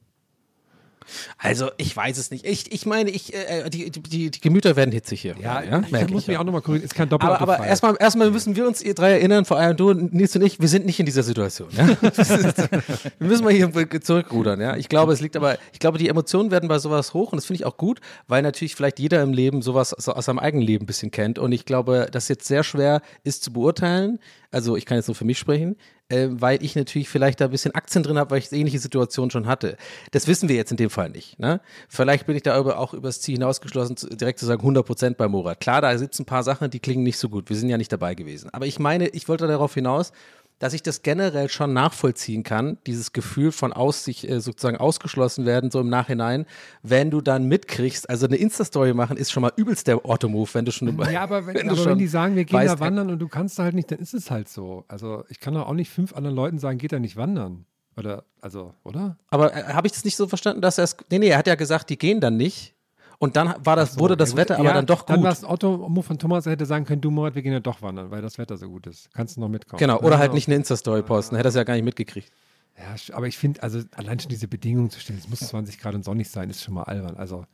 Also, 1.37 1.71
ich 1.77 1.97
weiß 1.97 2.18
es 2.18 2.31
nicht. 2.31 2.44
Ich, 2.44 2.73
ich 2.73 2.87
meine, 2.87 3.11
ich, 3.11 3.35
äh, 3.35 3.68
die, 3.71 3.90
die, 3.90 4.03
die, 4.03 4.31
die 4.31 4.40
Gemüter 4.40 4.77
werden 4.77 4.92
hitzig 4.92 5.21
hier. 5.21 5.35
Ja, 5.40 5.62
ja 5.62 5.81
ich 5.81 5.90
merke 5.90 6.12
muss 6.12 6.23
ich. 6.23 6.29
mich 6.29 6.38
auch 6.38 6.44
nochmal 6.44 6.62
korrigieren, 6.62 6.85
ist 6.85 6.94
kein 6.94 7.09
doppel 7.09 7.29
Aber, 7.29 7.40
aber 7.40 7.66
erstmal, 7.66 7.97
erstmal 7.99 8.31
müssen 8.31 8.57
wir 8.57 8.66
uns, 8.66 8.83
ihr 8.83 8.94
drei 8.94 9.12
erinnern, 9.12 9.44
vor 9.44 9.59
allem 9.59 9.77
du, 9.77 9.92
Nils 9.92 10.35
und 10.37 10.42
ich, 10.42 10.61
wir 10.61 10.68
sind 10.68 10.87
nicht 10.87 11.01
in 11.01 11.07
dieser 11.07 11.23
Situation. 11.23 11.68
Ja? 11.73 11.88
wir 12.01 13.29
müssen 13.29 13.44
mal 13.44 13.53
hier 13.53 13.71
zurückrudern. 14.01 14.61
Ja? 14.61 14.77
Ich 14.77 14.88
glaube, 14.88 15.12
es 15.12 15.21
liegt 15.21 15.37
aber, 15.37 15.59
ich 15.73 15.79
glaube, 15.79 15.99
die 15.99 16.09
Emotionen 16.09 16.51
werden 16.51 16.68
bei 16.68 16.79
sowas 16.79 17.14
hoch 17.14 17.33
und 17.33 17.37
das 17.37 17.47
finde 17.47 17.62
ich 17.62 17.66
auch 17.66 17.77
gut, 17.77 18.01
weil 18.27 18.42
natürlich 18.42 18.75
vielleicht 18.75 18.99
jeder 18.99 19.23
im 19.23 19.33
Leben 19.33 19.62
sowas 19.62 19.94
aus, 19.94 20.09
aus 20.09 20.25
seinem 20.25 20.38
eigenen 20.38 20.66
Leben 20.66 20.85
ein 20.85 20.87
bisschen 20.87 21.11
kennt. 21.11 21.38
Und 21.38 21.53
ich 21.53 21.64
glaube, 21.64 22.09
das 22.11 22.29
jetzt 22.29 22.47
sehr 22.47 22.64
schwer 22.64 23.01
ist 23.25 23.44
zu 23.44 23.53
beurteilen. 23.53 24.18
Also 24.51 24.77
ich 24.77 24.87
kann 24.87 24.97
jetzt 24.97 25.09
nur 25.09 25.14
für 25.14 25.25
mich 25.25 25.38
sprechen, 25.38 25.77
äh, 26.09 26.29
weil 26.31 26.62
ich 26.62 26.75
natürlich 26.75 27.09
vielleicht 27.09 27.40
da 27.40 27.47
ein 27.47 27.51
bisschen 27.51 27.75
Aktien 27.75 28.03
drin 28.03 28.18
habe, 28.18 28.31
weil 28.31 28.38
ich 28.38 28.51
ähnliche 28.53 28.79
Situationen 28.79 29.31
schon 29.31 29.47
hatte. 29.47 29.77
Das 30.11 30.27
wissen 30.27 30.49
wir 30.49 30.57
jetzt 30.57 30.71
in 30.71 30.77
dem 30.77 30.90
Fall 30.90 31.11
nicht. 31.11 31.38
Ne? 31.38 31.61
Vielleicht 31.88 32.27
bin 32.27 32.37
ich 32.37 32.42
da 32.42 32.59
über, 32.59 32.79
auch 32.79 32.94
übers 32.94 33.21
Ziel 33.21 33.35
hinausgeschlossen, 33.35 33.97
direkt 34.16 34.38
zu 34.38 34.47
sagen 34.47 34.62
100% 34.62 35.14
bei 35.14 35.29
Murat. 35.29 35.61
Klar, 35.61 35.83
da 35.83 35.97
sitzen 35.99 36.23
ein 36.23 36.27
paar 36.27 36.42
Sachen, 36.42 36.71
die 36.71 36.81
klingen 36.81 37.03
nicht 37.03 37.18
so 37.18 37.29
gut. 37.29 37.49
Wir 37.49 37.57
sind 37.57 37.68
ja 37.68 37.77
nicht 37.77 37.92
dabei 37.92 38.14
gewesen. 38.14 38.51
Aber 38.53 38.66
ich 38.66 38.79
meine, 38.79 39.09
ich 39.09 39.29
wollte 39.29 39.47
darauf 39.47 39.75
hinaus, 39.75 40.12
dass 40.59 40.73
ich 40.73 40.83
das 40.83 41.03
generell 41.03 41.49
schon 41.49 41.73
nachvollziehen 41.73 42.42
kann, 42.42 42.79
dieses 42.87 43.12
Gefühl 43.12 43.53
von 43.53 43.73
aus 43.73 44.05
sich 44.05 44.29
äh, 44.29 44.40
sozusagen 44.40 44.77
ausgeschlossen 44.77 45.47
werden, 45.47 45.71
so 45.71 45.81
im 45.81 45.88
Nachhinein, 45.88 46.47
wenn 46.83 47.11
du 47.11 47.21
dann 47.21 47.44
mitkriegst, 47.44 48.09
also 48.11 48.27
eine 48.27 48.37
Insta-Story 48.37 48.94
machen 48.94 49.16
ist 49.16 49.31
schon 49.31 49.42
mal 49.42 49.53
übelst 49.57 49.87
der 49.87 50.05
Otto-Move, 50.05 50.49
wenn 50.53 50.64
du 50.64 50.73
schon 50.73 50.99
Ja, 51.11 51.23
aber 51.23 51.47
wenn, 51.47 51.55
du 51.55 51.61
aber 51.73 51.77
schon 51.77 51.87
wenn 51.92 51.99
die 51.99 52.09
sagen, 52.09 52.37
wir 52.37 52.44
gehen 52.44 52.59
weißt, 52.59 52.75
da 52.75 52.81
wandern 52.81 53.11
und 53.11 53.18
du 53.18 53.29
kannst 53.29 53.59
da 53.59 53.64
halt 53.64 53.75
nicht, 53.75 53.90
dann 53.90 53.99
ist 53.99 54.14
es 54.14 54.31
halt 54.31 54.49
so. 54.49 54.85
Also 54.88 55.25
ich 55.29 55.40
kann 55.40 55.55
doch 55.55 55.66
auch 55.66 55.75
nicht 55.75 55.90
fünf 55.90 56.14
anderen 56.14 56.37
Leuten 56.37 56.59
sagen, 56.59 56.79
geht 56.79 56.92
da 56.92 56.99
nicht 56.99 57.16
wandern. 57.16 57.64
Oder, 57.97 58.25
also, 58.40 58.75
oder? 58.85 59.16
Aber 59.29 59.55
äh, 59.55 59.64
habe 59.64 59.88
ich 59.88 59.92
das 59.92 60.05
nicht 60.05 60.16
so 60.16 60.29
verstanden, 60.29 60.61
dass 60.61 60.79
er 60.79 60.85
es. 60.85 60.97
Nee, 61.11 61.18
nee, 61.18 61.29
er 61.29 61.38
hat 61.38 61.49
ja 61.49 61.57
gesagt, 61.57 61.90
die 61.90 61.99
gehen 61.99 62.21
dann 62.21 62.37
nicht. 62.37 62.75
Und 63.20 63.37
dann 63.37 63.54
war 63.64 63.74
das, 63.76 63.94
So, 63.94 64.00
wurde 64.00 64.16
das 64.16 64.33
ja. 64.33 64.37
Wetter 64.37 64.54
aber 64.57 64.64
Ja, 64.68 64.74
dann 64.74 64.87
doch 64.87 65.02
Dann 65.02 65.16
gut. 65.16 65.24
war 65.24 65.33
es 65.33 65.44
Otto 65.44 65.88
von 66.02 66.18
Thomas, 66.18 66.46
er 66.46 66.52
hätte 66.52 66.66
sagen 66.66 66.85
können, 66.85 67.00
du 67.00 67.11
Morat, 67.11 67.35
wir 67.35 67.42
gehen 67.42 67.52
ja 67.52 67.61
doch 67.61 67.83
wandern, 67.83 68.11
weil 68.11 68.22
das 68.22 68.38
Wetter 68.38 68.57
so 68.57 68.68
gut 68.68 68.87
ist. 68.87 69.11
Kannst 69.12 69.37
du 69.37 69.40
noch 69.40 69.48
mitkommen. 69.48 69.78
genau, 69.78 69.98
oder 69.98 70.12
Ja, 70.12 70.18
halt 70.18 70.35
nicht 70.35 70.46
eine 70.48 70.57
Insta-Story 70.57 71.02
posten, 71.02 71.35
hätte 71.37 71.48
er 71.48 71.50
es 71.50 71.54
ja 71.57 71.64
gar 71.64 71.74
nicht 71.74 71.85
mitgekriegt. 71.85 72.31
Ja, 72.78 73.16
aber 73.16 73.26
ich 73.26 73.37
finde, 73.37 73.61
also 73.62 73.81
allein 73.96 74.20
schon 74.20 74.28
diese 74.28 74.46
Bedingungen 74.46 74.88
zu 74.90 75.00
stellen, 75.00 75.18
es 75.18 75.28
muss 75.28 75.40
20 75.40 75.81
Grad 75.81 75.96
und 75.96 76.04
sonnig 76.04 76.31
sein, 76.31 76.48
ist 76.48 76.62
schon 76.62 76.74
mal 76.74 76.85
albern. 76.85 77.16
Also 77.16 77.44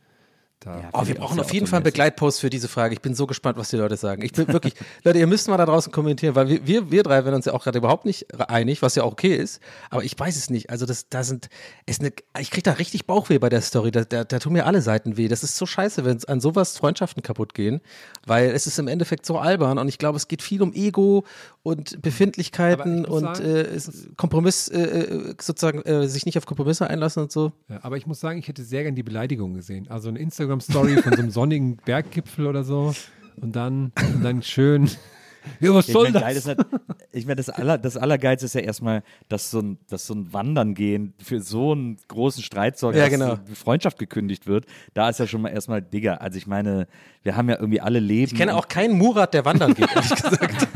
Oh, 0.92 1.06
wir 1.06 1.14
brauchen 1.14 1.38
auf 1.40 1.52
jeden 1.52 1.66
Fall 1.66 1.78
einen. 1.78 1.84
Begleitpost 1.84 2.40
für 2.40 2.48
diese 2.48 2.68
Frage. 2.68 2.94
Ich 2.94 3.02
bin 3.02 3.14
so 3.14 3.26
gespannt, 3.26 3.58
was 3.58 3.68
die 3.68 3.76
Leute 3.76 3.96
sagen. 3.96 4.22
Ich 4.22 4.32
bin 4.32 4.48
wirklich, 4.48 4.74
Leute, 5.04 5.18
ihr 5.18 5.26
müsst 5.26 5.48
mal 5.48 5.58
da 5.58 5.66
draußen 5.66 5.92
kommentieren, 5.92 6.34
weil 6.34 6.48
wir, 6.48 6.66
wir, 6.66 6.90
wir 6.90 7.02
drei 7.02 7.24
werden 7.24 7.34
uns 7.34 7.44
ja 7.44 7.52
auch 7.52 7.62
gerade 7.62 7.78
überhaupt 7.78 8.06
nicht 8.06 8.32
einig, 8.48 8.80
was 8.80 8.94
ja 8.94 9.02
auch 9.02 9.12
okay 9.12 9.34
ist. 9.34 9.60
Aber 9.90 10.04
ich 10.04 10.18
weiß 10.18 10.36
es 10.36 10.48
nicht. 10.48 10.70
Also 10.70 10.86
das, 10.86 11.08
da 11.08 11.22
sind, 11.22 11.48
ist 11.86 12.00
eine, 12.00 12.12
ich 12.38 12.50
krieg 12.50 12.64
da 12.64 12.72
richtig 12.72 13.06
Bauchweh 13.06 13.38
bei 13.38 13.50
der 13.50 13.60
Story. 13.60 13.90
Da, 13.90 14.04
da, 14.04 14.24
da 14.24 14.38
tun 14.38 14.54
mir 14.54 14.66
alle 14.66 14.80
Seiten 14.80 15.16
weh. 15.16 15.28
Das 15.28 15.42
ist 15.42 15.56
so 15.56 15.66
scheiße, 15.66 16.04
wenn 16.04 16.24
an 16.24 16.40
sowas 16.40 16.78
Freundschaften 16.78 17.22
kaputt 17.22 17.52
gehen, 17.52 17.80
weil 18.26 18.50
es 18.50 18.66
ist 18.66 18.78
im 18.78 18.88
Endeffekt 18.88 19.26
so 19.26 19.38
albern 19.38 19.78
und 19.78 19.88
ich 19.88 19.98
glaube, 19.98 20.16
es 20.16 20.28
geht 20.28 20.40
viel 20.40 20.62
um 20.62 20.72
Ego 20.72 21.24
und 21.64 22.00
Befindlichkeiten 22.02 23.04
ich 23.04 23.08
muss 23.08 23.22
und 23.22 23.36
sagen, 23.36 23.44
äh, 23.44 23.80
Kompromiss, 24.16 24.68
äh, 24.68 24.80
äh, 24.82 25.34
sozusagen, 25.40 25.80
äh, 25.82 26.06
sich 26.06 26.26
nicht 26.26 26.38
auf 26.38 26.46
Kompromisse 26.46 26.88
einlassen 26.88 27.22
und 27.24 27.32
so. 27.32 27.52
Ja, 27.68 27.80
aber 27.82 27.96
ich 27.96 28.06
muss 28.06 28.20
sagen, 28.20 28.38
ich 28.38 28.46
hätte 28.46 28.62
sehr 28.62 28.82
gern 28.84 28.94
die 28.94 29.02
Beleidigung 29.02 29.54
gesehen. 29.54 29.88
Also 29.88 30.10
eine 30.10 30.18
Instagram-Story 30.20 31.02
von 31.02 31.12
so 31.14 31.18
einem 31.18 31.30
sonnigen 31.32 31.76
Berggipfel 31.78 32.46
oder 32.46 32.62
so. 32.64 32.94
Und 33.40 33.56
dann, 33.56 33.92
und 34.14 34.22
dann 34.22 34.42
schön, 34.42 34.88
Ja, 35.60 35.74
was 35.74 35.86
Ich 35.88 35.92
soll 35.92 36.04
meine, 36.10 36.20
geil 36.20 36.34
das? 36.34 36.44
ist 36.44 36.48
halt, 36.48 36.66
ich 37.12 37.26
meine, 37.26 37.36
das, 37.36 37.50
aller, 37.50 37.76
das 37.78 37.96
Allergeilste 37.96 38.46
ist 38.46 38.54
ja 38.54 38.62
erstmal, 38.62 39.02
dass 39.28 39.50
so, 39.50 39.60
ein, 39.60 39.78
dass 39.88 40.06
so 40.06 40.14
ein 40.14 40.32
Wandern 40.32 40.74
gehen 40.74 41.12
für 41.22 41.40
so 41.40 41.72
einen 41.72 41.98
großen 42.08 42.42
Streit 42.42 42.78
sorgt, 42.78 42.96
Ja, 42.96 43.02
dass 43.04 43.10
genau. 43.10 43.36
die 43.36 43.54
Freundschaft 43.54 43.98
gekündigt 43.98 44.46
wird. 44.46 44.66
Da 44.94 45.08
ist 45.10 45.20
ja 45.20 45.26
schon 45.26 45.42
mal 45.42 45.50
erstmal 45.50 45.82
Digga. 45.82 46.14
Also 46.14 46.38
ich 46.38 46.46
meine, 46.46 46.86
wir 47.22 47.36
haben 47.36 47.48
ja 47.48 47.56
irgendwie 47.56 47.80
alle 47.80 48.00
Leben. 48.00 48.32
Ich 48.32 48.38
kenne 48.38 48.54
auch 48.56 48.68
keinen 48.68 48.96
Murat, 48.96 49.34
der 49.34 49.44
wandern 49.44 49.74
geht, 49.74 49.88
ehrlich 49.94 50.10
gesagt. 50.14 50.68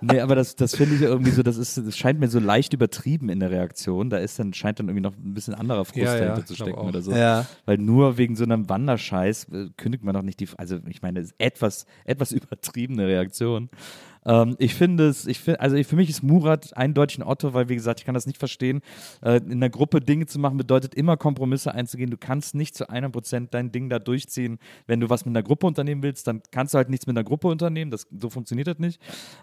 Nee, 0.00 0.20
aber 0.20 0.34
das, 0.34 0.56
das 0.56 0.74
finde 0.74 0.94
ich 0.94 1.00
ja 1.00 1.08
irgendwie 1.08 1.30
so, 1.30 1.42
das 1.42 1.56
ist, 1.56 1.76
das 1.76 1.96
scheint 1.96 2.20
mir 2.20 2.28
so 2.28 2.38
leicht 2.38 2.72
übertrieben 2.72 3.28
in 3.28 3.40
der 3.40 3.50
Reaktion. 3.50 4.10
Da 4.10 4.18
ist 4.18 4.38
dann, 4.38 4.52
scheint 4.52 4.78
dann 4.78 4.88
irgendwie 4.88 5.02
noch 5.02 5.16
ein 5.16 5.34
bisschen 5.34 5.54
anderer 5.54 5.84
Frust 5.84 5.98
Ja, 5.98 6.14
ja, 6.14 6.20
dahinter 6.20 6.46
zu 6.46 6.54
ich 6.54 6.58
glaub 6.58 6.68
stecken 6.68 6.88
oder 6.88 7.02
so. 7.02 7.12
Ja. 7.12 7.46
Weil 7.66 7.78
nur 7.78 8.16
wegen 8.16 8.36
so 8.36 8.44
einem 8.44 8.68
Wanderscheiß 8.68 9.48
äh, 9.52 9.68
kündigt 9.76 10.04
man 10.04 10.14
doch 10.14 10.22
nicht 10.22 10.40
die, 10.40 10.48
also 10.56 10.78
ich 10.88 11.02
meine, 11.02 11.26
etwas, 11.38 11.86
etwas 12.04 12.32
übertriebene 12.32 13.06
Reaktion. 13.06 13.68
Ähm, 14.26 14.56
ich 14.58 14.74
finde 14.74 15.08
es, 15.08 15.26
ich 15.26 15.40
finde, 15.40 15.60
also 15.60 15.82
für 15.82 15.96
mich 15.96 16.10
ist 16.10 16.22
Murat 16.22 16.76
eindeutig 16.76 17.18
ein 17.18 17.22
Otto, 17.22 17.54
weil 17.54 17.68
wie 17.68 17.74
gesagt, 17.74 18.00
ich 18.00 18.06
kann 18.06 18.14
das 18.14 18.26
nicht 18.26 18.38
verstehen. 18.38 18.80
Äh, 19.22 19.36
in 19.38 19.52
einer 19.52 19.70
Gruppe 19.70 20.00
Dinge 20.00 20.26
zu 20.26 20.38
machen 20.38 20.56
bedeutet 20.56 20.94
immer 20.94 21.16
Kompromisse 21.16 21.74
einzugehen. 21.74 22.10
Du 22.10 22.16
kannst 22.16 22.54
nicht 22.54 22.74
zu 22.74 22.88
einem 22.90 23.12
Prozent 23.12 23.54
dein 23.54 23.72
Ding 23.72 23.88
da 23.88 23.98
durchziehen. 23.98 24.58
Wenn 24.86 25.00
du 25.00 25.08
was 25.08 25.24
mit 25.24 25.32
einer 25.32 25.42
Gruppe 25.42 25.66
unternehmen 25.66 26.02
willst, 26.02 26.26
dann 26.26 26.42
kannst 26.50 26.74
du 26.74 26.78
halt 26.78 26.90
nichts 26.90 27.06
mit 27.06 27.16
einer 27.16 27.24
Gruppe 27.24 27.48
unternehmen. 27.48 27.90
Das, 27.90 28.06
so 28.18 28.30
funktioniert 28.30 28.68
das 28.68 28.78
nicht. 28.78 29.00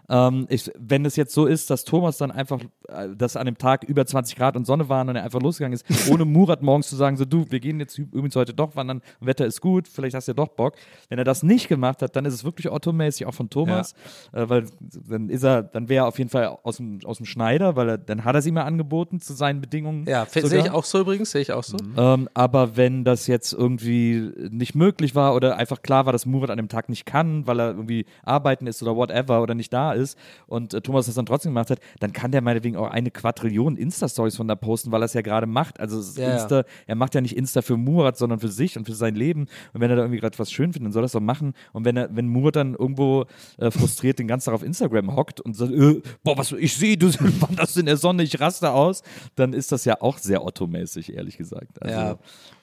Ähm, 0.09 0.45
ich, 0.49 0.71
wenn 0.77 1.05
es 1.05 1.15
jetzt 1.15 1.33
so 1.33 1.45
ist, 1.45 1.69
dass 1.69 1.83
Thomas 1.83 2.17
dann 2.17 2.31
einfach, 2.31 2.61
äh, 2.87 3.09
dass 3.15 3.35
an 3.35 3.45
dem 3.45 3.57
Tag 3.57 3.83
über 3.83 4.05
20 4.05 4.35
Grad 4.35 4.55
und 4.55 4.65
Sonne 4.65 4.89
waren 4.89 5.09
und 5.09 5.15
er 5.15 5.23
einfach 5.23 5.41
losgegangen 5.41 5.73
ist, 5.73 5.85
ohne 6.11 6.25
Murat 6.25 6.61
morgens 6.61 6.89
zu 6.89 6.95
sagen, 6.95 7.17
so 7.17 7.25
du, 7.25 7.49
wir 7.49 7.59
gehen 7.59 7.79
jetzt 7.79 7.97
übrigens 7.97 8.35
heute 8.35 8.53
doch 8.53 8.75
wandern, 8.75 9.01
Wetter 9.19 9.45
ist 9.45 9.61
gut, 9.61 9.87
vielleicht 9.87 10.15
hast 10.15 10.27
du 10.27 10.31
ja 10.31 10.35
doch 10.35 10.49
Bock. 10.49 10.75
Wenn 11.09 11.17
er 11.17 11.23
das 11.25 11.43
nicht 11.43 11.67
gemacht 11.67 12.01
hat, 12.01 12.15
dann 12.15 12.25
ist 12.25 12.33
es 12.33 12.43
wirklich 12.43 12.71
Otto-mäßig, 12.71 13.25
auch 13.25 13.33
von 13.33 13.49
Thomas, 13.49 13.93
äh, 14.33 14.47
weil 14.47 14.66
dann 15.09 15.29
ist 15.29 15.43
er, 15.43 15.63
dann 15.63 15.89
wäre 15.89 16.05
er 16.05 16.07
auf 16.07 16.17
jeden 16.17 16.29
Fall 16.29 16.57
aus 16.63 16.77
dem, 16.77 16.99
aus 17.03 17.17
dem 17.17 17.25
Schneider, 17.25 17.75
weil 17.75 17.89
er, 17.89 17.97
dann 17.97 18.25
hat 18.25 18.35
er 18.35 18.41
sie 18.41 18.51
mal 18.51 18.63
angeboten 18.63 19.19
zu 19.19 19.33
seinen 19.33 19.61
Bedingungen. 19.61 20.05
Ja, 20.07 20.25
sehe 20.25 20.59
ich 20.59 20.71
auch 20.71 20.83
so 20.83 20.99
übrigens, 20.99 21.31
sehe 21.31 21.41
ich 21.41 21.51
auch 21.51 21.63
so. 21.63 21.77
Ähm, 21.97 22.29
aber 22.33 22.77
wenn 22.77 23.03
das 23.03 23.27
jetzt 23.27 23.53
irgendwie 23.53 24.31
nicht 24.49 24.75
möglich 24.75 25.15
war 25.15 25.35
oder 25.35 25.57
einfach 25.57 25.81
klar 25.81 26.05
war, 26.05 26.13
dass 26.13 26.25
Murat 26.25 26.49
an 26.49 26.57
dem 26.57 26.69
Tag 26.69 26.89
nicht 26.89 27.05
kann, 27.05 27.47
weil 27.47 27.59
er 27.59 27.67
irgendwie 27.69 28.05
arbeiten 28.23 28.67
ist 28.67 28.81
oder 28.83 28.95
whatever 28.95 29.41
oder 29.41 29.55
nicht 29.55 29.73
da 29.73 29.93
ist 29.93 30.17
und 30.47 30.73
äh, 30.73 30.81
Thomas 30.81 31.05
das 31.05 31.15
dann 31.15 31.25
trotzdem 31.25 31.51
gemacht 31.51 31.69
hat, 31.69 31.79
dann 31.99 32.13
kann 32.13 32.31
der 32.31 32.41
meinetwegen 32.41 32.75
auch 32.75 32.89
eine 32.89 33.11
Quadrillion 33.11 33.77
Insta-Stories 33.77 34.35
von 34.35 34.47
da 34.47 34.55
posten, 34.55 34.91
weil 34.91 35.01
er 35.01 35.05
es 35.05 35.13
ja 35.13 35.21
gerade 35.21 35.47
macht. 35.47 35.79
Also 35.79 35.99
es 35.99 36.17
Ja, 36.17 36.29
ja. 36.29 36.33
Insta, 36.35 36.63
er 36.85 36.95
macht 36.95 37.15
ja 37.15 37.21
nicht 37.21 37.35
Insta 37.35 37.61
für 37.61 37.77
Murat, 37.77 38.17
sondern 38.17 38.39
für 38.39 38.49
sich 38.49 38.77
und 38.77 38.85
für 38.85 38.93
sein 38.93 39.15
Leben. 39.15 39.47
Und 39.73 39.81
wenn 39.81 39.89
er 39.89 39.95
da 39.95 40.03
irgendwie 40.03 40.19
gerade 40.19 40.37
was 40.39 40.51
schön 40.51 40.73
findet, 40.73 40.87
dann 40.87 40.93
soll 40.93 41.03
er 41.03 41.05
das 41.05 41.11
doch 41.13 41.19
machen. 41.19 41.53
Und 41.73 41.85
wenn 41.85 41.97
er, 41.97 42.15
wenn 42.15 42.27
Murat 42.27 42.55
dann 42.55 42.73
irgendwo 42.75 43.25
äh, 43.57 43.71
frustriert 43.71 44.19
den 44.19 44.27
ganzen 44.27 44.45
Tag 44.45 44.53
auf 44.57 44.63
Instagram 44.63 45.15
hockt 45.15 45.39
und 45.39 45.55
sagt, 45.55 45.71
äh, 45.71 46.01
boah, 46.23 46.37
was 46.37 46.51
ich 46.51 46.75
sehe, 46.75 46.97
du 46.97 47.07
wanderst 47.39 47.77
in 47.77 47.85
der 47.85 47.97
Sonne, 47.97 48.23
ich 48.23 48.39
raste 48.39 48.71
aus, 48.71 49.03
dann 49.35 49.53
ist 49.53 49.71
das 49.71 49.85
ja 49.85 50.01
auch 50.01 50.17
sehr 50.17 50.43
Otto-mäßig, 50.43 51.13
ehrlich 51.13 51.37
gesagt. 51.37 51.81
Also, 51.81 52.19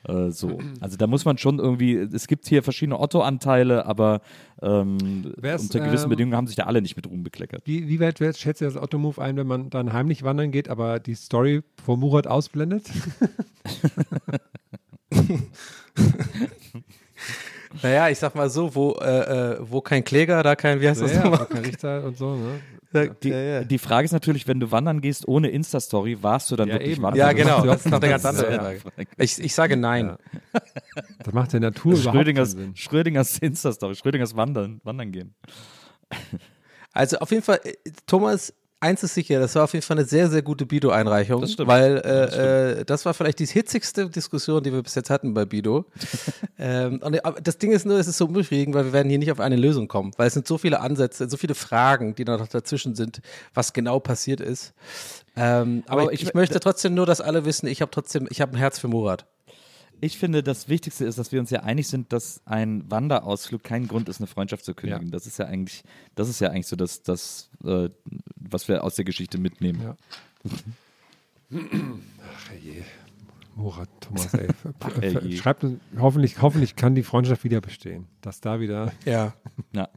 äh, 0.07 0.31
so. 0.31 0.59
Also 0.81 0.97
da 0.97 1.07
muss 1.07 1.25
man 1.25 1.39
schon 1.39 1.59
irgendwie, 1.59 1.95
es 1.95 2.27
gibt 2.27 2.47
hier 2.47 2.63
verschiedene 2.63 2.99
Otto-Anteile, 2.99 3.87
aber 3.87 4.21
ähm, 4.61 5.33
unter 5.37 5.81
gewissen 5.81 6.05
ähm, 6.05 6.11
Bedingungen 6.11 6.37
haben 6.37 6.47
sich 6.47 6.57
da 6.57 6.65
alle 6.65 6.83
nicht 6.83 6.97
mit 6.97 7.07
Ruhm 7.07 7.23
bekleckert. 7.23 7.63
Wie, 7.65 7.89
wie 7.89 8.01
weit 8.01 8.21
weit 8.21 8.37
schätzt 8.37 8.61
ihr 8.61 8.69
das 8.69 8.77
Otto-Move 8.77 9.23
ein, 9.23 9.37
wenn 9.37 9.47
man 9.47 9.71
dann 9.71 9.93
heimlich 9.93 10.23
wandern 10.23 10.51
geht, 10.51 10.69
aber 10.69 11.01
die 11.01 11.15
Story 11.15 11.63
vor 11.83 11.97
Murat 11.97 12.27
ausblendet? 12.27 12.85
Naja, 17.85 18.09
ich 18.09 18.19
sag 18.19 18.35
mal 18.35 18.49
so, 18.49 18.75
wo, 18.75 18.93
äh, 18.95 19.53
äh, 19.53 19.59
wo 19.61 19.83
kein 19.83 20.03
Kläger, 20.03 20.43
da 20.43 20.57
kein, 20.57 20.81
wie 20.81 20.89
heißt 20.89 21.03
das 21.03 21.13
ja, 21.13 21.23
nochmal? 21.23 21.47
kein 21.47 21.65
Richter 21.65 22.03
und 22.03 22.17
so, 22.17 22.35
ne? 22.35 22.61
Die, 23.23 23.29
ja, 23.29 23.37
ja. 23.37 23.65
die 23.65 23.79
Frage 23.79 24.05
ist 24.07 24.13
natürlich, 24.13 24.47
wenn 24.47 24.61
du 24.61 24.71
wandern 24.71 25.01
gehst 25.01 25.27
ohne 25.29 25.51
Insta-Story, 25.51 26.23
warst 26.23 26.51
du 26.51 26.57
dann 26.57 26.69
Ja, 26.69 26.75
wirklich 26.77 26.93
eben. 26.93 27.03
wandern? 27.03 27.19
Ja, 27.19 27.27
Also, 27.27 27.37
genau, 27.37 27.67
das 27.67 27.85
ist 27.85 27.91
noch 27.91 28.01
eine 28.01 28.09
ganz 28.09 28.25
andere. 28.25 28.55
Frage. 28.57 28.81
Ich, 29.19 29.39
ich 29.39 29.53
sage 29.53 29.77
nein. 29.77 30.17
Ja. 30.53 30.61
Das 31.25 31.35
macht 31.35 31.53
der 31.53 31.61
Natur 31.61 31.97
Schrödingers, 31.97 32.53
Sinn. 32.53 32.75
Schrödingers 32.77 33.39
Insta-Story, 33.39 33.97
Schrödingers 33.97 34.35
Wandern, 34.37 34.81
Wandern 34.85 35.11
gehen. 35.13 35.35
Also 36.93 37.19
auf 37.19 37.31
jeden 37.33 37.43
Fall, 37.43 37.61
äh, 37.65 37.75
Thomas, 38.07 38.55
eins 38.85 39.03
ist 39.03 39.15
sicher, 39.15 39.41
das 39.41 39.55
war 39.57 39.65
auf 39.65 39.73
jeden 39.73 39.85
Fall 39.85 39.99
eine 39.99 40.07
sehr, 40.07 40.31
sehr 40.31 40.43
gute 40.43 40.67
Bido-Einreichung. 40.67 41.41
Das 41.41 41.53
stimmt. 41.53 41.69
Weil 41.69 41.97
äh, 42.05 42.81
äh, 42.81 42.85
das 42.85 43.05
war 43.05 43.15
vielleicht 43.15 43.39
die 43.41 43.47
hitzigste 43.47 44.09
Diskussion, 44.09 44.63
die 44.63 44.73
wir 44.73 44.83
bis 44.83 44.95
jetzt 44.95 45.11
hatten 45.11 45.35
bei 45.35 45.45
Bido. 45.45 45.87
ähm, 46.59 47.01
und 47.03 47.21
das 47.43 47.59
Ding 47.59 47.73
ist 47.73 47.87
nur, 47.87 47.99
es 47.99 48.07
ist 48.07 48.19
so 48.19 48.27
unbefriedigend, 48.27 48.75
weil 48.75 48.85
wir 48.85 48.93
werden 48.93 49.09
hier 49.09 49.19
nicht 49.19 49.33
auf 49.33 49.41
eine 49.41 49.57
Lösung 49.57 49.89
kommen. 49.89 50.13
Weil 50.17 50.29
es 50.29 50.35
sind 50.35 50.47
so 50.47 50.59
viele 50.59 50.81
Ansätze, 50.81 51.29
so 51.29 51.37
viele 51.37 51.55
Fragen, 51.55 52.15
die 52.15 52.25
noch 52.25 52.47
dazwischen 52.47 52.95
sind, 52.95 53.21
was 53.55 53.73
genau 53.73 53.99
passiert 54.01 54.41
ist. 54.41 54.75
Ähm, 55.37 55.83
aber, 55.87 56.03
Aber 56.03 56.13
ich, 56.13 56.23
ich- 56.23 56.29
ich 56.29 56.35
möchte 56.35 56.61
trotzdem 56.61 56.95
nur, 56.95 57.07
dass 57.07 57.21
alle 57.21 57.45
wissen, 57.45 57.67
ich 57.67 57.81
habe 57.81 57.91
trotzdem, 57.91 58.29
ich 58.31 58.41
habe 58.41 58.53
ein 58.53 58.59
Herz 58.59 58.79
für 58.79 58.89
Murat. 58.89 59.27
Ich 60.05 60.19
finde, 60.19 60.43
das 60.43 60.69
Wichtigste 60.69 61.07
ist, 61.07 61.17
dass 61.19 61.33
wir 61.33 61.41
uns 61.41 61.49
ja 61.49 61.61
einig 61.63 61.89
sind, 61.89 62.13
dass 62.13 62.43
ein 62.45 62.91
Wanderausflug 62.91 63.63
kein 63.65 63.89
Grund 63.89 64.11
ist, 64.11 64.21
eine 64.21 64.27
Freundschaft 64.27 64.63
zu 64.63 64.75
kündigen. 64.75 65.07
Ja. 65.07 65.11
Das 65.11 65.27
ist 65.27 65.39
ja 65.39 65.47
eigentlich, 65.47 65.83
das 66.15 66.29
ist 66.29 66.41
ja 66.41 66.51
eigentlich 66.51 66.67
so 66.67 66.77
das, 66.77 67.03
das 67.03 67.49
äh, 67.65 67.89
was 68.37 68.69
wir 68.69 68.85
aus 68.85 68.97
der 68.97 69.07
Geschichte 69.07 69.39
mitnehmen. 69.39 69.81
Ja. 69.81 69.97
Ach 71.51 72.53
je. 72.63 72.83
Murat, 73.57 73.89
Thomas, 74.01 74.35
ey. 74.35 74.49
ey. 75.01 75.37
Schreibt 75.39 75.65
uns, 75.65 75.81
hoffentlich, 75.99 76.43
hoffentlich 76.43 76.77
kann 76.77 76.95
die 76.95 77.03
Freundschaft 77.03 77.43
wieder 77.45 77.63
bestehen. 77.63 78.07
Dass 78.21 78.43
da 78.43 78.61
wieder, 78.61 78.93
Ja. 79.07 79.33
Ja. 79.73 79.89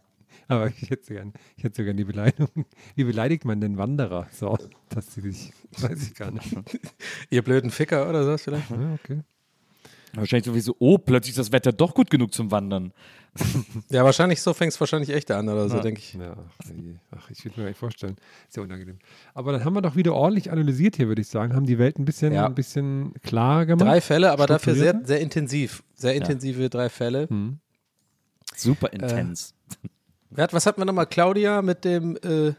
aber 0.48 0.68
ich 0.68 0.90
hätte 0.90 1.06
sogar, 1.06 1.26
ich 1.58 1.66
hätte 1.66 1.82
sogar 1.82 1.94
die 1.94 2.06
Beleidigung. 2.06 2.66
Wie 2.96 3.04
beleidigt 3.04 3.44
man 3.44 3.60
den 3.60 3.78
Wanderer? 3.78 4.28
So, 4.32 4.58
dass 4.88 5.14
sie 5.14 5.20
sich, 5.20 5.52
weiß 5.80 6.02
ich 6.02 6.16
gar 6.16 6.32
nicht. 6.32 6.56
Ihr 7.30 7.42
blöden 7.42 7.72
Ficker 7.72 8.08
oder 8.08 8.24
sowas 8.24 8.44
vielleicht? 8.44 8.70
Ja, 8.70 8.94
okay. 8.94 9.22
Wahrscheinlich 10.14 10.46
sowieso, 10.46 10.76
oh, 10.80 10.98
plötzlich 10.98 11.32
ist 11.32 11.40
das 11.40 11.52
Wetter 11.52 11.72
doch 11.74 11.94
gut 11.94 12.10
genug 12.10 12.34
zum 12.34 12.52
Wandern. 12.52 12.94
Ja, 13.90 14.04
wahrscheinlich 14.04 14.42
so 14.42 14.52
fängt 14.54 14.74
es 14.74 14.80
wahrscheinlich 14.80 15.12
echt 15.12 15.30
an 15.30 15.48
oder 15.48 15.70
so, 15.70 15.80
denke 15.80 16.00
ich. 16.00 16.14
Ja, 16.16 16.36
ach, 17.16 17.30
ich 17.30 17.46
will 17.46 17.52
mir 17.56 17.64
gar 17.64 17.70
nicht 17.70 17.78
vorstellen. 17.78 18.16
Sehr 18.50 18.64
unangenehm. 18.64 18.98
Aber 19.36 19.52
dann 19.52 19.64
haben 19.64 19.74
wir 19.76 19.82
doch 19.84 19.96
wieder 19.96 20.16
ordentlich 20.16 20.52
analysiert 20.52 20.96
hier, 20.96 21.08
würde 21.08 21.22
ich 21.22 21.28
sagen. 21.28 21.54
Haben 21.54 21.68
die 21.68 21.78
Welt 21.78 22.00
ein 22.00 22.06
bisschen, 22.06 22.34
Ja. 22.34 22.48
ein 22.48 22.56
bisschen 22.56 23.14
klar 23.22 23.68
gemacht. 23.68 23.88
Drei 23.88 24.02
Fälle, 24.02 24.32
aber 24.32 24.48
dafür 24.48 24.74
sehr, 24.74 25.00
sehr 25.04 25.20
intensiv. 25.20 25.84
Sehr 25.94 26.16
intensive 26.16 26.68
drei 26.70 26.90
Fälle. 26.90 27.28
Super 28.56 28.92
intens. 28.92 29.54
Wer 30.32 30.44
hat, 30.46 30.54
was 30.54 30.66
hatten 30.66 30.82
wir 30.82 30.86
nochmal? 30.86 31.06
Claudia 31.06 31.62
mit 31.62 31.86
dem 31.86 32.18
äh, 32.24 32.54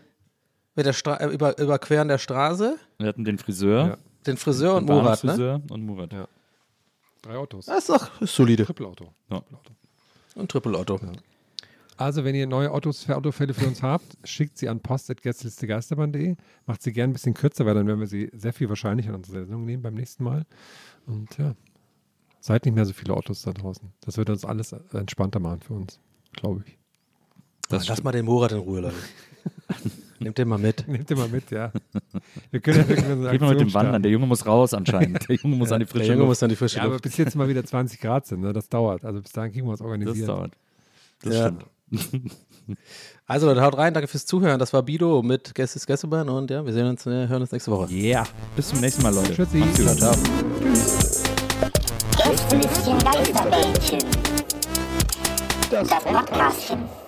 mit 0.77 0.87
der 0.87 0.93
Stra 0.93 1.17
äh, 1.17 1.27
über, 1.27 1.59
Überqueren 1.59 2.07
der 2.07 2.19
Straße, 2.19 2.77
Wir 2.99 3.09
hatten 3.09 3.25
den 3.25 3.39
Friseur, 3.39 3.87
Ja. 3.89 3.97
den 4.27 4.37
Friseur 4.37 4.77
und 4.77 4.89
den 4.89 4.95
Murat, 4.95 5.25
ne? 5.25 5.33
Bahnhofsfriseur 5.33 5.63
und 5.71 5.83
Murat. 5.83 6.13
Ja. 6.13 6.29
Drei 7.23 7.37
Autos. 7.37 7.67
Das 7.67 7.79
ist 7.79 7.89
doch 7.89 8.11
solide. 8.23 8.65
Triple-Auto. 8.65 9.13
Ja. 9.31 9.43
Und 10.35 10.51
Triple 10.51 10.79
Otto. 10.79 11.01
Also, 11.97 12.23
wenn 12.25 12.37
ihr 12.37 12.47
neue 12.47 12.71
Autos 12.71 13.03
für 13.03 13.17
Autofälle 13.17 13.55
für 13.55 13.67
uns 13.67 13.83
habt, 13.83 14.17
schickt 14.23 14.57
sie 14.57 14.69
an 14.69 14.81
post.gästelistegeisterbahn.de. 14.81 16.37
Macht 16.67 16.83
sie 16.83 16.93
gerne 16.93 17.11
ein 17.11 17.15
bisschen 17.15 17.35
kürzer, 17.35 17.67
weil 17.67 17.75
dann 17.75 17.89
werden 17.89 17.99
wir 17.99 18.07
sie 18.07 18.31
sehr 18.33 18.53
viel 18.53 18.69
wahrscheinlich 18.69 19.07
in 19.07 19.15
unsere 19.15 19.41
Sendung 19.41 19.65
nehmen 19.65 19.83
beim 19.83 19.95
nächsten 19.95 20.23
Mal. 20.23 20.47
Und 21.07 21.37
ja, 21.39 21.57
seid 22.41 22.67
nicht 22.67 22.75
mehr 22.75 22.85
so 22.85 22.93
viele 22.93 23.15
Autos 23.15 23.43
da 23.43 23.53
draußen. 23.53 23.93
Das 24.01 24.17
wird 24.17 24.31
uns 24.31 24.45
alles 24.45 24.73
entspannter 24.93 25.41
machen 25.41 25.61
für 25.61 25.75
uns, 25.75 25.99
glaube 26.33 26.63
ich. 26.67 26.79
Das 27.69 27.89
Lass 27.89 28.03
mal 28.05 28.13
den 28.13 28.27
Murat 28.27 28.53
in 28.53 28.59
Ruhe, 28.59 28.81
Leute. 28.81 28.97
Nehmt 30.21 30.39
den 30.39 30.49
mal 30.49 30.59
mit. 30.59 30.87
Nehmt 30.87 31.11
ihr 31.11 31.17
mal 31.17 31.29
mit, 31.29 31.51
ja. 31.51 31.73
Wir 32.51 32.61
können 32.61 32.79
ja 32.79 32.89
wirklich 32.89 33.07
so 33.07 33.13
eine 33.13 33.31
Geht 33.31 33.41
mal 33.41 33.51
mit 33.51 33.61
dem 33.61 33.75
Wandern. 33.75 33.91
starten. 33.93 34.03
Der 34.03 34.13
Junge 34.13 34.27
muss 34.27 34.47
raus 34.47 34.73
anscheinend. 34.75 35.29
Der 35.29 35.37
Junge 35.37 35.57
muss 35.57 35.71
an 35.73 35.81
die 35.81 35.87
Der 35.87 35.93
frische 35.93 36.07
Junge 36.07 36.19
Luft. 36.21 36.29
muss 36.29 36.39
dann 36.39 36.49
die 36.49 36.57
frische 36.57 36.77
Ja, 36.79 36.83
aber 36.85 36.93
Luft. 36.93 37.03
bis 37.05 37.17
jetzt 37.17 37.37
mal 37.37 37.49
wieder 37.49 37.65
20 37.65 38.01
Grad 38.01 38.27
sind, 38.27 38.41
ne? 38.41 38.53
das 38.53 38.69
dauert. 38.69 39.05
Also 39.05 39.21
bis 39.21 39.33
dahin 39.33 39.53
kriegen 39.53 39.67
wir 39.67 39.71
uns 39.73 39.81
Das 39.81 39.87
organisiert. 39.87 40.29
dauert. 40.29 40.53
Das 41.23 41.35
Ja. 41.35 41.53
stimmt. 41.91 42.33
Also 43.27 43.47
Leute, 43.47 43.63
haut 43.63 43.79
rein, 43.79 43.95
danke 43.95 44.09
fürs 44.09 44.27
Zuhören. 44.27 44.59
Das 44.59 44.75
war 44.75 44.83
Bido 44.83 45.23
mit 45.23 45.55
Gästes 45.55 45.87
Gästebahn 45.87 46.29
und 46.29 46.51
ja, 46.51 46.65
wir 46.67 46.73
sehen 46.75 46.87
uns, 46.87 47.07
äh, 47.07 47.27
hören 47.29 47.41
uns 47.41 47.51
nächste 47.53 47.71
Woche. 47.71 47.91
Yeah. 47.91 48.25
Bis 48.57 48.69
zum 48.69 48.81
nächsten 48.81 49.03
Mal, 49.03 49.15
Leute. 49.15 49.35
Tschüssi. 49.35 49.59
Macht's 49.59 49.79
gut. 49.79 49.97
Ciao. 49.99 50.15
Gästelistchen 52.31 52.99
Geisterbällchen. 52.99 53.99
Das 55.71 55.89
Podcastchen. 55.89 57.08